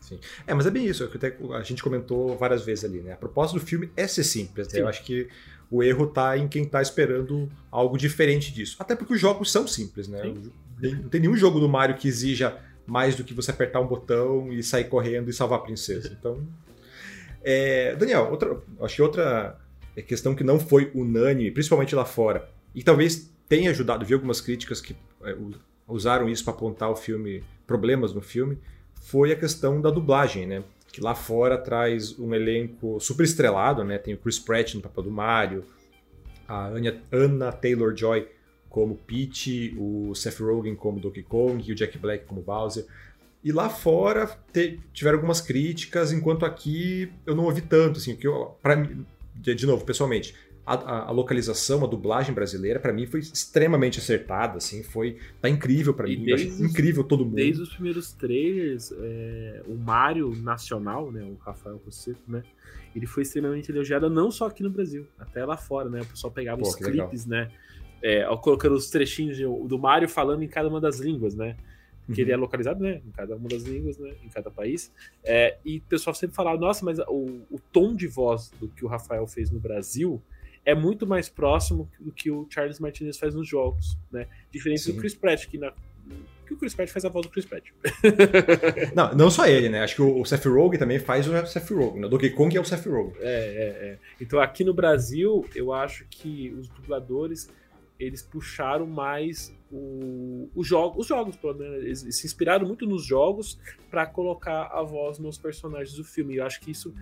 Sim. 0.01 0.19
É, 0.47 0.53
mas 0.53 0.67
é 0.67 0.71
bem 0.71 0.87
isso, 0.87 1.05
é 1.05 1.55
a 1.55 1.63
gente 1.63 1.83
comentou 1.83 2.37
várias 2.37 2.65
vezes 2.65 2.85
ali, 2.85 3.01
né? 3.01 3.13
A 3.13 3.17
proposta 3.17 3.59
do 3.59 3.65
filme 3.65 3.91
é 3.97 4.07
ser 4.07 4.25
simples, 4.25 4.73
né? 4.73 4.81
Eu 4.81 4.89
acho 4.89 5.05
que 5.05 5.29
o 5.71 5.83
erro 5.83 6.07
tá 6.07 6.37
em 6.37 6.49
quem 6.49 6.65
tá 6.65 6.83
esperando 6.83 7.49
algo 7.71 7.97
diferente 7.97 8.53
disso. 8.53 8.77
Até 8.81 8.97
porque 8.97 9.15
os 9.15 9.21
jogos 9.21 9.53
são 9.53 9.69
simples, 9.69 10.09
né? 10.09 10.35
Não 10.81 11.09
tem 11.09 11.21
nenhum 11.21 11.37
jogo 11.37 11.61
do 11.61 11.69
Mario 11.69 11.97
que 11.97 12.09
exija 12.09 12.59
mais 12.87 13.15
do 13.15 13.23
que 13.23 13.33
você 13.33 13.53
apertar 13.53 13.81
um 13.81 13.87
botão 13.87 14.53
e 14.53 14.65
sair 14.65 14.85
correndo 14.85 15.31
e 15.31 15.33
salvar 15.33 15.61
a 15.61 15.63
princesa. 15.63 16.17
Então, 16.19 16.45
é, 17.43 17.95
Daniel, 17.97 18.29
outra, 18.31 18.61
acho 18.81 18.97
que 18.97 19.03
outra 19.03 19.59
questão 20.07 20.35
que 20.35 20.45
não 20.45 20.59
foi 20.59 20.91
unânime, 20.95 21.51
principalmente 21.51 21.95
lá 21.95 22.05
fora, 22.05 22.49
e 22.75 22.83
talvez 22.83 23.31
tenha 23.49 23.71
ajudado, 23.71 24.05
vi 24.05 24.15
algumas 24.15 24.41
críticas 24.41 24.81
que 24.81 24.97
é, 25.25 25.37
usaram 25.89 26.29
isso 26.29 26.45
para 26.45 26.55
apontar 26.55 26.91
o 26.91 26.97
filme, 26.97 27.43
problemas 27.67 28.15
no 28.15 28.21
filme, 28.21 28.59
foi 29.03 29.33
a 29.33 29.37
questão 29.37 29.81
da 29.81 29.91
dublagem, 29.91 30.47
né? 30.47 30.63
Que 30.93 31.01
lá 31.01 31.15
fora 31.15 31.57
traz 31.57 32.19
um 32.19 32.35
elenco 32.35 32.99
super 33.01 33.25
estrelado, 33.25 33.83
né? 33.85 33.99
Tem 33.99 34.15
o 34.15 34.19
Chris 34.19 34.39
Pratt 34.39 34.75
no 34.75 34.81
papel 34.81 35.05
do 35.05 35.11
Mario, 35.11 35.65
a 36.47 36.71
Anna 37.13 37.53
Taylor-Joy 37.53 38.29
como 38.69 38.97
Peach, 38.97 39.75
o 39.77 40.15
Seth 40.15 40.39
Rogen 40.39 40.77
como 40.77 41.01
Donkey 41.01 41.23
Kong 41.23 41.73
o 41.73 41.75
Jack 41.75 41.99
Black 41.99 42.25
como 42.25 42.41
Bowser. 42.41 42.87
E 43.43 43.53
lá 43.53 43.71
fora 43.71 44.27
te, 44.53 44.79
tiveram 44.93 45.17
algumas 45.17 45.41
críticas, 45.41 46.13
enquanto 46.13 46.45
aqui 46.45 47.11
eu 47.25 47.35
não 47.35 47.45
ouvi 47.45 47.63
tanto, 47.63 47.99
assim, 47.99 48.15
que 48.15 48.29
para 48.63 48.77
mim, 48.77 49.07
de, 49.35 49.67
novo, 49.67 49.85
pessoalmente, 49.85 50.35
a, 50.67 51.09
a, 51.09 51.11
localização, 51.11 51.83
a 51.83 51.87
dublagem 51.87 52.35
brasileira, 52.35 52.79
para 52.79 52.93
mim 52.93 53.07
foi 53.07 53.21
extremamente 53.21 53.99
acertada, 53.99 54.59
assim, 54.59 54.83
foi 54.83 55.17
tá 55.41 55.49
incrível 55.49 55.95
para 55.95 56.07
mim, 56.07 56.33
os, 56.33 56.61
incrível 56.61 57.03
todo 57.03 57.25
mundo. 57.25 57.37
Desde 57.37 57.63
os 57.63 57.71
primeiros 57.71 58.13
trailers, 58.13 58.93
é, 58.93 59.63
o 59.67 59.75
Mario 59.75 60.37
nacional, 60.37 61.11
né, 61.11 61.25
o 61.25 61.37
Rafael 61.43 61.81
Rosseto, 61.83 62.23
né, 62.29 62.43
ele 62.95 63.07
foi 63.07 63.23
extremamente 63.23 63.73
elogiado 63.73 64.11
não 64.11 64.31
só 64.31 64.49
aqui 64.49 64.63
no 64.63 64.71
Brasil, 64.71 65.07
até 65.19 65.45
lá 65.47 65.57
fora, 65.57 65.89
né, 65.89 66.03
o 66.03 66.07
pessoal 66.07 66.31
pegava 66.31 66.61
Pô, 66.61 66.69
os 66.69 66.77
clipes, 66.77 67.25
legal. 67.27 67.47
né, 67.47 67.51
é, 68.03 68.25
colocando 68.37 68.75
os 68.75 68.91
trechinhos 68.91 69.39
do 69.39 69.79
Mario 69.79 70.11
falando 70.11 70.43
em 70.43 70.49
cada 70.49 70.69
uma 70.69 70.81
das 70.81 71.01
línguas, 71.01 71.35
né 71.35 71.57
que 72.15 72.21
ele 72.21 72.33
é 72.33 72.35
uhum. 72.35 72.41
localizado, 72.41 72.83
né, 72.83 73.01
em 73.07 73.11
cada 73.11 73.37
uma 73.37 73.49
das 73.49 73.63
línguas, 73.63 73.99
né, 73.99 74.15
em 74.25 74.29
cada 74.29 74.51
país. 74.51 74.93
É, 75.25 75.57
e 75.65 75.79
o 75.79 75.83
pessoal 75.83 76.15
sempre 76.15 76.37
falava, 76.37 76.59
nossa, 76.59 76.85
mas 76.85 76.99
o, 77.01 77.43
o, 77.51 77.61
tom 77.73 77.95
de 77.95 78.07
voz 78.07 78.51
do 78.61 78.69
que 78.69 78.85
o 78.85 78.89
Rafael 78.89 79.27
fez 79.27 79.51
no 79.51 79.61
Brasil 79.61 80.23
é 80.65 80.75
muito 80.75 81.07
mais 81.07 81.29
próximo 81.29 81.91
do 81.99 82.13
que 82.13 82.31
o 82.31 82.47
Charles 82.51 82.79
Martinez 82.79 83.17
faz 83.17 83.35
nos 83.35 83.49
jogos, 83.49 83.97
né? 84.13 84.27
Diferente 84.51 84.83
Sim. 84.83 84.93
do 84.93 85.01
Chris 85.01 85.15
Pratt, 85.15 85.47
que 85.47 85.57
na 85.57 85.73
que 86.51 86.55
o 86.55 86.57
Chris 86.57 86.75
Pratt 86.75 86.91
faz 86.91 87.05
a 87.05 87.09
voz 87.09 87.25
do 87.25 87.31
Chris 87.31 87.47
Pratt. 87.47 87.67
não, 88.95 89.15
não 89.15 89.31
só 89.31 89.47
ele, 89.47 89.69
né? 89.69 89.85
Acho 89.85 89.95
que 89.95 90.03
o 90.03 90.25
Seth 90.25 90.47
Rogen 90.47 90.81
também 90.81 90.99
faz 90.99 91.29
o 91.29 91.47
Seth 91.47 91.71
Rogen. 91.71 92.01
Né? 92.01 92.07
O 92.07 92.11
Donkey 92.11 92.31
Kong 92.31 92.57
é 92.57 92.61
o 92.61 92.65
Seth 92.65 92.87
Rogen. 92.87 93.15
É, 93.21 93.29
é, 93.29 93.87
é. 93.87 93.99
Então 94.21 94.41
aqui 94.41 94.65
no 94.65 94.75
Brasil, 94.75 95.49
eu 95.55 95.73
acho 95.73 96.05
que 96.11 96.51
os 96.59 96.69
dubladores 96.69 97.49
eles 98.01 98.23
puxaram 98.23 98.87
mais 98.87 99.55
o, 99.71 100.49
o 100.55 100.65
jogo, 100.65 101.01
os 101.01 101.07
jogos, 101.07 101.37
né? 101.57 101.77
eles 101.77 102.01
se 102.01 102.27
inspiraram 102.27 102.67
muito 102.67 102.87
nos 102.87 103.05
jogos 103.05 103.59
para 103.91 104.07
colocar 104.07 104.67
a 104.73 104.83
voz 104.83 105.19
nos 105.19 105.39
personagens 105.39 105.97
do 105.97 106.03
filme. 106.03 106.35
E 106.35 106.37
eu 106.39 106.47
acho 106.47 106.61
que 106.61 106.71
isso, 106.71 106.95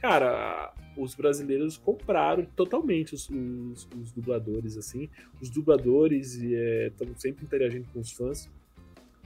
cara, 0.00 0.72
os 0.96 1.14
brasileiros 1.14 1.76
compraram 1.76 2.46
totalmente 2.56 3.14
os, 3.14 3.28
os, 3.28 3.88
os 4.00 4.12
dubladores, 4.12 4.78
assim. 4.78 5.10
Os 5.40 5.50
dubladores 5.50 6.34
estão 6.34 7.08
é, 7.08 7.18
sempre 7.18 7.44
interagindo 7.44 7.86
com 7.92 8.00
os 8.00 8.12
fãs. 8.12 8.48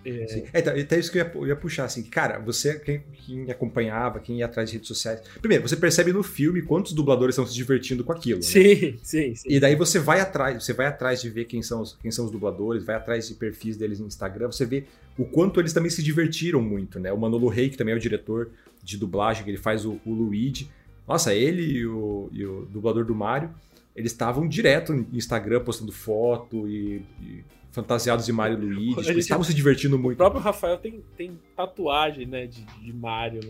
É... 0.05 0.11
É, 0.53 0.61
então, 0.61 0.73
até 0.79 0.99
isso 0.99 1.11
que 1.11 1.19
eu 1.19 1.25
ia, 1.25 1.33
eu 1.35 1.47
ia, 1.49 1.57
puxar, 1.57 1.85
assim, 1.85 2.03
cara, 2.03 2.39
você, 2.39 2.79
quem, 2.79 3.03
quem, 3.27 3.51
acompanhava, 3.51 4.21
quem 4.21 4.39
ia 4.39 4.47
atrás 4.47 4.71
de 4.71 4.77
redes 4.77 4.89
sociais. 4.89 5.21
Primeiro, 5.41 5.67
você 5.67 5.77
percebe 5.77 6.13
no 6.13 6.23
filme 6.23 6.63
quantos 6.63 6.93
dubladores 6.93 7.35
estão 7.35 7.47
se 7.47 7.55
divertindo 7.55 8.05
com 8.05 8.13
aquilo. 8.13 8.43
Sim, 8.43 8.93
né? 8.93 8.99
sim, 9.03 9.35
sim. 9.35 9.49
E 9.49 9.61
daí 9.61 9.75
você 9.75 9.99
vai 9.99 10.21
atrás, 10.21 10.63
você 10.63 10.73
vai 10.73 10.87
atrás 10.87 11.21
de 11.21 11.29
ver 11.29 11.45
quem 11.47 11.63
são, 11.63 11.83
os, 11.83 11.97
quem 12.01 12.11
são 12.11 12.25
os 12.25 12.31
dubladores, 12.31 12.85
vai 12.85 12.97
atrás 12.97 13.29
de 13.29 13.35
perfis 13.35 13.77
deles 13.77 14.01
no 14.01 14.07
Instagram, 14.07 14.47
você 14.51 14.65
vê 14.65 14.85
o 15.17 15.25
quanto 15.25 15.61
eles 15.61 15.73
também 15.73 15.91
se 15.91 16.03
divertiram 16.03 16.63
muito, 16.63 17.01
né? 17.01 17.13
O 17.13 17.19
Manolo 17.19 17.49
Rey, 17.49 17.69
que 17.69 17.77
também 17.77 17.93
é 17.93 17.97
o 17.97 18.01
diretor 18.01 18.51
de 18.83 18.97
dublagem, 18.97 19.45
que 19.45 19.51
ele 19.51 19.59
faz 19.59 19.85
o, 19.85 20.01
o 20.05 20.13
Luigi. 20.13 20.71
Nossa, 21.07 21.35
ele 21.35 21.63
e 21.63 21.87
o, 21.87 22.29
e 22.33 22.45
o 22.45 22.67
dublador 22.67 23.05
do 23.05 23.15
Mario, 23.15 23.51
eles 23.99 24.13
estavam 24.13 24.47
direto 24.47 24.93
no 24.93 25.07
Instagram 25.13 25.61
postando 25.61 25.91
foto 25.91 26.69
e, 26.69 27.03
e 27.21 27.45
fantasiados 27.73 28.25
de 28.27 28.33
Mario 28.33 28.59
e 28.59 28.61
Luigi. 28.61 28.89
Tipo, 28.89 29.11
eles 29.11 29.25
estavam 29.25 29.45
se 29.45 29.53
divertindo 29.53 29.99
muito. 29.99 30.15
O 30.15 30.17
próprio 30.17 30.41
Rafael 30.41 30.79
tem, 30.79 31.03
tem 31.17 31.39
tatuagem, 31.57 32.27
né, 32.27 32.47
de, 32.47 32.63
de 32.63 32.93
Mario 32.93 33.41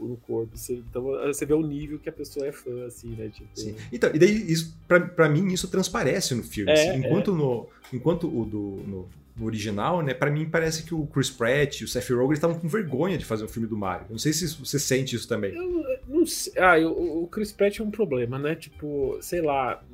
no, 0.00 0.08
no, 0.08 0.16
corpo. 0.16 0.56
Você, 0.56 0.74
então 0.74 1.02
você 1.02 1.44
vê 1.46 1.54
o 1.54 1.62
nível 1.62 1.98
que 1.98 2.08
a 2.08 2.12
pessoa 2.12 2.46
é 2.46 2.52
fã, 2.52 2.86
assim, 2.86 3.08
né? 3.10 3.28
Tipo... 3.28 3.48
Sim. 3.54 3.76
Então, 3.92 4.10
e 4.14 4.18
daí, 4.18 4.50
isso, 4.50 4.76
pra, 4.86 5.00
pra 5.00 5.28
mim, 5.28 5.46
isso 5.52 5.68
transparece 5.68 6.34
no 6.34 6.42
filme. 6.42 6.70
É, 6.70 6.74
assim, 6.90 6.98
enquanto, 7.00 7.30
é. 7.30 7.34
no, 7.34 7.66
enquanto 7.92 8.26
o 8.26 8.44
do, 8.44 8.82
no, 8.86 9.08
no 9.36 9.46
original, 9.46 10.02
né, 10.02 10.12
para 10.12 10.30
mim 10.30 10.48
parece 10.48 10.82
que 10.82 10.94
o 10.94 11.06
Chris 11.06 11.30
Pratt 11.30 11.80
e 11.80 11.84
o 11.84 11.88
Seth 11.88 12.10
Rogen 12.10 12.32
estavam 12.32 12.58
com 12.58 12.68
vergonha 12.68 13.16
de 13.16 13.24
fazer 13.24 13.44
um 13.44 13.48
filme 13.48 13.68
do 13.68 13.76
Mario. 13.76 14.06
Não 14.10 14.18
sei 14.18 14.32
se 14.32 14.46
você 14.56 14.78
sente 14.78 15.14
isso 15.14 15.28
também. 15.28 15.54
Eu, 15.54 15.84
não 16.08 16.26
sei. 16.26 16.52
Ah, 16.56 16.78
eu, 16.78 16.90
o 16.90 17.28
Chris 17.28 17.52
Pratt 17.52 17.78
é 17.78 17.82
um 17.82 17.90
problema, 17.90 18.38
né? 18.38 18.54
Tipo, 18.54 19.18
sei 19.20 19.42
lá, 19.42 19.84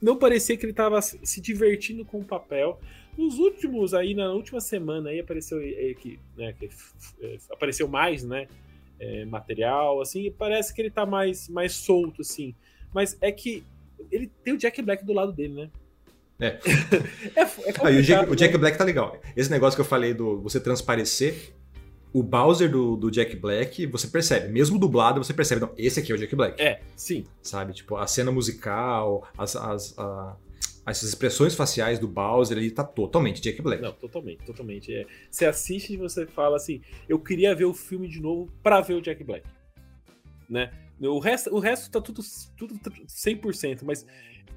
não 0.00 0.16
parecia 0.18 0.56
que 0.56 0.64
ele 0.64 0.72
estava 0.72 1.00
se 1.00 1.40
divertindo 1.40 2.04
com 2.04 2.18
o 2.18 2.24
papel. 2.24 2.80
Nos 3.16 3.38
últimos 3.38 3.94
aí, 3.94 4.14
na 4.14 4.32
última 4.32 4.60
semana 4.60 5.10
aí 5.10 5.20
apareceu 5.20 5.60
que, 6.00 6.18
né, 6.36 6.52
que 6.58 6.68
é, 7.20 7.38
apareceu 7.50 7.86
mais, 7.86 8.24
né, 8.24 8.48
é, 8.98 9.24
material, 9.26 10.00
assim, 10.00 10.26
e 10.26 10.30
parece 10.30 10.74
que 10.74 10.80
ele 10.80 10.88
está 10.88 11.06
mais 11.06 11.48
mais 11.48 11.72
solto, 11.74 12.22
assim. 12.22 12.54
Mas 12.92 13.16
é 13.20 13.30
que 13.30 13.64
ele 14.10 14.30
tem 14.42 14.54
o 14.54 14.58
Jack 14.58 14.82
Black 14.82 15.04
do 15.04 15.12
lado 15.12 15.32
dele, 15.32 15.54
né? 15.54 15.70
É. 16.40 16.46
é, 17.36 17.42
é 17.42 17.44
ah, 17.44 17.88
o, 17.88 18.02
Jack, 18.02 18.30
o, 18.30 18.34
Jack, 18.34 18.52
né? 18.54 18.58
Black 18.58 18.78
tá 18.78 18.84
legal. 18.84 19.20
Esse 19.36 19.50
negócio 19.50 19.76
que 19.76 19.82
eu 19.82 19.86
falei 19.86 20.12
do 20.12 20.40
você 20.40 20.58
transparecer, 20.58 21.54
o 22.12 22.22
Bowser 22.22 22.70
do, 22.70 22.96
do, 22.96 23.10
Jack 23.10 23.36
Black, 23.36 23.86
você 23.86 24.06
percebe. 24.06 24.48
Mesmo 24.48 24.78
dublado, 24.78 25.22
você 25.22 25.32
percebe. 25.32 25.62
Não, 25.62 25.72
esse 25.76 26.00
aqui 26.00 26.12
é 26.12 26.14
o 26.14 26.18
Jack 26.18 26.34
Black. 26.36 26.60
É, 26.60 26.80
sim. 26.94 27.24
Sabe? 27.42 27.72
Tipo, 27.72 27.96
a 27.96 28.06
cena 28.06 28.30
musical, 28.30 29.26
as, 29.36 29.56
as, 29.56 29.98
a, 29.98 30.36
essas 30.86 31.08
expressões 31.08 31.54
faciais 31.54 31.98
do 31.98 32.06
Bowser, 32.06 32.58
ele 32.58 32.70
tá 32.70 32.84
totalmente 32.84 33.40
Jack 33.40 33.62
Black. 33.62 33.82
Não, 33.82 33.92
totalmente, 33.92 34.44
totalmente. 34.44 34.94
É. 34.94 35.06
Você 35.30 35.46
assiste 35.46 35.94
e 35.94 35.96
você 35.96 36.26
fala 36.26 36.56
assim, 36.56 36.82
eu 37.08 37.18
queria 37.18 37.54
ver 37.54 37.64
o 37.64 37.74
filme 37.74 38.08
de 38.08 38.20
novo 38.20 38.52
para 38.62 38.80
ver 38.80 38.94
o 38.94 39.00
Jack 39.00 39.24
Black. 39.24 39.46
Né? 40.48 40.70
O 41.00 41.18
resto, 41.18 41.54
o 41.54 41.58
resto 41.58 41.90
tá 41.90 42.00
tudo, 42.00 42.22
tudo 42.56 42.74
100%, 42.74 43.80
mas 43.84 44.06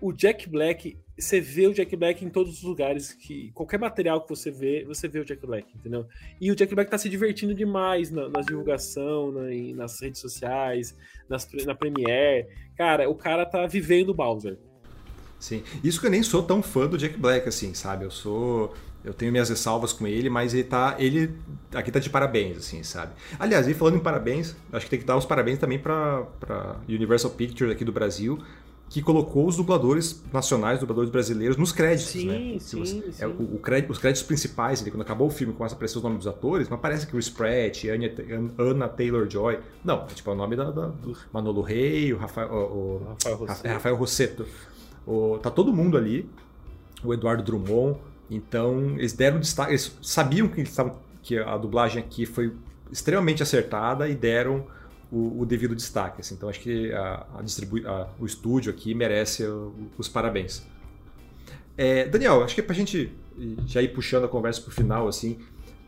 o 0.01 0.11
Jack 0.11 0.49
Black, 0.49 0.97
você 1.17 1.39
vê 1.39 1.67
o 1.67 1.73
Jack 1.73 1.95
Black 1.95 2.23
em 2.23 2.29
todos 2.29 2.57
os 2.57 2.63
lugares, 2.63 3.13
que 3.13 3.51
qualquer 3.53 3.79
material 3.79 4.21
que 4.21 4.29
você 4.29 4.51
vê, 4.51 4.83
você 4.85 5.07
vê 5.07 5.19
o 5.19 5.25
Jack 5.25 5.45
Black, 5.45 5.67
entendeu? 5.75 6.05
E 6.39 6.51
o 6.51 6.55
Jack 6.55 6.73
Black 6.75 6.91
tá 6.91 6.97
se 6.97 7.09
divertindo 7.09 7.53
demais 7.53 8.11
na, 8.11 8.27
na 8.29 8.41
divulgação, 8.41 9.31
na, 9.31 9.43
nas 9.75 9.99
redes 10.01 10.19
sociais, 10.19 10.95
nas, 11.29 11.47
na 11.65 11.73
Premiere. 11.73 12.47
Cara, 12.77 13.09
o 13.09 13.15
cara 13.15 13.45
tá 13.45 13.65
vivendo 13.65 14.09
o 14.09 14.13
Bowser. 14.13 14.57
Sim. 15.39 15.63
Isso 15.83 15.99
que 15.99 16.07
eu 16.07 16.11
nem 16.11 16.23
sou 16.23 16.43
tão 16.43 16.61
fã 16.61 16.87
do 16.87 16.97
Jack 16.97 17.17
Black, 17.17 17.47
assim, 17.47 17.73
sabe? 17.73 18.05
Eu 18.05 18.11
sou. 18.11 18.73
Eu 19.03 19.13
tenho 19.13 19.31
minhas 19.31 19.49
ressalvas 19.49 19.93
com 19.93 20.07
ele, 20.07 20.29
mas 20.29 20.53
ele 20.53 20.63
tá. 20.63 20.95
Ele 20.97 21.31
aqui 21.73 21.91
tá 21.91 21.99
de 21.99 22.09
parabéns, 22.09 22.57
assim, 22.57 22.81
sabe? 22.81 23.13
Aliás, 23.37 23.67
e 23.67 23.73
falando 23.73 23.97
em 23.97 23.99
parabéns, 23.99 24.55
acho 24.73 24.85
que 24.85 24.89
tem 24.89 24.99
que 24.99 25.05
dar 25.05 25.15
os 25.15 25.25
parabéns 25.25 25.59
também 25.59 25.77
pra, 25.77 26.23
pra 26.39 26.77
Universal 26.89 27.31
Pictures 27.31 27.71
aqui 27.71 27.85
do 27.85 27.91
Brasil, 27.91 28.41
que 28.89 29.01
colocou 29.01 29.47
os 29.47 29.57
dubladores 29.57 30.23
nacionais, 30.31 30.79
dubladores 30.79 31.09
brasileiros, 31.09 31.57
nos 31.57 31.71
créditos, 31.71 32.11
sim, 32.11 32.27
né? 32.27 32.59
Sim, 32.59 32.79
você, 32.79 32.85
sim. 32.85 33.13
É, 33.19 33.27
o, 33.27 33.55
o 33.55 33.59
crédito, 33.59 33.91
os 33.91 33.97
créditos 33.97 34.23
principais, 34.23 34.81
ali, 34.81 34.91
quando 34.91 35.01
acabou 35.01 35.27
o 35.27 35.29
filme, 35.29 35.53
começa 35.53 35.73
a 35.73 35.75
aparecer 35.75 35.97
os 35.97 36.03
nomes 36.03 36.19
dos 36.19 36.27
atores, 36.27 36.69
não 36.69 36.77
aparece 36.77 37.05
o 37.05 37.33
Pratt, 37.33 37.85
Anna 38.57 38.87
Taylor-Joy. 38.87 39.59
Não, 39.83 40.03
é 40.03 40.13
tipo 40.13 40.29
é 40.29 40.33
o 40.33 40.35
nome 40.35 40.55
da, 40.55 40.71
da, 40.71 40.87
do 40.87 41.17
Manolo 41.33 41.61
Rey, 41.61 42.13
o 42.13 42.17
Rafael, 42.17 42.49
o, 42.51 42.55
o 42.55 43.07
Rafael, 43.09 43.37
Rosseto. 43.37 43.67
Rafael 43.67 43.95
Rosseto. 43.95 44.45
O, 45.05 45.39
tá 45.39 45.49
todo 45.49 45.73
mundo 45.73 45.97
ali, 45.97 46.29
o 47.03 47.13
Eduardo 47.13 47.43
Drummond. 47.43 47.97
Então, 48.29 48.95
eles 48.97 49.13
deram 49.13 49.39
destaque, 49.39 49.71
eles 49.71 49.95
sabiam 50.01 50.47
que, 50.47 50.61
eles 50.61 50.75
tavam, 50.75 50.95
que 51.21 51.37
a 51.37 51.57
dublagem 51.57 52.01
aqui 52.01 52.25
foi 52.25 52.53
extremamente 52.91 53.43
acertada 53.43 54.07
e 54.07 54.15
deram 54.15 54.65
o, 55.15 55.41
o 55.41 55.45
devido 55.45 55.73
destaque. 55.73 56.19
Assim. 56.19 56.35
Então, 56.35 56.49
acho 56.49 56.59
que 56.59 56.91
a, 56.91 57.25
a 57.33 58.07
o 58.19 58.25
estúdio 58.25 58.69
aqui 58.69 58.93
merece 58.93 59.43
os 59.97 60.09
parabéns. 60.09 60.65
É, 61.77 62.07
Daniel, 62.07 62.43
acho 62.43 62.53
que 62.53 62.61
para 62.61 62.73
a 62.73 62.75
gente 62.75 63.11
já 63.65 63.81
ir 63.81 63.93
puxando 63.93 64.25
a 64.25 64.27
conversa 64.27 64.61
para 64.61 64.69
o 64.69 64.73
final, 64.73 65.07
assim, 65.07 65.39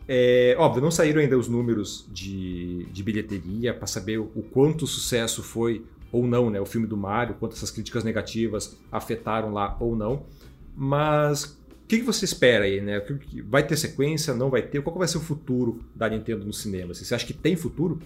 é, 0.07 0.55
óbvio, 0.57 0.81
não 0.81 0.91
saíram 0.91 1.19
ainda 1.19 1.37
os 1.37 1.49
números 1.49 2.07
de, 2.09 2.85
de 2.85 3.03
bilheteria 3.03 3.73
para 3.73 3.87
saber 3.87 4.17
o, 4.17 4.31
o 4.33 4.41
quanto 4.41 4.87
sucesso 4.87 5.43
foi 5.43 5.83
ou 6.09 6.25
não, 6.25 6.49
né? 6.49 6.61
O 6.61 6.65
filme 6.65 6.87
do 6.87 6.95
Mario, 6.95 7.35
quanto 7.35 7.53
essas 7.53 7.69
críticas 7.69 8.05
negativas 8.05 8.79
afetaram 8.89 9.51
lá 9.51 9.75
ou 9.79 9.95
não. 9.95 10.25
Mas 10.73 11.43
o 11.43 11.87
que, 11.87 12.01
você 12.01 12.23
espera 12.23 12.63
aí, 12.63 12.79
né? 12.79 13.01
Vai 13.45 13.65
ter 13.65 13.75
sequência? 13.75 14.33
Não 14.33 14.49
vai 14.49 14.61
ter? 14.61 14.81
Qual 14.81 14.97
vai 14.97 15.07
ser 15.07 15.17
o 15.17 15.21
futuro 15.21 15.81
da 15.93 16.07
Nintendo 16.07 16.45
no 16.45 16.53
cinema? 16.53 16.93
Você 16.93 17.13
acha 17.13 17.25
que 17.25 17.33
tem 17.33 17.57
futuro? 17.57 17.99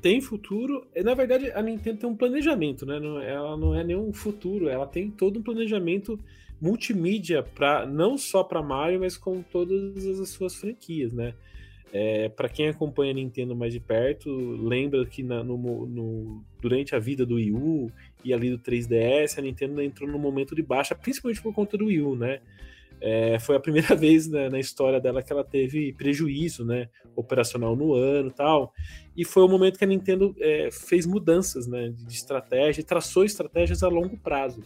Tem 0.00 0.20
futuro. 0.20 0.86
Na 1.04 1.14
verdade, 1.14 1.50
a 1.52 1.62
Nintendo 1.62 1.98
tem 1.98 2.08
um 2.08 2.16
planejamento, 2.16 2.86
né? 2.86 2.96
Ela 3.28 3.56
não 3.56 3.74
é 3.74 3.84
nenhum 3.84 4.12
futuro, 4.12 4.68
ela 4.68 4.86
tem 4.86 5.10
todo 5.10 5.38
um 5.38 5.42
planejamento 5.42 6.18
multimídia 6.60 7.42
para 7.42 7.86
não 7.86 8.18
só 8.18 8.42
para 8.44 8.62
Mario, 8.62 9.00
mas 9.00 9.16
com 9.16 9.42
todas 9.42 10.06
as 10.20 10.28
suas 10.30 10.54
franquias, 10.54 11.12
né? 11.12 11.34
É, 11.92 12.28
para 12.28 12.48
quem 12.48 12.68
acompanha 12.68 13.10
a 13.10 13.14
Nintendo 13.14 13.56
mais 13.56 13.72
de 13.72 13.80
perto, 13.80 14.30
lembra 14.30 15.04
que 15.04 15.24
na, 15.24 15.42
no, 15.42 15.56
no, 15.86 16.44
durante 16.60 16.94
a 16.94 17.00
vida 17.00 17.26
do 17.26 17.34
Wii 17.34 17.52
U 17.52 17.90
e 18.24 18.32
ali 18.32 18.48
do 18.48 18.58
3DS, 18.58 19.38
a 19.38 19.42
Nintendo 19.42 19.82
entrou 19.82 20.08
num 20.08 20.18
momento 20.18 20.54
de 20.54 20.62
baixa, 20.62 20.94
principalmente 20.94 21.42
por 21.42 21.52
conta 21.52 21.76
do 21.76 21.86
Wii 21.86 22.02
U, 22.02 22.14
né? 22.14 22.40
É, 23.00 23.38
foi 23.38 23.56
a 23.56 23.60
primeira 23.60 23.94
vez 23.96 24.28
na, 24.28 24.50
na, 24.50 24.60
história 24.60 25.00
dela 25.00 25.22
que 25.22 25.32
ela 25.32 25.44
teve 25.44 25.92
prejuízo, 25.94 26.64
né, 26.64 26.88
operacional 27.16 27.74
no 27.74 27.94
ano, 27.94 28.30
tal. 28.30 28.72
E 29.16 29.24
foi 29.24 29.42
o 29.42 29.48
momento 29.48 29.78
que 29.78 29.84
a 29.84 29.88
Nintendo 29.88 30.34
é, 30.38 30.70
fez 30.70 31.06
mudanças, 31.06 31.66
né, 31.66 31.88
de 31.96 32.14
estratégia 32.14 32.80
e 32.80 32.84
traçou 32.84 33.24
estratégias 33.24 33.82
a 33.82 33.88
longo 33.88 34.18
prazo. 34.18 34.62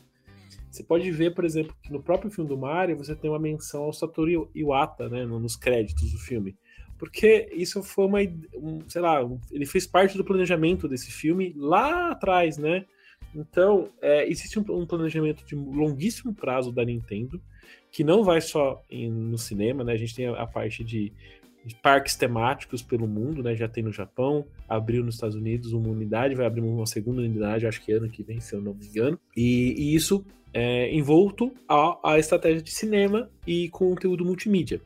Você 0.70 0.82
pode 0.82 1.08
ver, 1.12 1.34
por 1.34 1.44
exemplo, 1.44 1.74
que 1.80 1.92
no 1.92 2.02
próprio 2.02 2.30
filme 2.30 2.48
do 2.48 2.58
Mario 2.58 2.96
você 2.96 3.14
tem 3.14 3.30
uma 3.30 3.38
menção 3.38 3.84
ao 3.84 3.92
Satoru 3.92 4.50
Iwata, 4.54 5.08
né, 5.08 5.24
nos 5.24 5.54
créditos 5.54 6.10
do 6.10 6.18
filme 6.18 6.56
porque 6.98 7.50
isso 7.52 7.82
foi 7.82 8.06
uma, 8.06 8.20
um, 8.54 8.80
sei 8.88 9.02
lá, 9.02 9.20
ele 9.50 9.66
fez 9.66 9.86
parte 9.86 10.16
do 10.16 10.24
planejamento 10.24 10.88
desse 10.88 11.10
filme 11.10 11.52
lá 11.56 12.12
atrás, 12.12 12.56
né? 12.56 12.86
Então, 13.34 13.88
é, 14.00 14.28
existe 14.28 14.58
um, 14.58 14.64
um, 14.70 14.86
planejamento 14.86 15.44
de 15.44 15.54
longuíssimo 15.54 16.32
prazo 16.32 16.70
da 16.70 16.84
Nintendo, 16.84 17.40
que 17.90 18.04
não 18.04 18.22
vai 18.22 18.40
só 18.40 18.82
em, 18.90 19.10
no 19.10 19.38
cinema, 19.38 19.82
né? 19.82 19.92
A 19.92 19.96
gente 19.96 20.14
tem 20.14 20.26
a, 20.26 20.42
a 20.42 20.46
parte 20.46 20.84
de, 20.84 21.12
de, 21.64 21.74
parques 21.76 22.14
temáticos 22.14 22.82
pelo 22.82 23.06
mundo, 23.06 23.42
né? 23.42 23.54
Já 23.56 23.68
tem 23.68 23.82
no 23.82 23.92
Japão, 23.92 24.46
abriu 24.68 25.02
nos 25.02 25.16
Estados 25.16 25.36
Unidos 25.36 25.72
uma 25.72 25.88
unidade, 25.88 26.34
vai 26.34 26.46
abrir 26.46 26.60
uma 26.60 26.86
segunda 26.86 27.20
unidade, 27.20 27.66
acho 27.66 27.82
que 27.82 27.92
ano 27.92 28.08
que 28.08 28.22
vem, 28.22 28.40
se 28.40 28.54
eu 28.54 28.60
não 28.60 28.74
me 28.74 28.86
engano. 28.86 29.18
E, 29.36 29.74
e 29.76 29.94
isso 29.94 30.24
é 30.52 30.94
envolto 30.94 31.52
à, 31.68 32.16
estratégia 32.18 32.62
de 32.62 32.70
cinema 32.70 33.28
e 33.44 33.68
conteúdo 33.70 34.24
multimídia. 34.24 34.80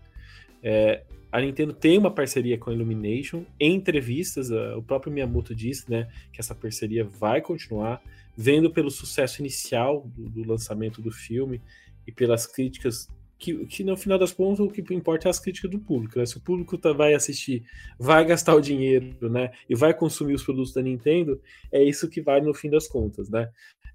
É, 0.63 1.03
a 1.31 1.41
Nintendo 1.41 1.75
tem 1.75 1.99
uma 1.99 2.11
parceria 2.11 2.57
com 2.57 2.71
a 2.71 2.73
Illumination. 2.73 3.45
Em 3.61 3.75
entrevistas, 3.75 4.51
o 4.51 4.83
próprio 4.83 5.13
Miyamoto 5.13 5.55
disse 5.55 5.89
né, 5.91 6.09
que 6.33 6.41
essa 6.41 6.55
parceria 6.55 7.05
vai 7.05 7.43
continuar, 7.43 8.03
vendo 8.41 8.71
pelo 8.71 8.89
sucesso 8.89 9.43
inicial 9.43 10.09
do, 10.15 10.29
do 10.31 10.49
lançamento 10.49 11.03
do 11.03 11.11
filme 11.11 11.61
e 12.07 12.13
pelas 12.13 12.47
críticas 12.47 13.09
que, 13.37 13.67
que, 13.67 13.83
no 13.83 13.97
final 13.97 14.17
das 14.17 14.33
contas 14.33 14.61
o 14.61 14.69
que 14.69 14.83
importa 14.95 15.29
é 15.29 15.31
as 15.31 15.41
críticas 15.41 15.69
do 15.69 15.79
público. 15.81 16.19
Né? 16.19 16.25
Se 16.25 16.37
o 16.37 16.41
público 16.41 16.79
tá, 16.79 16.93
vai 16.93 17.15
assistir, 17.15 17.65
vai 17.99 18.25
gastar 18.25 18.55
o 18.55 18.61
dinheiro, 18.61 19.29
né, 19.29 19.51
e 19.69 19.75
vai 19.75 19.93
consumir 19.93 20.35
os 20.35 20.45
produtos 20.45 20.73
da 20.73 20.83
Nintendo, 20.83 21.41
é 21.73 21.83
isso 21.83 22.09
que 22.09 22.21
vai 22.21 22.41
no 22.41 22.55
fim 22.55 22.71
das 22.71 22.87
contas, 22.87 23.29
né? 23.29 23.51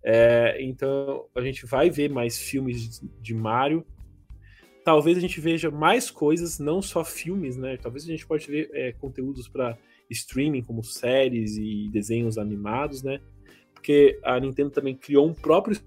É, 0.06 0.58
então 0.62 1.28
a 1.34 1.42
gente 1.42 1.66
vai 1.66 1.90
ver 1.90 2.10
mais 2.10 2.38
filmes 2.38 3.00
de, 3.00 3.08
de 3.22 3.34
Mario 3.34 3.86
talvez 4.84 5.18
a 5.18 5.22
gente 5.22 5.40
veja 5.40 5.72
mais 5.72 6.12
coisas, 6.12 6.60
não 6.60 6.82
só 6.82 7.04
filmes, 7.04 7.56
né? 7.56 7.78
Talvez 7.78 8.04
a 8.04 8.08
gente 8.08 8.28
pode 8.28 8.46
ver 8.48 8.70
é, 8.74 8.92
conteúdos 8.92 9.48
para 9.48 9.78
streaming, 10.10 10.62
como 10.62 10.84
séries 10.84 11.56
e 11.58 11.90
desenhos 11.90 12.38
animados, 12.38 13.02
né? 13.02 13.22
Porque 13.84 14.18
a 14.24 14.40
Nintendo 14.40 14.70
também 14.70 14.96
criou 14.96 15.28
um 15.28 15.34
próprio 15.34 15.78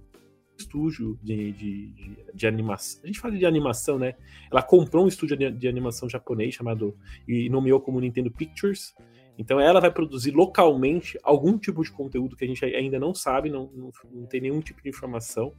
estúdio 0.59 1.19
de, 1.23 1.51
de, 1.53 1.95
de, 2.35 2.47
animação. 2.47 3.01
A 3.03 3.07
gente 3.07 3.19
fala 3.19 3.35
de 3.35 3.47
animação, 3.47 3.99
né? 3.99 4.15
Ela 4.53 4.63
comprou 4.63 5.07
um 5.07 5.09
estúdio 5.09 5.35
de, 5.35 5.51
de, 5.51 5.67
animação 5.67 6.07
japonês 6.07 6.55
chamado 6.55 6.95
e 7.27 7.49
nomeou 7.49 7.81
como 7.81 7.99
Nintendo 7.99 8.31
Pictures. 8.31 8.95
Então 9.39 9.59
ela 9.59 9.81
vai 9.81 9.91
produzir 9.91 10.33
localmente 10.33 11.19
algum 11.23 11.57
tipo 11.57 11.83
de 11.83 11.91
conteúdo 11.91 12.37
que 12.37 12.45
a 12.45 12.47
gente 12.47 12.63
ainda 12.67 13.01
não 13.01 13.15
sabe, 13.15 13.49
não, 13.49 13.71
não, 13.75 13.91
não 14.13 14.27
tem 14.27 14.43
nenhum 14.43 14.61
tipo 14.61 14.83
de 14.83 14.91
informação 14.91 15.55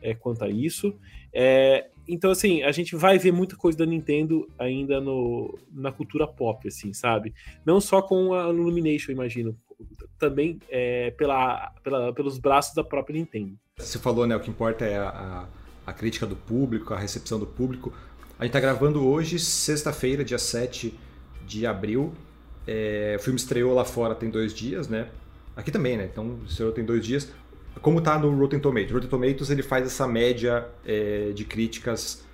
é, 0.00 0.14
quanto 0.14 0.44
a 0.44 0.48
isso. 0.48 0.98
É, 1.30 1.90
então, 2.08 2.30
assim, 2.30 2.62
a 2.62 2.72
gente 2.72 2.96
vai 2.96 3.18
ver 3.18 3.32
muita 3.32 3.54
coisa 3.54 3.76
da 3.76 3.86
Nintendo 3.86 4.50
ainda 4.58 4.98
no, 4.98 5.58
na 5.70 5.92
cultura 5.92 6.26
pop, 6.26 6.66
assim, 6.66 6.94
sabe? 6.94 7.34
Não 7.66 7.82
só 7.82 8.00
com 8.00 8.32
a 8.32 8.48
Illumination, 8.48 9.12
imagino. 9.12 9.56
Também 10.18 10.58
é, 10.68 11.10
pela, 11.12 11.72
pela, 11.82 12.12
pelos 12.12 12.38
braços 12.38 12.74
da 12.74 12.84
própria 12.84 13.18
Nintendo. 13.18 13.52
Você 13.78 13.98
falou, 13.98 14.26
né? 14.26 14.36
O 14.36 14.40
que 14.40 14.50
importa 14.50 14.84
é 14.84 14.98
a, 14.98 15.46
a 15.86 15.92
crítica 15.92 16.26
do 16.26 16.36
público, 16.36 16.94
a 16.94 16.98
recepção 16.98 17.38
do 17.38 17.46
público. 17.46 17.92
A 18.38 18.44
gente 18.44 18.52
tá 18.52 18.60
gravando 18.60 19.06
hoje, 19.06 19.38
sexta-feira, 19.38 20.24
dia 20.24 20.38
7 20.38 20.98
de 21.46 21.66
abril. 21.66 22.12
É, 22.66 23.16
o 23.18 23.22
filme 23.22 23.38
estreou 23.38 23.74
lá 23.74 23.84
fora 23.84 24.14
tem 24.14 24.30
dois 24.30 24.54
dias, 24.54 24.88
né? 24.88 25.08
Aqui 25.56 25.70
também, 25.70 25.96
né? 25.96 26.08
Então, 26.10 26.38
estreou 26.46 26.72
tem 26.72 26.84
dois 26.84 27.04
dias 27.04 27.32
como 27.80 27.98
está 27.98 28.18
no 28.18 28.36
Rotten 28.36 28.60
Tomatoes. 28.60 28.92
Rotten 28.92 29.08
Tomatoes 29.08 29.50
ele 29.50 29.62
faz 29.62 29.86
essa 29.86 30.06
média 30.06 30.66
é, 30.84 31.32
de 31.32 31.44
críticas 31.44 32.24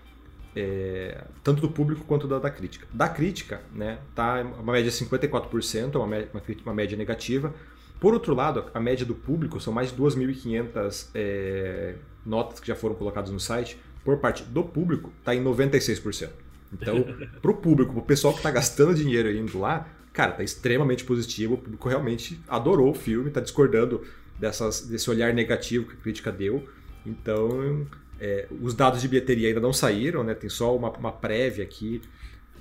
é, 0.60 1.24
tanto 1.44 1.60
do 1.60 1.70
público 1.70 2.04
quanto 2.04 2.26
da, 2.26 2.40
da, 2.40 2.50
crítica. 2.50 2.84
Da 2.92 3.08
crítica, 3.08 3.60
né, 3.72 3.98
tá 4.12 4.42
uma 4.42 4.72
média 4.72 4.90
de 4.90 4.96
54%, 4.96 5.94
uma, 5.94 6.06
média, 6.06 6.28
uma, 6.34 6.42
uma 6.64 6.74
média 6.74 6.98
negativa. 6.98 7.54
Por 8.00 8.12
outro 8.12 8.34
lado, 8.34 8.64
a 8.74 8.80
média 8.80 9.06
do 9.06 9.14
público 9.14 9.60
são 9.60 9.72
mais 9.72 9.92
de 9.92 9.96
2.500 9.96 11.10
é, 11.14 11.94
notas 12.26 12.58
que 12.58 12.66
já 12.66 12.74
foram 12.74 12.96
colocadas 12.96 13.30
no 13.30 13.38
site. 13.38 13.78
Por 14.04 14.18
parte 14.18 14.42
do 14.42 14.64
público, 14.64 15.12
está 15.20 15.32
em 15.32 15.44
96%. 15.44 16.28
Então, 16.72 17.04
para 17.40 17.50
o 17.52 17.54
público, 17.54 17.92
para 17.92 18.00
o 18.00 18.04
pessoal 18.04 18.32
que 18.32 18.40
está 18.40 18.50
gastando 18.50 18.94
dinheiro 18.96 19.30
indo 19.30 19.60
lá, 19.60 19.88
cara, 20.12 20.32
tá 20.32 20.42
extremamente 20.42 21.04
positivo. 21.04 21.54
O 21.54 21.58
público 21.58 21.88
realmente 21.88 22.40
adorou 22.48 22.90
o 22.90 22.94
filme, 22.94 23.28
está 23.28 23.40
discordando 23.40 24.02
dessas, 24.36 24.80
desse 24.80 25.08
olhar 25.08 25.32
negativo 25.32 25.86
que 25.86 25.94
a 25.94 25.96
crítica 25.96 26.32
deu. 26.32 26.68
Então, 27.06 27.86
é, 28.20 28.48
os 28.60 28.74
dados 28.74 29.00
de 29.00 29.08
bilheteria 29.08 29.48
ainda 29.48 29.60
não 29.60 29.72
saíram, 29.72 30.24
né? 30.24 30.34
Tem 30.34 30.48
só 30.50 30.76
uma, 30.76 30.90
uma 30.90 31.12
prévia 31.12 31.64
aqui 31.64 32.00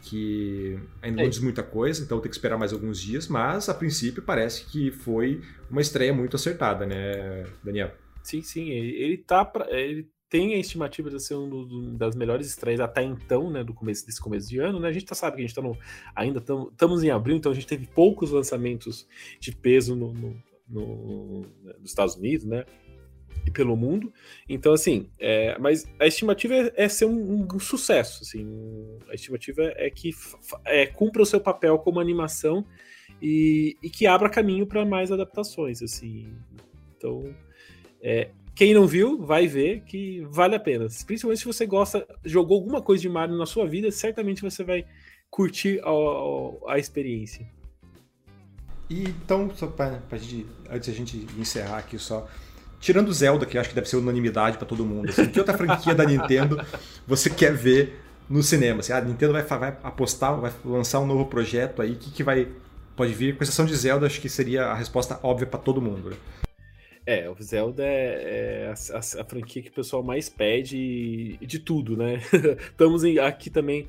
que 0.02 0.80
ainda 1.02 1.18
não 1.18 1.26
é. 1.26 1.30
diz 1.30 1.40
muita 1.40 1.64
coisa, 1.64 2.04
então 2.04 2.20
tem 2.20 2.30
que 2.30 2.36
esperar 2.36 2.58
mais 2.58 2.72
alguns 2.72 3.02
dias, 3.02 3.28
mas 3.28 3.68
a 3.68 3.74
princípio 3.74 4.22
parece 4.22 4.66
que 4.66 4.92
foi 4.92 5.42
uma 5.70 5.82
estreia 5.82 6.14
muito 6.14 6.36
acertada, 6.36 6.86
né, 6.86 7.46
Daniel? 7.64 7.92
Sim, 8.24 8.42
sim, 8.42 8.70
ele 8.70 9.18
tá 9.18 9.44
pra, 9.44 9.70
ele 9.72 10.08
tem 10.30 10.54
a 10.54 10.60
estimativa 10.60 11.10
de 11.10 11.22
ser 11.22 11.36
uma 11.36 11.98
das 11.98 12.16
melhores 12.16 12.48
estreias 12.48 12.80
até 12.80 13.02
então, 13.02 13.50
né, 13.50 13.64
do 13.64 13.74
começo 13.74 14.06
desse 14.06 14.22
começo 14.22 14.50
de 14.50 14.60
ano, 14.60 14.80
né? 14.80 14.90
A 14.90 14.92
gente 14.92 15.06
tá, 15.06 15.16
sabe 15.16 15.38
que 15.38 15.42
a 15.44 15.46
gente 15.46 15.56
tá 15.56 15.62
no, 15.62 15.78
ainda 16.16 16.40
estamos 16.40 17.04
em 17.04 17.10
abril, 17.10 17.38
então 17.38 17.52
a 17.52 17.56
gente 17.56 17.68
teve 17.68 17.88
poucos 17.88 18.32
lançamentos 18.32 19.08
de 19.40 19.56
peso 19.56 19.96
no, 19.96 20.14
no, 20.14 20.44
no 20.68 21.46
nos 21.80 21.90
Estados 21.90 22.16
Unidos, 22.16 22.46
né? 22.46 22.66
E 23.46 23.52
pelo 23.52 23.76
mundo. 23.76 24.12
Então, 24.48 24.74
assim, 24.74 25.10
é, 25.20 25.58
mas 25.60 25.86
a 26.00 26.08
estimativa 26.08 26.54
é, 26.54 26.74
é 26.76 26.90
ser 26.90 27.06
um, 27.06 27.48
um, 27.54 27.60
sucesso. 27.60 28.24
Assim, 28.24 28.48
a 29.10 29.16
estimativa 29.16 29.74
é 29.76 29.90
que 29.90 30.12
é, 30.66 30.86
cumpra 30.86 31.22
o 31.22 31.26
seu 31.26 31.40
papel 31.40 31.80
como 31.80 32.00
animação 32.00 32.66
e, 33.22 33.78
e 33.82 33.90
que 33.90 34.06
abra 34.06 34.30
caminho 34.30 34.66
para 34.66 34.86
mais 34.86 35.12
adaptações. 35.12 35.82
assim. 35.82 36.34
Então, 36.98 37.34
é, 38.02 38.30
quem 38.58 38.74
não 38.74 38.88
viu, 38.88 39.22
vai 39.22 39.46
ver 39.46 39.82
que 39.82 40.22
vale 40.32 40.56
a 40.56 40.60
pena. 40.60 40.88
Principalmente 41.06 41.40
se 41.40 41.46
você 41.46 41.66
gosta, 41.66 42.08
jogou 42.26 42.58
alguma 42.58 42.82
coisa 42.82 43.02
de 43.02 43.08
Mario 43.08 43.38
na 43.38 43.46
sua 43.46 43.68
vida, 43.68 43.92
certamente 43.92 44.42
você 44.42 44.64
vai 44.64 44.84
curtir 45.30 45.80
a, 45.84 46.74
a, 46.74 46.80
experiência. 46.80 47.48
E 48.90 49.04
então, 49.04 49.54
só 49.54 49.72
gente, 50.18 50.48
antes 50.70 50.90
a 50.90 50.92
gente 50.92 51.28
encerrar 51.38 51.78
aqui 51.78 52.00
só. 52.00 52.28
Tirando 52.80 53.12
Zelda, 53.12 53.46
que 53.46 53.58
acho 53.58 53.70
que 53.70 53.76
deve 53.76 53.90
ser 53.90 53.98
unanimidade 53.98 54.58
para 54.58 54.68
todo 54.68 54.86
mundo, 54.86 55.10
assim, 55.10 55.26
que 55.26 55.40
outra 55.40 55.58
franquia 55.58 55.96
da 55.96 56.06
Nintendo 56.06 56.64
você 57.08 57.30
quer 57.30 57.54
ver 57.54 58.00
no 58.30 58.44
cinema? 58.44 58.82
Assim, 58.82 58.94
ah, 58.94 58.98
a 58.98 59.02
Nintendo 59.02 59.34
vai, 59.34 59.44
vai 59.44 59.78
apostar, 59.84 60.40
vai 60.40 60.52
lançar 60.64 61.00
um 61.00 61.06
novo 61.06 61.26
projeto 61.26 61.82
aí, 61.82 61.94
o 61.94 61.96
que, 61.96 62.12
que 62.12 62.24
vai 62.24 62.48
pode 62.96 63.14
vir? 63.14 63.38
Com 63.38 63.44
exceção 63.44 63.66
de 63.66 63.76
Zelda, 63.76 64.08
acho 64.08 64.20
que 64.20 64.28
seria 64.28 64.66
a 64.66 64.74
resposta 64.74 65.20
óbvia 65.22 65.48
para 65.48 65.60
todo 65.60 65.82
mundo. 65.82 66.10
Né? 66.10 66.18
É, 67.06 67.30
o 67.30 67.36
Zelda 67.42 67.84
é, 67.84 68.66
é 68.66 68.68
a, 68.68 68.98
a, 68.98 69.22
a, 69.22 69.24
franquia 69.24 69.62
que 69.62 69.70
o 69.70 69.74
pessoal 69.74 70.04
mais 70.04 70.28
pede 70.28 71.38
de 71.38 71.60
tudo, 71.60 71.96
né? 71.96 72.20
Estamos 72.72 73.04
em, 73.04 73.20
aqui 73.20 73.50
também 73.50 73.88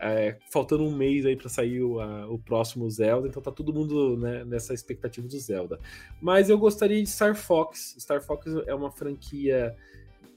é, 0.00 0.36
faltando 0.50 0.82
um 0.82 0.96
mês 0.96 1.26
aí 1.26 1.36
para 1.36 1.50
sair 1.50 1.82
o, 1.82 2.00
a, 2.00 2.26
o, 2.26 2.38
próximo 2.38 2.88
Zelda, 2.90 3.28
então 3.28 3.42
tá 3.42 3.52
todo 3.52 3.72
mundo 3.72 4.16
né, 4.16 4.44
nessa 4.44 4.72
expectativa 4.72 5.28
do 5.28 5.38
Zelda. 5.38 5.78
Mas 6.20 6.48
eu 6.48 6.58
gostaria 6.58 7.02
de 7.02 7.08
Star 7.08 7.34
Fox. 7.34 7.96
Star 7.98 8.22
Fox 8.22 8.46
é 8.66 8.74
uma 8.74 8.90
franquia. 8.90 9.76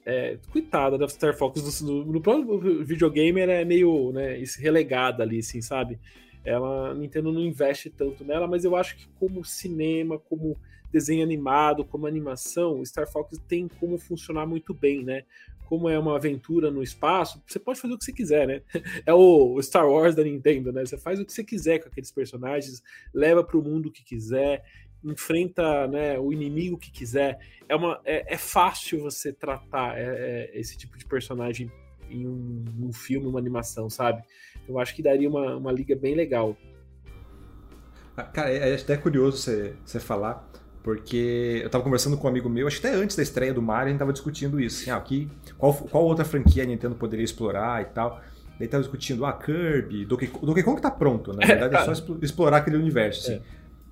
É, 0.05 0.37
coitada 0.51 0.97
da 0.97 1.07
Star 1.07 1.33
Fox 1.33 1.79
no, 1.79 2.03
no 2.03 2.19
próprio 2.19 2.83
videogame 2.83 3.39
ela 3.39 3.53
é 3.53 3.63
meio 3.63 4.11
né, 4.11 4.43
relegada 4.59 5.23
ali, 5.23 5.39
assim, 5.39 5.61
sabe? 5.61 5.97
Ela, 6.43 6.89
a 6.89 6.93
Nintendo 6.93 7.31
não 7.31 7.39
investe 7.39 7.89
tanto 7.89 8.25
nela, 8.25 8.45
mas 8.45 8.65
eu 8.65 8.75
acho 8.75 8.97
que 8.97 9.07
como 9.17 9.45
cinema, 9.45 10.19
como 10.19 10.57
desenho 10.91 11.23
animado, 11.23 11.85
como 11.85 12.05
animação, 12.05 12.85
Star 12.85 13.09
Fox 13.09 13.39
tem 13.47 13.69
como 13.79 13.97
funcionar 13.97 14.45
muito 14.45 14.73
bem, 14.73 15.05
né? 15.05 15.23
Como 15.65 15.89
é 15.89 15.97
uma 15.97 16.15
aventura 16.15 16.69
no 16.69 16.83
espaço, 16.83 17.41
você 17.47 17.59
pode 17.59 17.79
fazer 17.79 17.93
o 17.93 17.97
que 17.97 18.05
você 18.05 18.13
quiser, 18.13 18.47
né? 18.47 18.61
É 19.05 19.13
o 19.13 19.61
Star 19.61 19.87
Wars 19.87 20.15
da 20.15 20.23
Nintendo, 20.23 20.71
né? 20.71 20.85
Você 20.85 20.97
faz 20.97 21.19
o 21.19 21.25
que 21.25 21.33
você 21.33 21.43
quiser 21.43 21.79
com 21.79 21.87
aqueles 21.87 22.11
personagens, 22.11 22.81
leva 23.13 23.43
para 23.43 23.57
o 23.57 23.63
mundo 23.63 23.91
que 23.91 24.03
quiser, 24.03 24.63
enfrenta 25.03 25.87
né, 25.87 26.17
o 26.17 26.31
inimigo 26.31 26.77
que 26.77 26.91
quiser. 26.91 27.39
É, 27.67 27.75
uma, 27.75 27.99
é, 28.05 28.33
é 28.33 28.37
fácil 28.37 29.01
você 29.01 29.33
tratar 29.33 29.97
é, 29.97 30.03
é, 30.03 30.59
esse 30.59 30.77
tipo 30.77 30.97
de 30.97 31.05
personagem 31.05 31.71
em 32.09 32.27
um, 32.27 32.63
um, 32.81 32.93
filme, 32.93 33.27
uma 33.27 33.39
animação, 33.39 33.89
sabe? 33.89 34.23
Eu 34.67 34.79
acho 34.79 34.95
que 34.95 35.01
daria 35.01 35.29
uma, 35.29 35.57
uma 35.57 35.71
liga 35.71 35.95
bem 35.95 36.15
legal. 36.15 36.55
Ah, 38.15 38.23
cara, 38.23 38.51
é, 38.51 38.71
é 38.71 38.75
até 38.75 38.95
curioso 38.95 39.37
você, 39.37 39.75
você 39.83 39.99
falar, 39.99 40.47
porque 40.83 41.59
eu 41.61 41.67
estava 41.67 41.83
conversando 41.83 42.17
com 42.17 42.27
um 42.27 42.29
amigo 42.29 42.49
meu, 42.49 42.67
acho 42.67 42.79
que 42.79 42.85
até 42.85 42.95
antes 42.95 43.15
da 43.15 43.23
estreia 43.23 43.53
do 43.53 43.61
Mario, 43.61 43.85
a 43.85 43.87
gente 43.87 43.95
estava 43.95 44.11
discutindo 44.11 44.59
isso. 44.59 44.81
Assim, 44.81 44.91
ah, 44.91 44.97
aqui, 44.97 45.29
qual, 45.57 45.73
qual 45.73 46.03
outra 46.03 46.25
franquia 46.25 46.63
a 46.63 46.65
Nintendo 46.65 46.93
poderia 46.93 47.23
explorar 47.23 47.81
e 47.81 47.85
tal. 47.85 48.21
Daí 48.59 48.65
estava 48.65 48.83
discutindo, 48.83 49.25
ah, 49.25 49.33
Kirby, 49.33 50.05
Donkey, 50.05 50.29
Donkey 50.41 50.61
Kong 50.61 50.81
tá 50.81 50.91
pronto, 50.91 51.33
na 51.33 51.39
verdade 51.47 51.75
é 51.75 51.95
só 51.95 52.05
explorar 52.21 52.57
aquele 52.57 52.75
universo. 52.75 53.31
Assim. 53.31 53.39
É. 53.39 53.41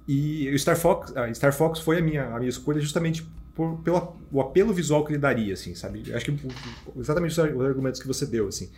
E 0.07 0.53
o 0.53 0.59
Star 0.59 0.75
Fox, 0.75 1.15
a 1.15 1.33
Star 1.33 1.53
Fox 1.53 1.79
foi 1.79 1.99
a 1.99 2.01
minha, 2.01 2.25
a 2.25 2.37
minha 2.37 2.49
escolha 2.49 2.81
justamente 2.81 3.25
por, 3.55 3.77
pelo 3.79 4.17
o 4.29 4.41
apelo 4.41 4.73
visual 4.73 5.05
que 5.05 5.13
ele 5.13 5.19
daria, 5.19 5.53
assim, 5.53 5.73
sabe? 5.73 6.13
Acho 6.13 6.25
que 6.25 6.47
exatamente 6.97 7.31
os 7.31 7.39
argumentos 7.39 8.01
que 8.01 8.07
você 8.07 8.25
deu, 8.25 8.47
assim 8.47 8.69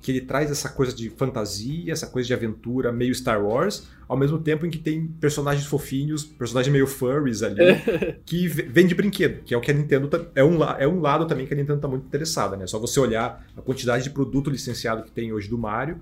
que 0.00 0.12
ele 0.12 0.20
traz 0.20 0.50
essa 0.50 0.68
coisa 0.68 0.94
de 0.94 1.10
fantasia, 1.10 1.92
essa 1.92 2.06
coisa 2.06 2.26
de 2.26 2.34
aventura 2.34 2.92
meio 2.92 3.14
Star 3.14 3.44
Wars, 3.44 3.88
ao 4.06 4.16
mesmo 4.16 4.38
tempo 4.38 4.64
em 4.64 4.70
que 4.70 4.78
tem 4.78 5.06
personagens 5.20 5.66
fofinhos, 5.66 6.24
personagens 6.24 6.72
meio 6.72 6.86
furries 6.86 7.42
ali, 7.42 7.58
que 8.24 8.46
vem 8.46 8.86
de 8.86 8.94
brinquedo, 8.94 9.42
que 9.44 9.52
é 9.52 9.56
o 9.56 9.60
que 9.60 9.70
a 9.70 9.74
Nintendo 9.74 10.08
é 10.34 10.44
um, 10.44 10.62
é 10.62 10.86
um 10.86 11.00
lado 11.00 11.26
também 11.26 11.46
que 11.46 11.52
a 11.52 11.56
Nintendo 11.56 11.78
está 11.78 11.88
muito 11.88 12.06
interessada, 12.06 12.56
né? 12.56 12.66
Só 12.66 12.78
você 12.78 12.98
olhar 13.00 13.44
a 13.56 13.60
quantidade 13.60 14.04
de 14.04 14.10
produto 14.10 14.50
licenciado 14.50 15.02
que 15.02 15.10
tem 15.10 15.32
hoje 15.32 15.48
do 15.48 15.58
Mario 15.58 16.00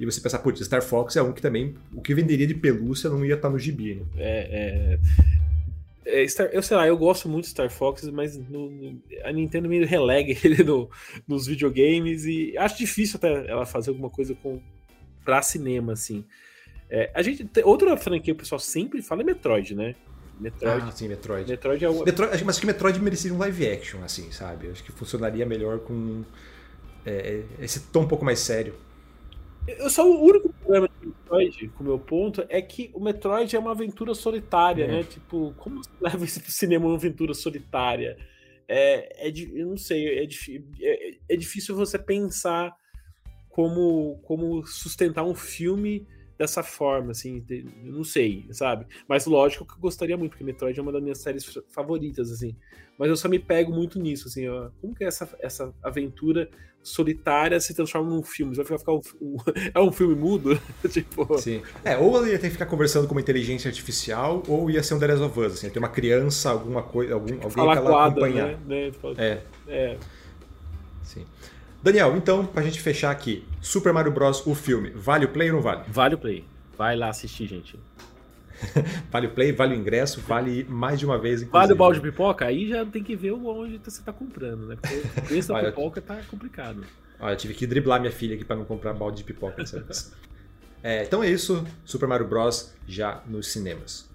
e 0.00 0.04
você 0.04 0.20
pensar, 0.20 0.38
putz, 0.40 0.64
Star 0.64 0.82
Fox 0.82 1.14
é 1.14 1.22
um 1.22 1.32
que 1.32 1.42
também 1.42 1.74
o 1.94 2.00
que 2.00 2.14
venderia 2.14 2.46
de 2.46 2.54
pelúcia 2.54 3.08
não 3.10 3.24
ia 3.24 3.34
estar 3.34 3.48
tá 3.48 3.52
no 3.52 3.58
gibi, 3.58 3.96
né? 3.96 4.02
É, 4.16 4.98
é... 4.98 4.98
É, 6.06 6.26
Star, 6.26 6.48
eu 6.52 6.62
sei 6.62 6.76
lá, 6.76 6.86
eu 6.86 6.96
gosto 6.96 7.28
muito 7.28 7.44
de 7.44 7.50
Star 7.50 7.70
Fox, 7.70 8.04
mas 8.10 8.36
no, 8.36 8.70
no, 8.70 9.02
a 9.24 9.32
Nintendo 9.32 9.68
meio 9.68 9.86
relega 9.86 10.32
ele 10.44 10.62
no, 10.62 10.90
nos 11.26 11.46
videogames 11.46 12.24
e 12.24 12.56
acho 12.58 12.78
difícil 12.78 13.16
até 13.16 13.50
ela 13.50 13.64
fazer 13.64 13.90
alguma 13.90 14.10
coisa 14.10 14.34
com 14.34 14.60
pra 15.24 15.40
cinema, 15.40 15.94
assim. 15.94 16.24
É, 16.90 17.10
a 17.14 17.22
gente 17.22 17.48
outra 17.64 17.96
franquia 17.96 18.22
que 18.22 18.32
o 18.32 18.36
pessoal 18.36 18.58
sempre 18.58 19.00
fala 19.02 19.22
é 19.22 19.24
Metroid, 19.24 19.74
né? 19.74 19.94
Metroid. 20.38 20.86
Ah, 20.88 20.92
sim, 20.92 21.08
Metroid. 21.08 21.48
Metroid 21.48 21.84
é 21.84 21.88
o... 21.88 22.04
Metroid, 22.04 22.44
mas 22.44 22.56
acho 22.56 22.60
que 22.60 22.66
Metroid 22.66 23.00
merecia 23.00 23.32
um 23.32 23.38
live 23.38 23.68
action, 23.68 24.02
assim, 24.02 24.30
sabe? 24.30 24.68
Acho 24.68 24.84
que 24.84 24.92
funcionaria 24.92 25.46
melhor 25.46 25.78
com 25.78 26.22
é, 27.06 27.42
esse 27.60 27.80
tom 27.80 28.02
um 28.02 28.08
pouco 28.08 28.24
mais 28.24 28.40
sério. 28.40 28.74
Eu 29.66 29.88
só 29.88 30.06
o 30.06 30.22
único 30.22 30.53
problema 30.64 30.88
de 30.88 31.06
Metroid, 31.06 31.68
com 31.68 31.84
o 31.84 31.86
meu 31.86 31.98
ponto, 31.98 32.44
é 32.48 32.60
que 32.62 32.90
o 32.94 33.00
Metroid 33.00 33.54
é 33.54 33.58
uma 33.58 33.70
aventura 33.70 34.14
solitária, 34.14 34.84
é. 34.84 34.88
né? 34.88 35.04
Tipo, 35.04 35.54
como 35.58 35.82
você 35.82 35.90
leva 36.00 36.24
isso 36.24 36.40
pro 36.40 36.50
cinema 36.50 36.86
uma 36.86 36.96
aventura 36.96 37.34
solitária? 37.34 38.16
É, 38.66 39.28
é, 39.28 39.32
eu 39.52 39.66
não 39.66 39.76
sei, 39.76 40.18
é, 40.18 40.24
é, 40.24 41.10
é 41.28 41.36
difícil 41.36 41.76
você 41.76 41.98
pensar 41.98 42.74
como, 43.50 44.18
como 44.24 44.66
sustentar 44.66 45.22
um 45.22 45.34
filme 45.34 46.06
dessa 46.38 46.62
forma, 46.62 47.12
assim, 47.12 47.44
eu 47.48 47.92
não 47.92 48.04
sei, 48.04 48.46
sabe? 48.50 48.86
Mas 49.08 49.26
lógico 49.26 49.66
que 49.66 49.74
eu 49.74 49.78
gostaria 49.78 50.16
muito, 50.16 50.32
porque 50.32 50.44
Metroid 50.44 50.78
é 50.78 50.82
uma 50.82 50.92
das 50.92 51.02
minhas 51.02 51.18
séries 51.18 51.44
favoritas, 51.72 52.30
assim. 52.30 52.56
Mas 52.98 53.08
eu 53.08 53.16
só 53.16 53.28
me 53.28 53.38
pego 53.38 53.72
muito 53.72 53.98
nisso, 54.00 54.28
assim, 54.28 54.48
ó, 54.48 54.70
como 54.80 54.94
que 54.94 55.04
é 55.04 55.06
essa, 55.06 55.28
essa 55.40 55.74
aventura 55.82 56.48
solitária 56.82 57.58
se 57.60 57.74
transforma 57.74 58.10
num 58.10 58.22
filme? 58.22 58.54
Vai 58.54 58.78
ficar 58.78 58.92
um, 58.92 59.00
um, 59.20 59.36
é 59.74 59.80
um 59.80 59.92
filme 59.92 60.14
mudo? 60.14 60.60
tipo... 60.90 61.38
Sim. 61.38 61.62
É, 61.84 61.96
ou 61.96 62.20
ele 62.22 62.32
ia 62.32 62.38
ter 62.38 62.48
que 62.48 62.52
ficar 62.52 62.66
conversando 62.66 63.06
com 63.06 63.14
uma 63.14 63.20
inteligência 63.20 63.68
artificial, 63.68 64.42
ou 64.48 64.70
ia 64.70 64.82
ser 64.82 64.94
um 64.94 64.98
The 64.98 65.06
Last 65.06 65.22
of 65.22 65.40
Us, 65.40 65.52
assim, 65.54 65.70
ter 65.70 65.78
uma 65.78 65.88
criança, 65.88 66.50
alguma 66.50 66.82
coisa, 66.82 67.14
algum, 67.14 67.34
alguém 67.34 67.50
Falar 67.50 67.72
que 67.80 67.86
ela 67.86 68.06
acompanhar. 68.06 68.58
Né? 68.60 68.92
É. 69.18 69.42
é. 69.68 69.98
Sim. 71.02 71.24
Daniel, 71.84 72.16
então, 72.16 72.46
pra 72.46 72.62
gente 72.62 72.80
fechar 72.80 73.10
aqui, 73.10 73.44
Super 73.60 73.92
Mario 73.92 74.10
Bros. 74.10 74.46
o 74.46 74.54
filme, 74.54 74.88
vale 74.94 75.26
o 75.26 75.28
play 75.28 75.50
ou 75.50 75.56
não 75.56 75.62
vale? 75.62 75.82
Vale 75.86 76.14
o 76.14 76.18
play. 76.18 76.42
Vai 76.78 76.96
lá 76.96 77.10
assistir, 77.10 77.46
gente. 77.46 77.78
vale 79.12 79.26
o 79.26 79.30
play, 79.30 79.52
vale 79.52 79.74
o 79.74 79.78
ingresso, 79.78 80.22
vale 80.22 80.64
mais 80.64 80.98
de 80.98 81.04
uma 81.04 81.18
vez. 81.18 81.42
Inclusive. 81.42 81.52
Vale 81.52 81.72
o 81.74 81.76
balde 81.76 82.00
de 82.00 82.10
pipoca? 82.10 82.46
Aí 82.46 82.70
já 82.70 82.86
tem 82.86 83.04
que 83.04 83.14
ver 83.14 83.32
onde 83.32 83.78
você 83.84 84.02
tá 84.02 84.14
comprando, 84.14 84.66
né? 84.66 84.78
Porque 84.80 84.96
o 84.96 85.22
preço 85.26 85.52
da 85.52 85.60
pipoca 85.70 86.00
tá 86.00 86.18
complicado. 86.30 86.86
Olha, 87.20 87.34
eu 87.34 87.36
tive 87.36 87.52
que 87.52 87.66
driblar 87.66 88.00
minha 88.00 88.12
filha 88.12 88.34
aqui 88.34 88.46
para 88.46 88.56
não 88.56 88.64
comprar 88.64 88.94
balde 88.94 89.18
de 89.18 89.24
pipoca 89.24 89.58
dessa 89.58 89.78
vez. 89.82 90.10
É, 90.86 91.02
então 91.02 91.24
é 91.24 91.30
isso, 91.30 91.66
Super 91.82 92.06
Mario 92.06 92.28
Bros. 92.28 92.74
já 92.86 93.22
nos 93.26 93.50
cinemas. 93.50 94.06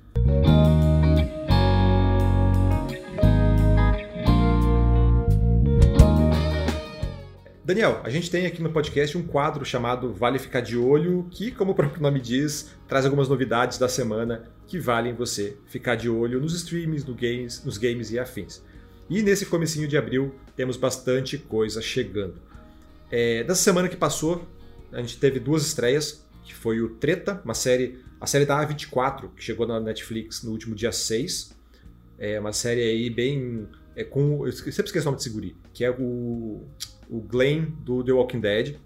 Daniel, 7.69 8.01
a 8.03 8.09
gente 8.09 8.31
tem 8.31 8.47
aqui 8.47 8.63
no 8.63 8.71
podcast 8.71 9.15
um 9.15 9.21
quadro 9.21 9.63
chamado 9.63 10.11
Vale 10.11 10.39
Ficar 10.39 10.59
de 10.59 10.75
Olho, 10.75 11.27
que, 11.29 11.51
como 11.51 11.73
o 11.73 11.75
próprio 11.75 12.01
nome 12.01 12.19
diz, 12.19 12.71
traz 12.87 13.05
algumas 13.05 13.29
novidades 13.29 13.77
da 13.77 13.87
semana 13.87 14.49
que 14.65 14.79
valem 14.79 15.13
você 15.13 15.55
ficar 15.67 15.93
de 15.93 16.09
olho 16.09 16.41
nos 16.41 16.55
streams, 16.55 17.07
no 17.07 17.13
games, 17.13 17.63
nos 17.63 17.77
games 17.77 18.09
e 18.09 18.17
afins. 18.17 18.63
E 19.07 19.21
nesse 19.21 19.45
comecinho 19.45 19.87
de 19.87 19.95
abril 19.95 20.33
temos 20.55 20.77
bastante 20.77 21.37
coisa 21.37 21.79
chegando. 21.79 22.41
É, 23.11 23.45
semana 23.53 23.87
que 23.87 23.95
passou, 23.95 24.47
a 24.91 24.99
gente 24.99 25.19
teve 25.19 25.39
duas 25.39 25.63
estreias, 25.63 26.25
que 26.43 26.55
foi 26.55 26.81
o 26.81 26.95
Treta, 26.95 27.39
uma 27.45 27.53
série, 27.53 28.03
a 28.19 28.25
série 28.25 28.47
da 28.47 28.65
A24, 28.65 29.29
que 29.35 29.43
chegou 29.43 29.67
na 29.67 29.79
Netflix 29.79 30.41
no 30.41 30.49
último 30.49 30.73
dia 30.73 30.91
6. 30.91 31.55
É 32.17 32.39
uma 32.39 32.51
série 32.51 32.81
aí 32.81 33.11
bem 33.11 33.67
é 33.99 34.03
com. 34.05 34.47
Eu 34.47 34.51
sempre 34.53 34.85
esqueço 34.85 35.07
o 35.07 35.11
nome 35.11 35.17
desse 35.17 35.29
guri, 35.29 35.55
que 35.73 35.83
é 35.83 35.91
o, 35.91 36.63
o 37.09 37.19
Glenn 37.19 37.65
do 37.81 38.01
The 38.01 38.13
Walking 38.13 38.39
Dead, 38.39 38.77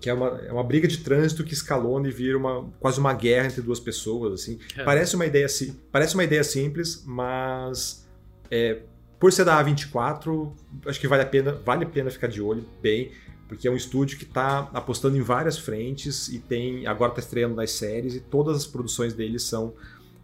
que 0.00 0.08
é 0.08 0.14
uma, 0.14 0.28
é 0.38 0.52
uma 0.52 0.62
briga 0.62 0.86
de 0.86 0.98
trânsito 0.98 1.42
que 1.42 1.52
escalona 1.52 2.08
e 2.08 2.12
vira 2.12 2.38
uma, 2.38 2.70
quase 2.78 3.00
uma 3.00 3.12
guerra 3.12 3.48
entre 3.48 3.62
duas 3.62 3.80
pessoas. 3.80 4.32
assim. 4.40 4.60
É. 4.76 4.84
Parece, 4.84 5.16
uma 5.16 5.26
ideia, 5.26 5.46
parece 5.90 6.14
uma 6.14 6.22
ideia 6.22 6.44
simples, 6.44 7.02
mas 7.04 8.06
é, 8.48 8.82
por 9.18 9.32
ser 9.32 9.44
da 9.44 9.62
A24, 9.64 10.52
acho 10.86 11.00
que 11.00 11.08
vale 11.08 11.22
a 11.22 11.26
pena, 11.26 11.52
vale 11.64 11.84
a 11.84 11.88
pena 11.88 12.08
ficar 12.08 12.28
de 12.28 12.40
olho 12.40 12.64
bem, 12.80 13.10
porque 13.48 13.66
é 13.66 13.70
um 13.70 13.76
estúdio 13.76 14.18
que 14.18 14.24
está 14.24 14.70
apostando 14.72 15.16
em 15.16 15.22
várias 15.22 15.58
frentes 15.58 16.28
e 16.28 16.38
tem 16.38 16.86
agora 16.86 17.10
está 17.10 17.20
estreando 17.20 17.56
nas 17.56 17.72
séries 17.72 18.14
e 18.14 18.20
todas 18.20 18.56
as 18.56 18.66
produções 18.66 19.14
deles 19.14 19.42
são 19.42 19.74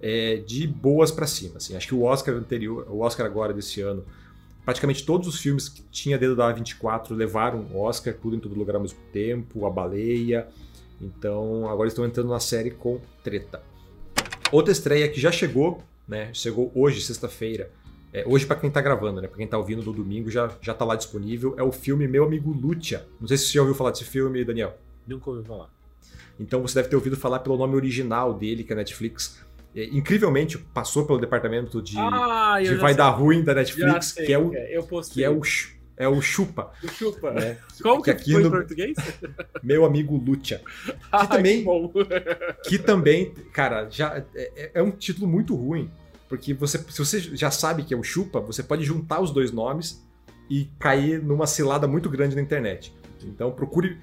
é, 0.04 0.36
de 0.36 0.66
boas 0.66 1.10
para 1.10 1.26
cima. 1.26 1.56
Assim. 1.56 1.74
Acho 1.74 1.88
que 1.88 1.94
o 1.94 2.02
Oscar 2.02 2.34
anterior, 2.34 2.86
o 2.90 3.00
Oscar 3.00 3.24
agora 3.24 3.54
desse 3.54 3.80
ano, 3.80 4.04
praticamente 4.62 5.02
todos 5.02 5.26
os 5.26 5.40
filmes 5.40 5.66
que 5.66 5.82
tinha 5.84 6.18
dedo 6.18 6.36
da 6.36 6.54
A24 6.54 7.12
levaram 7.12 7.74
Oscar, 7.74 8.12
tudo 8.12 8.36
em 8.36 8.38
todo 8.38 8.54
lugar 8.54 8.76
ao 8.76 8.82
mesmo 8.82 8.98
tempo, 9.10 9.64
A 9.64 9.70
Baleia. 9.70 10.46
Então 11.00 11.66
agora 11.70 11.88
estão 11.88 12.04
entrando 12.04 12.28
na 12.28 12.38
série 12.38 12.70
com 12.70 13.00
treta. 13.22 13.62
Outra 14.52 14.70
estreia 14.70 15.08
que 15.08 15.18
já 15.18 15.32
chegou, 15.32 15.82
né? 16.06 16.28
Chegou 16.34 16.70
hoje, 16.74 17.00
sexta-feira. 17.00 17.70
É, 18.12 18.24
hoje 18.28 18.44
para 18.44 18.56
quem 18.56 18.70
tá 18.70 18.82
gravando, 18.82 19.22
né? 19.22 19.26
Para 19.26 19.38
quem 19.38 19.46
tá 19.46 19.56
ouvindo 19.56 19.82
no 19.82 19.92
domingo 19.92 20.30
já 20.30 20.54
já 20.60 20.74
tá 20.74 20.84
lá 20.84 20.96
disponível. 20.96 21.54
É 21.56 21.62
o 21.62 21.72
filme 21.72 22.06
Meu 22.06 22.24
Amigo 22.24 22.52
Lucha. 22.52 23.06
Não 23.18 23.26
sei 23.26 23.38
se 23.38 23.46
você 23.46 23.54
já 23.54 23.62
ouviu 23.62 23.74
falar 23.74 23.90
desse 23.90 24.04
filme, 24.04 24.44
Daniel. 24.44 24.76
Nunca 25.06 25.30
ouvi 25.30 25.42
falar. 25.48 25.72
Então 26.38 26.60
você 26.60 26.74
deve 26.74 26.90
ter 26.90 26.96
ouvido 26.96 27.16
falar 27.16 27.38
pelo 27.38 27.56
nome 27.56 27.74
original 27.74 28.34
dele, 28.34 28.64
que 28.64 28.72
é 28.72 28.74
a 28.74 28.76
Netflix. 28.76 29.42
É, 29.74 29.84
incrivelmente 29.86 30.56
passou 30.56 31.04
pelo 31.04 31.18
departamento 31.18 31.82
de, 31.82 31.96
ah, 31.98 32.58
de 32.62 32.74
vai 32.76 32.92
sei, 32.92 32.98
dar 32.98 33.08
ruim 33.10 33.42
da 33.42 33.54
Netflix, 33.54 34.06
sei 34.06 34.26
que 34.26 34.32
é 34.32 34.38
o 34.38 34.50
que 34.50 34.56
é. 34.56 34.82
Que 35.12 35.24
é 35.24 35.30
o 35.30 35.40
é 35.96 36.08
o 36.08 36.20
Chupa, 36.20 36.72
O 36.82 36.88
Chupa. 36.88 37.30
né? 37.30 37.56
Como 37.80 38.02
que, 38.02 38.12
Que 38.14 38.32
foi 38.32 38.40
em 38.40 38.44
no- 38.44 38.50
português? 38.50 38.96
Meu 39.62 39.84
amigo 39.84 40.16
Lucha. 40.16 40.60
Ah, 41.10 41.24
também- 41.26 41.62
bom. 41.62 41.92
que 42.64 42.78
também, 42.78 43.32
cara, 43.52 43.88
já 43.88 44.24
é, 44.34 44.70
é 44.74 44.82
um 44.82 44.90
título 44.90 45.26
muito 45.28 45.54
ruim, 45.54 45.88
porque 46.28 46.52
você, 46.52 46.78
se 46.78 46.98
você 46.98 47.20
já 47.20 47.48
sabe 47.50 47.84
que 47.84 47.94
é 47.94 47.96
o 47.96 48.02
Chupa, 48.02 48.40
você 48.40 48.60
pode 48.62 48.82
juntar 48.84 49.20
os 49.20 49.30
dois 49.30 49.52
nomes 49.52 50.04
e 50.50 50.68
cair 50.80 51.22
numa 51.22 51.46
cilada 51.46 51.86
muito 51.86 52.10
grande 52.10 52.34
na 52.34 52.42
internet. 52.42 52.92
Então 53.22 53.52
procure, 53.52 53.96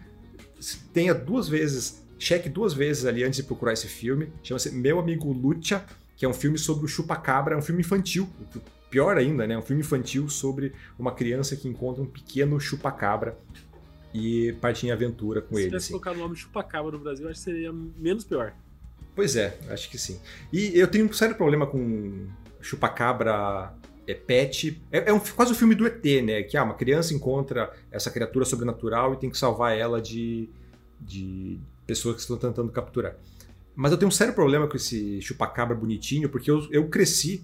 tenha 0.94 1.14
duas 1.14 1.50
vezes, 1.50 2.02
cheque 2.22 2.48
duas 2.48 2.74
vezes 2.74 3.06
ali 3.06 3.24
antes 3.24 3.38
de 3.38 3.44
procurar 3.44 3.74
esse 3.74 3.88
filme. 3.88 4.32
Chama-se 4.44 4.72
Meu 4.72 5.00
Amigo 5.00 5.32
Lucha, 5.34 5.84
que 6.16 6.24
é 6.24 6.30
um 6.30 6.34
filme 6.34 6.58
sobre 6.58 6.86
o 6.86 6.88
Chupacabra, 6.88 7.56
é 7.56 7.58
um 7.58 7.62
filme 7.62 7.82
infantil. 7.82 8.30
Pior 8.92 9.18
ainda, 9.18 9.48
né? 9.48 9.58
Um 9.58 9.62
filme 9.62 9.82
infantil 9.82 10.30
sobre 10.30 10.74
uma 11.00 11.14
criança 11.14 11.56
que 11.56 11.68
encontra 11.68 12.04
um 12.04 12.06
pequeno 12.06 12.60
chupacabra 12.60 13.38
e 14.14 14.54
parte 14.62 14.86
em 14.86 14.92
aventura 14.92 15.42
com 15.42 15.56
Se 15.56 15.62
ele. 15.62 15.70
tivesse 15.70 15.86
assim. 15.86 15.94
colocado 15.94 16.18
o 16.18 16.20
nome 16.20 16.36
Chupacabra 16.36 16.92
no 16.92 17.00
Brasil, 17.00 17.28
acho 17.30 17.40
que 17.40 17.44
seria 17.46 17.72
menos 17.72 18.24
pior. 18.24 18.54
Pois 19.16 19.36
é, 19.36 19.58
acho 19.70 19.90
que 19.90 19.98
sim. 19.98 20.20
E 20.52 20.78
eu 20.78 20.88
tenho 20.88 21.06
um 21.06 21.14
sério 21.14 21.36
problema 21.36 21.66
com 21.66 22.28
chupacabra 22.60 23.74
é, 24.06 24.14
pet. 24.14 24.82
É, 24.92 25.10
é 25.10 25.14
um, 25.14 25.20
quase 25.20 25.54
um 25.54 25.56
filme 25.56 25.74
do 25.74 25.88
ET, 25.88 26.04
né? 26.24 26.44
Que 26.44 26.56
ah, 26.58 26.64
uma 26.64 26.76
criança 26.76 27.14
encontra 27.14 27.72
essa 27.90 28.12
criatura 28.12 28.46
sobrenatural 28.46 29.14
e 29.14 29.18
tem 29.18 29.30
que 29.30 29.38
salvar 29.38 29.78
ela 29.78 30.02
de, 30.02 30.50
de 31.00 31.60
pessoas 31.86 32.16
que 32.16 32.22
estão 32.22 32.38
tentando 32.38 32.72
capturar. 32.72 33.16
Mas 33.76 33.92
eu 33.92 33.98
tenho 33.98 34.10
um 34.10 34.12
sério 34.12 34.34
problema 34.34 34.68
com 34.68 34.76
esse 34.76 35.22
chupacabra 35.22 35.76
bonitinho, 35.76 36.30
porque 36.30 36.52
eu, 36.52 36.68
eu 36.72 36.88
cresci 36.88 37.44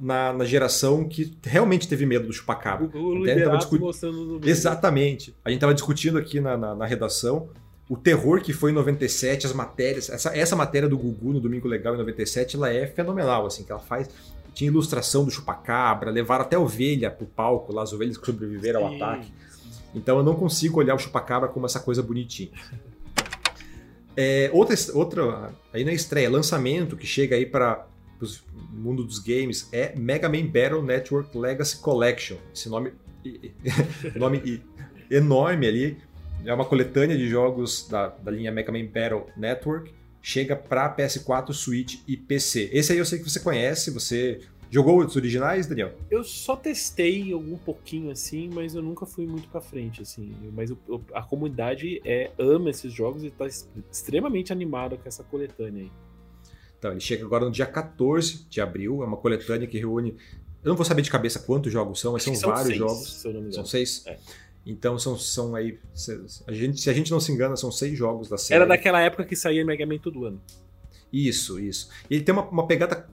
na, 0.00 0.32
na 0.32 0.44
geração 0.44 1.08
que 1.08 1.36
realmente 1.42 1.88
teve 1.88 2.04
medo 2.06 2.26
do 2.26 2.32
chupacabra. 2.32 2.86
O, 2.86 2.88
o 2.88 3.12
tava 3.12 3.24
Liberato 3.24 3.58
discu- 3.58 3.78
mostrando 3.78 4.24
no 4.24 4.34
vídeo. 4.34 4.50
Exatamente. 4.50 5.34
A 5.44 5.50
gente 5.50 5.58
estava 5.58 5.74
discutindo 5.74 6.18
aqui 6.18 6.40
na, 6.40 6.56
na, 6.56 6.74
na 6.74 6.86
redação 6.86 7.48
o 7.88 7.96
terror 7.96 8.40
que 8.40 8.52
foi 8.52 8.72
em 8.72 8.74
97, 8.74 9.46
as 9.46 9.52
matérias. 9.52 10.10
Essa, 10.10 10.36
essa 10.36 10.56
matéria 10.56 10.88
do 10.88 10.98
Gugu 10.98 11.32
no 11.32 11.40
Domingo 11.40 11.68
Legal 11.68 11.94
em 11.94 11.98
97, 11.98 12.56
ela 12.56 12.72
é 12.72 12.86
fenomenal, 12.86 13.46
assim, 13.46 13.62
que 13.62 13.70
ela 13.70 13.80
faz. 13.80 14.10
Tinha 14.52 14.68
ilustração 14.68 15.24
do 15.24 15.30
chupacabra, 15.30 16.10
levaram 16.10 16.44
até 16.44 16.58
ovelha 16.58 17.10
pro 17.10 17.26
palco, 17.26 17.72
lá 17.72 17.82
as 17.82 17.92
ovelhas 17.92 18.16
que 18.16 18.26
sobreviveram 18.26 18.84
ao 18.84 18.90
Sim, 18.90 18.96
ataque. 18.96 19.32
Então 19.94 20.18
eu 20.18 20.24
não 20.24 20.34
consigo 20.34 20.80
olhar 20.80 20.94
o 20.94 20.98
chupacabra 20.98 21.48
como 21.48 21.66
essa 21.66 21.78
coisa 21.78 22.02
bonitinha. 22.02 22.50
É, 24.16 24.50
outra, 24.52 24.74
outra, 24.94 25.54
aí 25.72 25.84
na 25.84 25.92
estreia, 25.92 26.30
lançamento 26.30 26.96
que 26.96 27.06
chega 27.06 27.36
aí 27.36 27.44
para 27.44 27.86
o 28.20 28.26
mundo 28.74 29.04
dos 29.04 29.18
games 29.18 29.68
é 29.72 29.94
Mega 29.94 30.28
Man 30.28 30.46
Battle 30.46 30.82
Network 30.82 31.36
Legacy 31.36 31.78
Collection. 31.78 32.36
Esse 32.54 32.68
nome, 32.68 32.92
nome 34.16 34.62
enorme 35.10 35.66
ali. 35.66 35.98
É 36.44 36.52
uma 36.52 36.64
coletânea 36.64 37.16
de 37.16 37.28
jogos 37.28 37.88
da, 37.88 38.08
da 38.08 38.30
linha 38.30 38.50
Mega 38.50 38.72
Man 38.72 38.86
Battle 38.86 39.26
Network. 39.36 39.92
Chega 40.22 40.56
para 40.56 40.94
PS4, 40.96 41.52
Switch 41.52 42.00
e 42.06 42.16
PC. 42.16 42.70
Esse 42.72 42.92
aí 42.92 42.98
eu 42.98 43.04
sei 43.04 43.18
que 43.18 43.28
você 43.28 43.38
conhece. 43.38 43.90
Você 43.90 44.40
jogou 44.70 44.98
os 45.04 45.16
originais, 45.16 45.66
Daniel? 45.66 45.92
Eu 46.10 46.22
só 46.24 46.56
testei 46.56 47.32
algum 47.32 47.56
pouquinho 47.56 48.10
assim, 48.10 48.48
mas 48.52 48.74
eu 48.74 48.82
nunca 48.82 49.06
fui 49.06 49.26
muito 49.26 49.48
pra 49.48 49.60
frente 49.60 50.02
assim. 50.02 50.32
Mas 50.54 50.70
o- 50.70 50.78
o- 50.88 51.00
a 51.14 51.22
comunidade 51.22 52.00
é, 52.04 52.30
ama 52.38 52.70
esses 52.70 52.92
jogos 52.92 53.24
e 53.24 53.30
tá 53.30 53.46
extremamente 53.90 54.52
animada 54.52 54.96
com 54.96 55.08
essa 55.08 55.22
coletânea 55.24 55.84
aí. 55.84 55.90
Então, 56.78 56.90
ele 56.90 57.00
chega 57.00 57.24
agora 57.24 57.44
no 57.44 57.50
dia 57.50 57.66
14 57.66 58.46
de 58.50 58.60
abril. 58.60 59.02
É 59.02 59.06
uma 59.06 59.16
coletânea 59.16 59.66
que 59.66 59.78
reúne. 59.78 60.16
Eu 60.62 60.68
não 60.70 60.76
vou 60.76 60.84
saber 60.84 61.02
de 61.02 61.10
cabeça 61.10 61.38
quantos 61.38 61.72
jogos 61.72 62.00
são, 62.00 62.12
mas 62.12 62.22
são 62.22 62.32
que 62.34 62.40
vários 62.40 62.66
seis, 62.66 62.78
jogos. 62.78 63.20
Se 63.22 63.28
eu 63.28 63.52
São 63.52 63.64
seis? 63.64 64.02
É. 64.06 64.18
Então 64.66 64.98
são, 64.98 65.16
são 65.16 65.54
aí. 65.54 65.78
Se 65.94 66.20
a, 66.46 66.52
gente, 66.52 66.80
se 66.80 66.90
a 66.90 66.92
gente 66.92 67.10
não 67.10 67.20
se 67.20 67.30
engana, 67.30 67.56
são 67.56 67.70
seis 67.70 67.96
jogos 67.96 68.28
da 68.28 68.36
série. 68.36 68.56
Era 68.60 68.66
daquela 68.66 69.00
época 69.00 69.24
que 69.24 69.36
saía 69.36 69.64
Mega 69.64 69.86
Man 69.86 69.98
todo 69.98 70.24
ano. 70.24 70.40
Isso, 71.12 71.58
isso. 71.60 71.88
E 72.10 72.16
ele 72.16 72.24
tem 72.24 72.32
uma, 72.34 72.42
uma 72.48 72.66
pegada. 72.66 73.08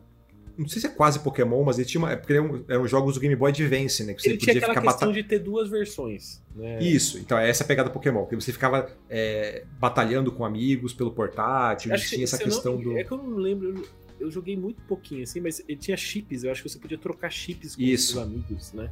Não 0.57 0.67
sei 0.67 0.81
se 0.81 0.87
é 0.87 0.89
quase 0.89 1.19
Pokémon, 1.19 1.63
mas 1.63 1.79
ele 1.79 1.87
tinha 1.87 1.99
uma. 1.99 2.11
É 2.11 2.15
porque 2.15 2.33
eram, 2.33 2.63
eram 2.67 2.87
jogos 2.87 3.15
do 3.15 3.19
Game 3.19 3.35
Boy 3.35 3.49
Advance, 3.51 4.03
né? 4.03 4.13
Que 4.13 4.21
você 4.21 4.29
Ele 4.29 4.37
tinha 4.37 4.53
podia 4.53 4.59
aquela 4.61 4.73
ficar 4.73 4.81
questão 4.91 5.07
bata- 5.09 5.21
de 5.21 5.27
ter 5.27 5.39
duas 5.39 5.69
versões. 5.69 6.41
Né? 6.55 6.79
Isso, 6.83 7.17
então 7.17 7.37
é 7.37 7.49
essa 7.49 7.63
a 7.63 7.67
pegada 7.67 7.89
Pokémon, 7.89 8.25
que 8.27 8.35
você 8.35 8.51
ficava 8.51 8.95
é, 9.09 9.65
batalhando 9.79 10.31
com 10.31 10.45
amigos 10.45 10.93
pelo 10.93 11.11
portátil, 11.11 11.91
Acho 11.93 12.09
tinha 12.09 12.23
essa 12.23 12.35
eu 12.35 12.39
não- 12.39 12.45
questão 12.45 12.77
do. 12.77 12.97
É 12.97 13.03
que 13.03 13.11
eu 13.11 13.17
não 13.17 13.35
lembro. 13.37 13.83
eu- 14.19 14.29
joguei 14.31 14.55
muito 14.55 14.81
pouquinho 14.83 15.23
assim, 15.23 15.41
mas 15.41 15.61
ele 15.67 15.77
tinha 15.79 15.97
chips. 15.97 16.43
Eu 16.43 16.51
acho 16.51 16.61
que 16.63 16.69
você 16.69 16.77
podia 16.79 16.97
trocar 16.97 17.29
chips 17.31 17.75
com 17.75 17.81
Isso. 17.81 18.17
os 18.17 18.23
amigos, 18.23 18.71
né? 18.73 18.89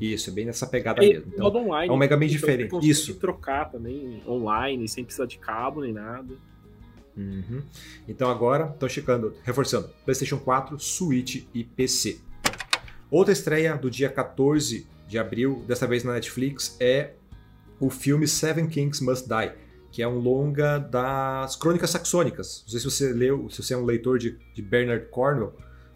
Isso, 0.00 0.30
é 0.30 0.32
bem 0.32 0.44
nessa 0.46 0.66
pegada 0.66 1.04
E 1.04 1.14
mesmo. 1.14 1.24
Então, 1.32 1.44
modo 1.44 1.58
online. 1.58 1.90
é 1.90 1.92
um 1.92 1.96
Mega 1.96 2.16
Man 2.16 2.24
então 2.24 2.36
diferente. 2.36 2.88
Isso. 2.88 3.14
trocar 3.16 3.70
também 3.70 4.22
online, 4.26 4.86
sem 4.88 5.02
precisar 5.04 5.26
de 5.26 5.38
cabo 5.38 5.80
nem 5.80 5.92
nada. 5.92 6.34
Uhum. 7.20 7.62
Então 8.08 8.30
agora, 8.30 8.70
estou 8.72 8.88
checando, 8.88 9.34
reforçando, 9.44 9.90
PlayStation 10.04 10.38
4, 10.38 10.78
Switch 10.80 11.44
e 11.52 11.62
PC. 11.64 12.18
Outra 13.10 13.32
estreia 13.32 13.76
do 13.76 13.90
dia 13.90 14.08
14 14.08 14.86
de 15.06 15.18
abril, 15.18 15.62
dessa 15.66 15.86
vez 15.86 16.02
na 16.04 16.12
Netflix, 16.14 16.76
é 16.80 17.10
o 17.78 17.90
filme 17.90 18.26
Seven 18.26 18.68
Kings 18.68 19.02
Must 19.04 19.26
Die, 19.28 19.52
que 19.90 20.02
é 20.02 20.08
um 20.08 20.18
longa 20.18 20.78
das 20.78 21.56
Crônicas 21.56 21.90
Saxônicas. 21.90 22.62
Não 22.64 22.70
sei 22.70 22.80
se 22.80 22.84
você 22.84 23.12
leu, 23.12 23.50
se 23.50 23.62
você 23.62 23.74
é 23.74 23.76
um 23.76 23.84
leitor 23.84 24.18
de, 24.18 24.38
de 24.54 24.62
Bernard 24.62 25.06
Cornwell, 25.10 25.52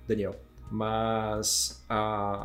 Daniel, 0.06 0.34
mas 0.70 1.82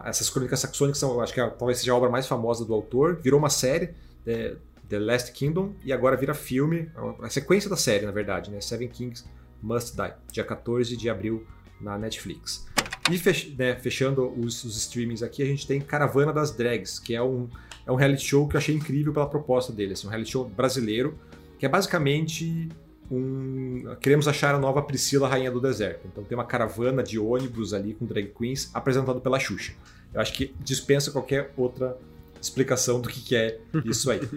essas 0.05 0.29
Crônicas 0.29 0.59
Saxônicas 0.59 0.99
são, 0.99 1.19
acho 1.19 1.33
que 1.33 1.41
a- 1.41 1.49
talvez 1.49 1.79
seja 1.79 1.91
a 1.91 1.95
obra 1.95 2.09
mais 2.09 2.27
famosa 2.27 2.63
do 2.63 2.73
autor. 2.73 3.15
Virou 3.15 3.39
uma 3.39 3.49
série, 3.49 3.89
é, 4.27 4.55
The 4.89 4.99
Last 4.99 5.31
Kingdom, 5.31 5.73
e 5.83 5.93
agora 5.93 6.17
vira 6.17 6.33
filme, 6.33 6.89
a 7.21 7.29
sequência 7.29 7.69
da 7.69 7.75
série, 7.77 8.05
na 8.05 8.11
verdade, 8.11 8.49
né? 8.51 8.59
Seven 8.59 8.87
Kings 8.89 9.23
Must 9.61 9.95
Die, 9.95 10.13
dia 10.31 10.43
14 10.43 10.97
de 10.97 11.09
abril 11.09 11.45
na 11.79 11.97
Netflix. 11.97 12.67
E 13.11 13.17
fech- 13.17 13.55
né, 13.57 13.75
fechando 13.75 14.27
os, 14.39 14.63
os 14.63 14.77
streamings 14.77 15.23
aqui, 15.23 15.41
a 15.41 15.45
gente 15.45 15.65
tem 15.65 15.79
Caravana 15.79 16.31
das 16.33 16.51
Drags, 16.51 16.99
que 16.99 17.15
é 17.15 17.21
um, 17.21 17.47
é 17.85 17.91
um 17.91 17.95
reality 17.95 18.23
show 18.25 18.47
que 18.47 18.55
eu 18.55 18.59
achei 18.59 18.75
incrível 18.75 19.13
pela 19.13 19.27
proposta 19.27 19.71
dele. 19.73 19.93
Assim, 19.93 20.07
um 20.07 20.09
reality 20.09 20.31
show 20.31 20.45
brasileiro, 20.47 21.17
que 21.57 21.65
é 21.65 21.69
basicamente 21.69 22.69
um. 23.09 23.95
Queremos 23.99 24.27
achar 24.27 24.53
a 24.53 24.59
nova 24.59 24.81
Priscila, 24.81 25.27
Rainha 25.27 25.49
do 25.51 25.59
Deserto. 25.59 26.07
Então 26.07 26.23
tem 26.23 26.37
uma 26.37 26.45
caravana 26.45 27.01
de 27.01 27.17
ônibus 27.17 27.73
ali 27.73 27.93
com 27.95 28.05
drag 28.05 28.27
queens 28.37 28.69
apresentado 28.73 29.19
pela 29.21 29.39
Xuxa. 29.39 29.73
Eu 30.13 30.21
acho 30.21 30.33
que 30.33 30.53
dispensa 30.59 31.11
qualquer 31.11 31.51
outra 31.57 31.97
explicação 32.41 33.01
do 33.01 33.09
que, 33.09 33.21
que 33.21 33.35
é 33.35 33.59
isso 33.85 34.09
aí. 34.11 34.21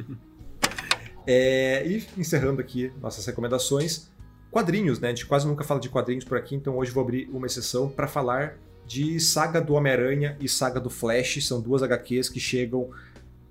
É, 1.27 1.87
e 1.87 2.05
encerrando 2.19 2.61
aqui 2.61 2.93
nossas 3.01 3.25
recomendações, 3.27 4.11
quadrinhos, 4.51 5.01
né? 5.01 5.09
A 5.09 5.11
gente 5.11 5.27
quase 5.27 5.47
nunca 5.47 5.65
fala 5.65 5.81
de 5.81 5.89
quadrinhos 5.89 6.25
por 6.25 6.37
aqui, 6.37 6.55
então 6.55 6.77
hoje 6.77 6.91
vou 6.91 7.03
abrir 7.03 7.29
uma 7.33 7.47
exceção 7.47 7.89
para 7.89 8.07
falar 8.07 8.59
de 8.87 9.19
Saga 9.21 9.61
do 9.61 9.75
Homem-Aranha 9.75 10.37
e 10.41 10.49
Saga 10.49 10.81
do 10.81 10.91
Flash. 10.91 11.47
São 11.47 11.61
duas 11.61 11.83
HQs 11.83 12.29
que 12.29 12.41
chegam 12.41 12.91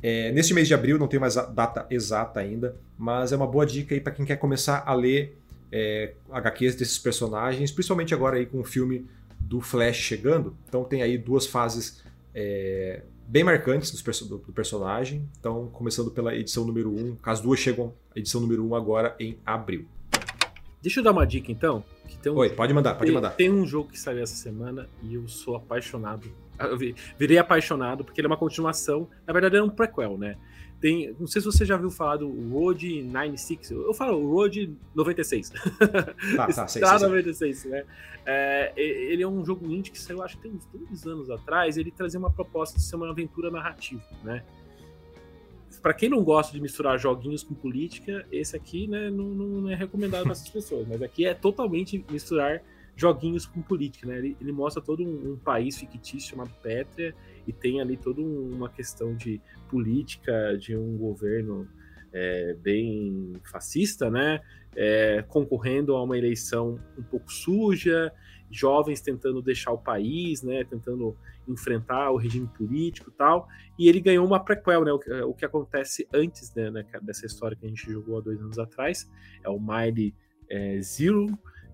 é, 0.03 0.32
neste 0.32 0.53
mês 0.53 0.67
de 0.67 0.74
abril, 0.74 0.97
não 0.97 1.07
tem 1.07 1.19
mais 1.19 1.36
data 1.36 1.86
exata 1.89 2.39
ainda, 2.39 2.76
mas 2.97 3.32
é 3.32 3.36
uma 3.36 3.47
boa 3.47 3.65
dica 3.65 3.93
aí 3.93 4.01
para 4.01 4.11
quem 4.11 4.26
quer 4.26 4.38
começar 4.38 4.84
a 4.86 4.93
ler 4.93 5.38
é, 5.72 6.13
HQs 6.32 6.76
desses 6.76 6.97
personagens, 6.97 7.72
principalmente 7.72 8.13
agora 8.13 8.38
aí 8.38 8.45
com 8.45 8.59
o 8.59 8.63
filme 8.63 9.07
do 9.39 9.61
Flash 9.61 9.97
chegando. 9.97 10.55
Então 10.67 10.84
tem 10.84 11.01
aí 11.01 11.17
duas 11.17 11.45
fases 11.45 12.03
é, 12.34 13.01
bem 13.32 13.45
marcantes 13.45 13.91
do, 13.91 14.38
do, 14.38 14.51
personagem. 14.51 15.25
Então, 15.39 15.69
começando 15.69 16.11
pela 16.11 16.36
edição 16.36 16.65
número 16.65 16.91
1, 16.91 17.17
as 17.23 17.39
duas 17.39 17.59
chegam 17.61 17.93
à 18.13 18.19
edição 18.19 18.41
número 18.41 18.67
1 18.67 18.75
agora 18.75 19.15
em 19.17 19.39
abril. 19.45 19.86
Deixa 20.82 20.99
eu 20.99 21.03
dar 21.03 21.11
uma 21.11 21.25
dica 21.25 21.49
então. 21.49 21.82
Um, 22.25 22.36
Oi, 22.36 22.49
pode 22.49 22.73
mandar, 22.73 22.95
pode 22.95 23.05
tem, 23.05 23.13
mandar. 23.15 23.29
Tem 23.32 23.49
um 23.49 23.65
jogo 23.65 23.89
que 23.89 23.97
saiu 23.97 24.21
essa 24.21 24.36
semana 24.36 24.89
e 25.01 25.15
eu 25.15 25.27
sou 25.29 25.55
apaixonado. 25.55 26.29
Eu 26.61 26.77
virei 27.17 27.39
apaixonado 27.39 28.03
porque 28.03 28.21
ele 28.21 28.27
é 28.27 28.29
uma 28.29 28.38
continuação. 28.38 29.09
Na 29.25 29.34
verdade, 29.34 29.57
é 29.57 29.63
um 29.63 29.69
prequel, 29.69 30.15
né? 30.15 30.38
Tem, 30.82 31.15
não 31.19 31.27
sei 31.27 31.39
se 31.39 31.45
você 31.45 31.63
já 31.63 31.77
viu 31.77 31.91
falar 31.91 32.17
do 32.17 32.27
Road 32.49 33.03
96. 33.03 33.69
Eu 33.69 33.93
falo 33.93 34.27
Road 34.27 34.75
96. 34.95 35.51
Tá, 35.51 36.47
tá, 36.47 36.51
sei, 36.67 36.84
sei, 36.84 37.07
96, 37.07 37.65
né? 37.65 37.86
É, 38.25 38.73
ele 38.75 39.21
é 39.21 39.27
um 39.27 39.45
jogo 39.45 39.71
indie 39.71 39.91
que 39.91 39.99
saiu, 39.99 40.23
acho 40.23 40.38
que 40.38 40.43
tem 40.43 40.51
uns 40.51 40.65
dois 40.65 41.05
anos 41.05 41.29
atrás. 41.29 41.77
Ele 41.77 41.91
trazia 41.91 42.19
uma 42.19 42.32
proposta 42.32 42.79
de 42.79 42.84
ser 42.84 42.95
uma 42.95 43.07
aventura 43.11 43.51
narrativa, 43.51 44.03
né? 44.23 44.43
Para 45.84 45.93
quem 45.93 46.09
não 46.09 46.23
gosta 46.23 46.51
de 46.51 46.59
misturar 46.59 46.97
joguinhos 46.97 47.43
com 47.43 47.53
política, 47.53 48.25
esse 48.32 48.55
aqui 48.55 48.88
né, 48.88 49.09
não, 49.09 49.25
não 49.25 49.69
é 49.69 49.75
recomendado 49.75 50.23
para 50.23 50.32
essas 50.32 50.49
pessoas. 50.51 50.88
Mas 50.88 51.01
aqui 51.03 51.27
é 51.27 51.36
totalmente 51.36 52.03
misturar 52.09 52.61
joguinhos 52.95 53.45
com 53.45 53.61
política, 53.61 54.07
né? 54.07 54.17
Ele, 54.17 54.38
ele 54.41 54.51
mostra 54.51 54.82
todo 54.82 55.03
um, 55.03 55.34
um, 55.34 55.38
país 55.38 55.77
fictício 55.77 56.32
chamado 56.32 56.51
Pétria 56.61 57.15
e 57.47 57.53
tem 57.53 57.81
ali 57.81 57.97
toda 57.97 58.21
uma 58.21 58.69
questão 58.69 59.15
de 59.15 59.41
política 59.69 60.57
de 60.57 60.75
um 60.75 60.97
governo 60.97 61.67
é, 62.13 62.53
bem 62.55 63.33
fascista, 63.51 64.09
né? 64.09 64.41
É, 64.75 65.23
concorrendo 65.27 65.95
a 65.95 66.03
uma 66.03 66.17
eleição 66.17 66.79
um 66.97 67.03
pouco 67.03 67.31
suja, 67.31 68.11
jovens 68.49 69.01
tentando 69.01 69.41
deixar 69.41 69.71
o 69.71 69.77
país, 69.77 70.43
né? 70.43 70.63
Tentando 70.63 71.15
enfrentar 71.47 72.11
o 72.11 72.17
regime 72.17 72.47
político 72.47 73.09
e 73.09 73.13
tal. 73.13 73.47
E 73.77 73.87
ele 73.87 73.99
ganhou 73.99 74.25
uma 74.25 74.43
prequel, 74.43 74.83
né? 74.83 74.91
O, 74.91 75.29
o 75.29 75.33
que 75.33 75.45
acontece 75.45 76.07
antes 76.13 76.53
né, 76.53 76.71
dessa 77.01 77.25
história 77.25 77.57
que 77.57 77.65
a 77.65 77.69
gente 77.69 77.89
jogou 77.91 78.17
há 78.17 78.21
dois 78.21 78.39
anos 78.41 78.59
atrás. 78.59 79.09
É 79.43 79.49
o 79.49 79.59
Miley 79.59 80.13
é, 80.49 80.81
Zero, 80.81 81.27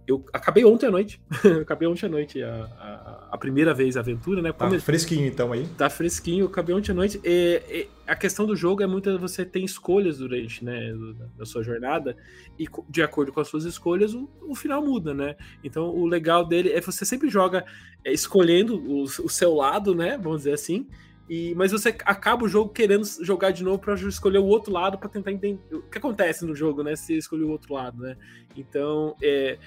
eu 0.08 0.26
acabei 0.32 0.64
ontem 0.64 0.88
à 0.88 0.92
noite. 0.92 1.22
acabei 1.62 1.88
ontem 1.88 2.06
à 2.06 2.10
noite 2.10 2.42
a, 2.42 2.50
a, 2.80 3.28
a, 3.32 3.38
primeira 3.38 3.74
vez 3.74 3.98
a 3.98 4.00
aventura, 4.00 4.42
né? 4.42 4.54
Tá 4.54 4.70
fresquinho 4.80 5.28
então 5.28 5.52
aí? 5.52 5.68
Tá 5.78 5.90
fresquinho, 5.90 6.46
acabei 6.46 6.74
ontem 6.74 6.92
à 6.92 6.96
noite. 6.96 7.20
E, 7.24 7.62
e, 7.70 7.90
a 8.08 8.16
questão 8.16 8.46
do 8.46 8.56
jogo 8.56 8.82
é 8.82 8.88
muito 8.88 9.20
você 9.20 9.46
tem 9.46 9.66
escolhas 9.66 10.20
durante 10.20 10.64
né, 10.64 10.96
a 11.38 11.46
sua 11.46 11.62
jornada, 11.62 12.16
e 12.58 12.66
de 12.90 13.04
acordo 13.04 13.34
com 13.34 13.42
as 13.42 13.50
suas 13.50 13.66
escolhas, 13.66 14.14
o, 14.14 14.30
o 14.48 14.56
final 14.56 14.82
muda, 14.82 15.14
né? 15.14 15.36
Então 15.62 15.90
o 15.90 16.06
legal 16.06 16.46
dele 16.46 16.72
é 16.72 16.80
você 16.80 17.06
sempre 17.06 17.30
joga 17.30 17.66
é, 18.06 18.14
escolhendo 18.14 18.78
o, 18.78 19.04
o 19.04 19.30
seu 19.30 19.54
lado, 19.54 19.94
né? 19.94 20.18
Vamos 20.18 20.40
dizer 20.40 20.54
assim. 20.54 20.88
E, 21.30 21.54
mas 21.56 21.74
você 21.74 21.90
acaba 22.06 22.46
o 22.46 22.48
jogo 22.48 22.72
querendo 22.72 23.06
jogar 23.22 23.52
de 23.52 23.62
novo 23.62 23.80
para 23.80 23.96
escolher 23.96 24.38
o 24.38 24.46
outro 24.46 24.72
lado 24.72 24.98
para 24.98 25.10
tentar 25.10 25.34
entender 25.34 25.60
o 25.76 25.82
que 25.82 25.98
acontece 25.98 26.46
no 26.46 26.56
jogo, 26.56 26.82
né? 26.84 26.96
Se 26.96 27.18
escolher 27.18 27.44
o 27.44 27.52
outro 27.52 27.74
lado, 27.74 28.02
né? 28.02 28.16
Então, 28.56 29.14
é, 29.22 29.58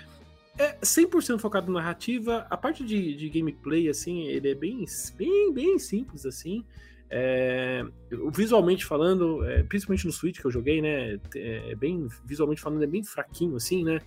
é 0.58 0.76
100% 0.78 1.38
focado 1.38 1.72
na 1.72 1.80
narrativa. 1.80 2.46
A 2.50 2.56
parte 2.56 2.84
de, 2.84 3.14
de, 3.14 3.28
gameplay, 3.28 3.88
assim, 3.88 4.26
ele 4.26 4.50
é 4.50 4.54
bem, 4.54 4.84
bem, 5.16 5.52
bem 5.52 5.78
simples, 5.78 6.26
assim. 6.26 6.64
É, 7.08 7.84
visualmente 8.32 8.84
falando, 8.84 9.44
é, 9.44 9.62
principalmente 9.64 10.06
no 10.06 10.12
Switch 10.12 10.38
que 10.38 10.46
eu 10.46 10.50
joguei, 10.50 10.80
né? 10.80 11.18
É, 11.34 11.72
é 11.72 11.74
bem, 11.74 12.06
visualmente 12.24 12.60
falando, 12.60 12.84
é 12.84 12.86
bem 12.86 13.02
fraquinho, 13.02 13.56
assim, 13.56 13.84
né? 13.84 14.00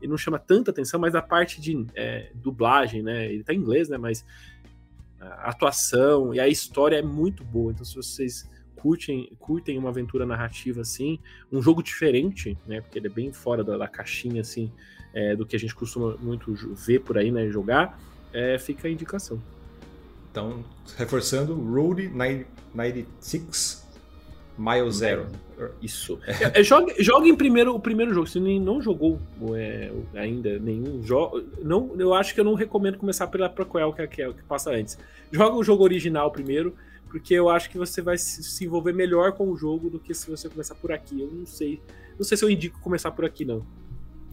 Ele 0.00 0.10
não 0.10 0.18
chama 0.18 0.38
tanta 0.38 0.70
atenção, 0.70 0.98
mas 0.98 1.14
a 1.14 1.22
parte 1.22 1.60
de 1.60 1.86
é, 1.94 2.30
dublagem, 2.34 3.02
né? 3.02 3.32
Ele 3.32 3.44
tá 3.44 3.54
em 3.54 3.58
inglês, 3.58 3.88
né? 3.88 3.96
Mas 3.96 4.24
a 5.20 5.50
atuação 5.50 6.34
e 6.34 6.40
a 6.40 6.48
história 6.48 6.96
é 6.96 7.02
muito 7.02 7.44
boa. 7.44 7.72
Então, 7.72 7.84
se 7.84 7.94
vocês 7.94 8.50
curtem, 8.76 9.32
curtem 9.38 9.78
uma 9.78 9.90
aventura 9.90 10.26
narrativa 10.26 10.80
assim, 10.80 11.20
um 11.50 11.62
jogo 11.62 11.82
diferente, 11.82 12.58
né? 12.66 12.80
Porque 12.80 12.98
ele 12.98 13.06
é 13.06 13.10
bem 13.10 13.32
fora 13.32 13.62
da, 13.62 13.78
da 13.78 13.86
caixinha, 13.86 14.40
assim, 14.40 14.72
é, 15.14 15.36
do 15.36 15.44
que 15.44 15.56
a 15.56 15.58
gente 15.58 15.74
costuma 15.74 16.16
muito 16.20 16.52
ver 16.74 17.00
por 17.00 17.18
aí, 17.18 17.30
né? 17.30 17.48
Jogar, 17.48 17.98
é, 18.32 18.58
fica 18.58 18.88
a 18.88 18.90
indicação. 18.90 19.40
Então, 20.30 20.64
reforçando, 20.96 21.54
Road 21.54 22.08
96 22.08 23.82
Mile 24.58 24.90
Zero. 24.90 25.26
Isso. 25.80 26.18
É, 26.26 26.60
é, 26.60 26.62
joga, 26.62 26.94
joga 26.98 27.28
em 27.28 27.36
primeiro 27.36 27.74
o 27.74 27.80
primeiro 27.80 28.12
jogo. 28.12 28.26
Se 28.26 28.40
não 28.40 28.80
jogou 28.80 29.18
é, 29.54 29.92
ainda 30.14 30.58
nenhum 30.58 31.02
jogo, 31.02 31.42
não, 31.62 31.94
eu 31.98 32.14
acho 32.14 32.34
que 32.34 32.40
eu 32.40 32.44
não 32.44 32.54
recomendo 32.54 32.98
começar 32.98 33.26
pela 33.26 33.48
prequel 33.48 33.92
que 33.92 34.02
é, 34.02 34.06
que 34.06 34.22
é 34.22 34.28
o 34.28 34.34
que 34.34 34.42
passa 34.42 34.70
antes. 34.70 34.98
Joga 35.30 35.56
o 35.56 35.62
jogo 35.62 35.84
original 35.84 36.30
primeiro 36.30 36.74
porque 37.08 37.34
eu 37.34 37.50
acho 37.50 37.68
que 37.68 37.76
você 37.76 38.00
vai 38.00 38.16
se 38.16 38.64
envolver 38.64 38.94
melhor 38.94 39.32
com 39.32 39.50
o 39.50 39.54
jogo 39.54 39.90
do 39.90 39.98
que 39.98 40.14
se 40.14 40.30
você 40.30 40.48
começar 40.48 40.74
por 40.74 40.90
aqui. 40.90 41.20
Eu 41.20 41.30
não 41.30 41.44
sei, 41.44 41.78
não 42.18 42.24
sei 42.24 42.38
se 42.38 42.44
eu 42.44 42.48
indico 42.48 42.80
começar 42.80 43.10
por 43.10 43.26
aqui 43.26 43.44
não. 43.44 43.62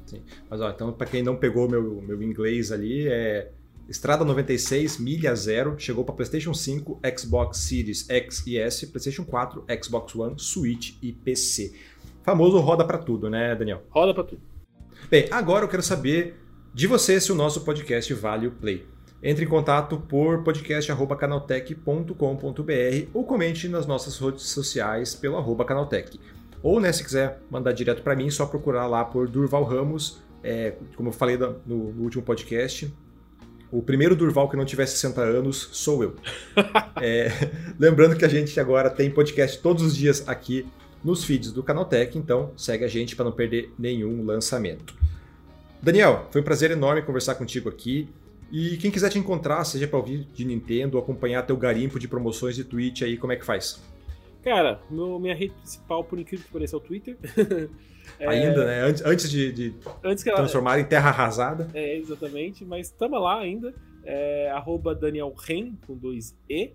Sim. 0.09 0.21
Mas 0.49 0.59
ó, 0.59 0.69
então 0.69 0.91
para 0.91 1.07
quem 1.07 1.21
não 1.21 1.35
pegou 1.35 1.69
meu 1.69 2.01
meu 2.01 2.21
inglês 2.23 2.71
ali 2.71 3.07
é 3.07 3.51
Estrada 3.89 4.23
96, 4.23 4.99
milha 4.99 5.33
zero, 5.33 5.73
chegou 5.79 6.05
para 6.05 6.13
PlayStation 6.13 6.53
5, 6.53 7.01
Xbox 7.17 7.57
Series 7.57 8.07
X 8.07 8.45
e 8.45 8.59
S, 8.59 8.85
PlayStation 8.85 9.25
4, 9.25 9.65
Xbox 9.83 10.15
One, 10.15 10.35
Switch 10.37 10.93
e 11.01 11.11
PC. 11.11 11.73
Famoso 12.21 12.59
roda 12.59 12.85
para 12.85 12.99
tudo, 12.99 13.31
né, 13.31 13.55
Daniel? 13.55 13.81
Roda 13.89 14.13
para 14.13 14.25
tudo. 14.25 14.43
Bem, 15.09 15.27
agora 15.31 15.65
eu 15.65 15.69
quero 15.69 15.81
saber 15.81 16.39
de 16.71 16.85
você 16.85 17.19
se 17.19 17.31
o 17.31 17.35
nosso 17.35 17.61
podcast 17.61 18.13
vale 18.13 18.45
o 18.45 18.51
play. 18.51 18.85
Entre 19.23 19.43
em 19.43 19.47
contato 19.47 19.99
por 19.99 20.43
podcast.canaltech.com.br 20.43 23.09
ou 23.11 23.25
comente 23.25 23.67
nas 23.67 23.87
nossas 23.87 24.19
redes 24.19 24.43
sociais 24.43 25.15
pelo 25.15 25.35
arroba 25.35 25.65
canaltech. 25.65 26.19
Ou, 26.61 26.79
né, 26.79 26.91
se 26.91 27.03
quiser 27.03 27.39
mandar 27.49 27.71
direto 27.71 28.01
para 28.01 28.15
mim, 28.15 28.29
só 28.29 28.45
procurar 28.45 28.85
lá 28.87 29.05
por 29.05 29.27
Durval 29.27 29.63
Ramos, 29.63 30.21
é, 30.43 30.73
como 30.95 31.09
eu 31.09 31.13
falei 31.13 31.37
no, 31.37 31.59
no, 31.65 32.03
último 32.03 32.23
podcast. 32.23 32.93
O 33.71 33.81
primeiro 33.81 34.15
Durval 34.15 34.49
que 34.49 34.57
não 34.57 34.65
tiver 34.65 34.85
60 34.85 35.21
anos 35.21 35.69
sou 35.71 36.03
eu. 36.03 36.15
é, 37.01 37.31
lembrando 37.79 38.15
que 38.15 38.25
a 38.25 38.27
gente 38.27 38.59
agora 38.59 38.89
tem 38.89 39.09
podcast 39.09 39.59
todos 39.61 39.83
os 39.83 39.95
dias 39.95 40.27
aqui 40.27 40.65
nos 41.03 41.23
feeds 41.23 41.51
do 41.51 41.63
Canaltech, 41.63 42.17
então 42.17 42.51
segue 42.57 42.83
a 42.83 42.87
gente 42.87 43.15
para 43.15 43.25
não 43.25 43.31
perder 43.31 43.71
nenhum 43.77 44.25
lançamento. 44.25 44.95
Daniel, 45.81 46.27
foi 46.31 46.41
um 46.41 46.43
prazer 46.43 46.71
enorme 46.71 47.01
conversar 47.01 47.35
contigo 47.35 47.69
aqui. 47.69 48.09
E 48.51 48.77
quem 48.77 48.89
quiser 48.89 49.09
te 49.09 49.19
encontrar, 49.19 49.63
seja 49.63 49.87
para 49.87 49.99
ouvir 49.99 50.27
de 50.33 50.43
Nintendo, 50.43 50.97
acompanhar 50.97 51.43
teu 51.43 51.55
garimpo 51.55 51.99
de 51.99 52.07
promoções 52.07 52.55
de 52.55 52.63
Twitch 52.63 53.03
aí, 53.03 53.15
como 53.15 53.31
é 53.31 53.35
que 53.35 53.45
faz? 53.45 53.79
Cara, 54.43 54.81
meu, 54.89 55.19
minha 55.19 55.35
rede 55.35 55.53
principal, 55.53 56.03
por 56.03 56.19
incrível 56.19 56.45
que 56.45 56.51
pareça, 56.51 56.75
é 56.75 56.77
o 56.77 56.81
Twitter. 56.81 57.17
é... 58.19 58.27
Ainda, 58.27 58.65
né? 58.65 58.81
Antes, 58.81 59.05
antes 59.05 59.29
de, 59.29 59.51
de 59.51 59.75
antes 60.03 60.25
ela... 60.25 60.37
transformar 60.37 60.79
em 60.79 60.85
terra 60.85 61.09
arrasada. 61.09 61.67
É, 61.73 61.97
exatamente, 61.97 62.63
mas 62.65 62.87
estamos 62.87 63.21
lá 63.21 63.39
ainda. 63.39 63.73
É, 64.03 64.49
arroba 64.51 64.95
Daniel 64.95 65.33
Ren, 65.37 65.73
com 65.85 65.95
dois 65.95 66.35
E. 66.49 66.71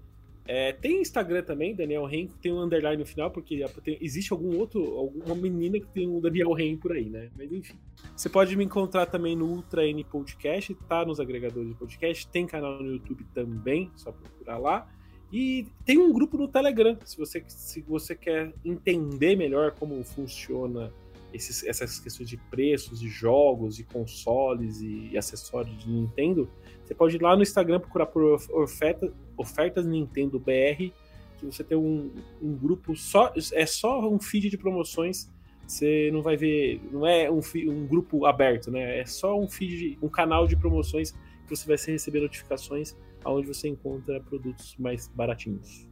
É, 0.46 0.72
tem 0.74 1.00
Instagram 1.00 1.42
também, 1.42 1.74
Daniel 1.74 2.04
Ren, 2.04 2.26
tem 2.42 2.52
um 2.52 2.60
underline 2.60 2.98
no 2.98 3.06
final, 3.06 3.30
porque 3.30 3.64
tem, 3.82 3.96
existe 4.00 4.30
algum 4.30 4.58
outro, 4.58 4.82
alguma 4.98 5.34
menina 5.34 5.80
que 5.80 5.86
tem 5.86 6.06
um 6.06 6.20
Daniel 6.20 6.52
Ren 6.52 6.76
por 6.76 6.92
aí, 6.92 7.08
né? 7.08 7.30
Mas 7.36 7.50
enfim. 7.50 7.78
Você 8.14 8.28
pode 8.28 8.54
me 8.54 8.62
encontrar 8.62 9.06
também 9.06 9.34
no 9.34 9.46
Ultra 9.46 9.86
N 9.86 10.04
Podcast, 10.04 10.74
tá 10.86 11.04
nos 11.04 11.18
agregadores 11.18 11.70
de 11.70 11.74
podcast, 11.74 12.28
tem 12.28 12.46
canal 12.46 12.82
no 12.82 12.92
YouTube 12.92 13.24
também, 13.32 13.90
só 13.96 14.12
procurar 14.12 14.58
lá. 14.58 14.86
E 15.32 15.66
tem 15.84 15.98
um 15.98 16.12
grupo 16.12 16.36
no 16.36 16.46
Telegram, 16.46 16.96
se 17.04 17.16
você, 17.16 17.42
se 17.48 17.82
você 17.82 18.14
quer 18.14 18.52
entender 18.64 19.36
melhor 19.36 19.72
como 19.72 20.02
funciona 20.04 20.92
esses, 21.32 21.64
essas 21.66 21.98
questões 21.98 22.28
de 22.28 22.36
preços, 22.36 23.00
de 23.00 23.08
jogos, 23.08 23.76
de 23.76 23.82
consoles 23.82 24.80
e, 24.80 25.08
e 25.12 25.18
acessórios 25.18 25.76
de 25.78 25.90
Nintendo, 25.90 26.48
você 26.84 26.94
pode 26.94 27.16
ir 27.16 27.22
lá 27.22 27.34
no 27.34 27.42
Instagram 27.42 27.80
procurar 27.80 28.06
por 28.06 28.22
oferta, 28.52 29.12
ofertas 29.36 29.84
Nintendo 29.84 30.38
BR, 30.38 30.92
que 31.38 31.46
você 31.46 31.64
tem 31.64 31.76
um, 31.76 32.12
um 32.40 32.56
grupo 32.56 32.94
só, 32.94 33.32
é 33.52 33.66
só 33.66 34.08
um 34.08 34.20
feed 34.20 34.50
de 34.50 34.58
promoções. 34.58 35.28
Você 35.66 36.10
não 36.12 36.22
vai 36.22 36.36
ver, 36.36 36.80
não 36.92 37.06
é 37.06 37.30
um, 37.30 37.40
um 37.68 37.86
grupo 37.86 38.26
aberto, 38.26 38.70
né? 38.70 39.00
É 39.00 39.06
só 39.06 39.38
um 39.38 39.48
feed, 39.48 39.98
um 40.00 40.08
canal 40.08 40.46
de 40.46 40.56
promoções 40.56 41.12
que 41.12 41.56
você 41.56 41.66
vai 41.66 41.76
receber 41.76 42.20
notificações 42.20 42.94
aonde 43.24 43.48
você 43.48 43.68
encontra 43.68 44.20
produtos 44.20 44.76
mais 44.78 45.08
baratinhos. 45.08 45.88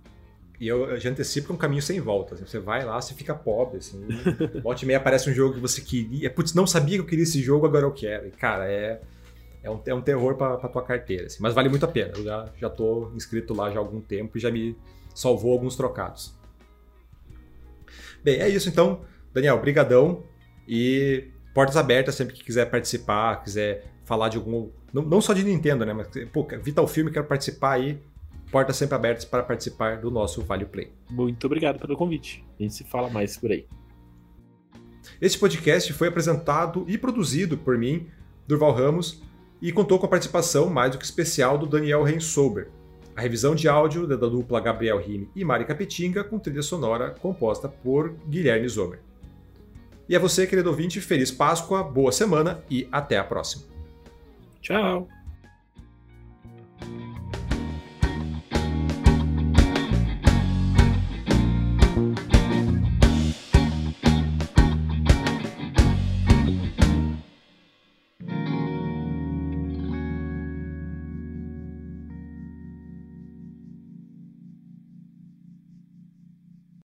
E 0.60 0.68
eu, 0.68 0.96
já 0.98 1.10
antecipo 1.10 1.52
um 1.52 1.56
caminho 1.56 1.82
sem 1.82 1.98
volta. 1.98 2.34
Assim, 2.34 2.46
você 2.46 2.58
vai 2.60 2.84
lá, 2.84 3.00
você 3.00 3.14
fica 3.14 3.34
pobre. 3.34 3.78
Assim, 3.78 4.06
e 4.82 4.86
meia 4.86 4.98
aparece 4.98 5.28
um 5.28 5.32
jogo 5.32 5.54
que 5.54 5.60
você 5.60 5.80
queria. 5.80 6.30
Putz, 6.30 6.54
não 6.54 6.66
sabia 6.66 6.96
que 6.96 7.00
eu 7.00 7.06
queria 7.06 7.24
esse 7.24 7.42
jogo, 7.42 7.66
agora 7.66 7.84
eu 7.84 7.92
quero. 7.92 8.28
E, 8.28 8.30
cara, 8.30 8.70
é 8.70 9.00
é 9.62 9.70
um, 9.70 9.80
é 9.86 9.94
um 9.94 10.02
terror 10.02 10.34
para 10.36 10.56
tua 10.68 10.82
carteira. 10.82 11.26
Assim, 11.26 11.38
mas 11.40 11.54
vale 11.54 11.68
muito 11.68 11.84
a 11.84 11.88
pena. 11.88 12.12
Eu 12.16 12.24
já, 12.24 12.48
já 12.60 12.70
tô 12.70 13.10
inscrito 13.14 13.54
lá 13.54 13.70
já 13.70 13.76
há 13.76 13.78
algum 13.78 14.00
tempo 14.00 14.36
e 14.36 14.40
já 14.40 14.50
me 14.50 14.76
salvou 15.14 15.52
alguns 15.52 15.76
trocados. 15.76 16.34
Bem, 18.24 18.40
é 18.40 18.48
isso 18.48 18.68
então. 18.68 19.04
Daniel, 19.32 19.60
brigadão. 19.60 20.24
E 20.66 21.28
portas 21.54 21.76
abertas 21.76 22.14
sempre 22.14 22.34
que 22.34 22.42
quiser 22.42 22.70
participar, 22.70 23.42
quiser 23.42 23.84
falar 24.04 24.28
de 24.28 24.36
algum... 24.36 24.70
Não, 24.92 25.02
não 25.02 25.20
só 25.20 25.32
de 25.32 25.42
Nintendo, 25.44 25.84
né? 25.86 25.92
Mas, 25.92 26.08
pô, 26.32 26.46
Vital 26.62 26.86
Filme, 26.86 27.10
quero 27.10 27.26
participar 27.26 27.72
aí. 27.72 27.98
portas 28.50 28.76
sempre 28.76 28.94
abertas 28.94 29.24
para 29.24 29.42
participar 29.42 29.98
do 29.98 30.10
nosso 30.10 30.42
Vale 30.42 30.66
Play. 30.66 30.92
Muito 31.10 31.46
obrigado 31.46 31.78
pelo 31.78 31.96
convite. 31.96 32.44
A 32.58 32.62
gente 32.62 32.74
se 32.74 32.84
fala 32.84 33.08
mais 33.08 33.36
por 33.36 33.50
aí. 33.50 33.66
Este 35.20 35.38
podcast 35.38 35.92
foi 35.92 36.08
apresentado 36.08 36.84
e 36.86 36.98
produzido 36.98 37.56
por 37.56 37.78
mim, 37.78 38.06
Durval 38.46 38.72
Ramos, 38.72 39.22
e 39.60 39.72
contou 39.72 39.98
com 39.98 40.06
a 40.06 40.08
participação 40.08 40.68
mais 40.68 40.92
do 40.92 40.98
que 40.98 41.04
especial 41.04 41.56
do 41.56 41.66
Daniel 41.66 42.02
Rensober. 42.02 42.68
A 43.14 43.20
revisão 43.20 43.54
de 43.54 43.68
áudio 43.68 44.06
da 44.06 44.16
dupla 44.16 44.60
Gabriel 44.60 44.98
Rime 44.98 45.28
e 45.36 45.44
Mari 45.44 45.64
Capetinga, 45.64 46.24
com 46.24 46.38
trilha 46.38 46.62
sonora 46.62 47.10
composta 47.10 47.68
por 47.68 48.14
Guilherme 48.28 48.68
Zomer. 48.68 49.00
E 50.08 50.16
a 50.16 50.18
você, 50.18 50.46
querido 50.46 50.70
ouvinte, 50.70 51.00
feliz 51.00 51.30
Páscoa, 51.30 51.82
boa 51.82 52.10
semana 52.10 52.62
e 52.68 52.88
até 52.90 53.18
a 53.18 53.24
próxima. 53.24 53.71
Ciao. 54.62 55.08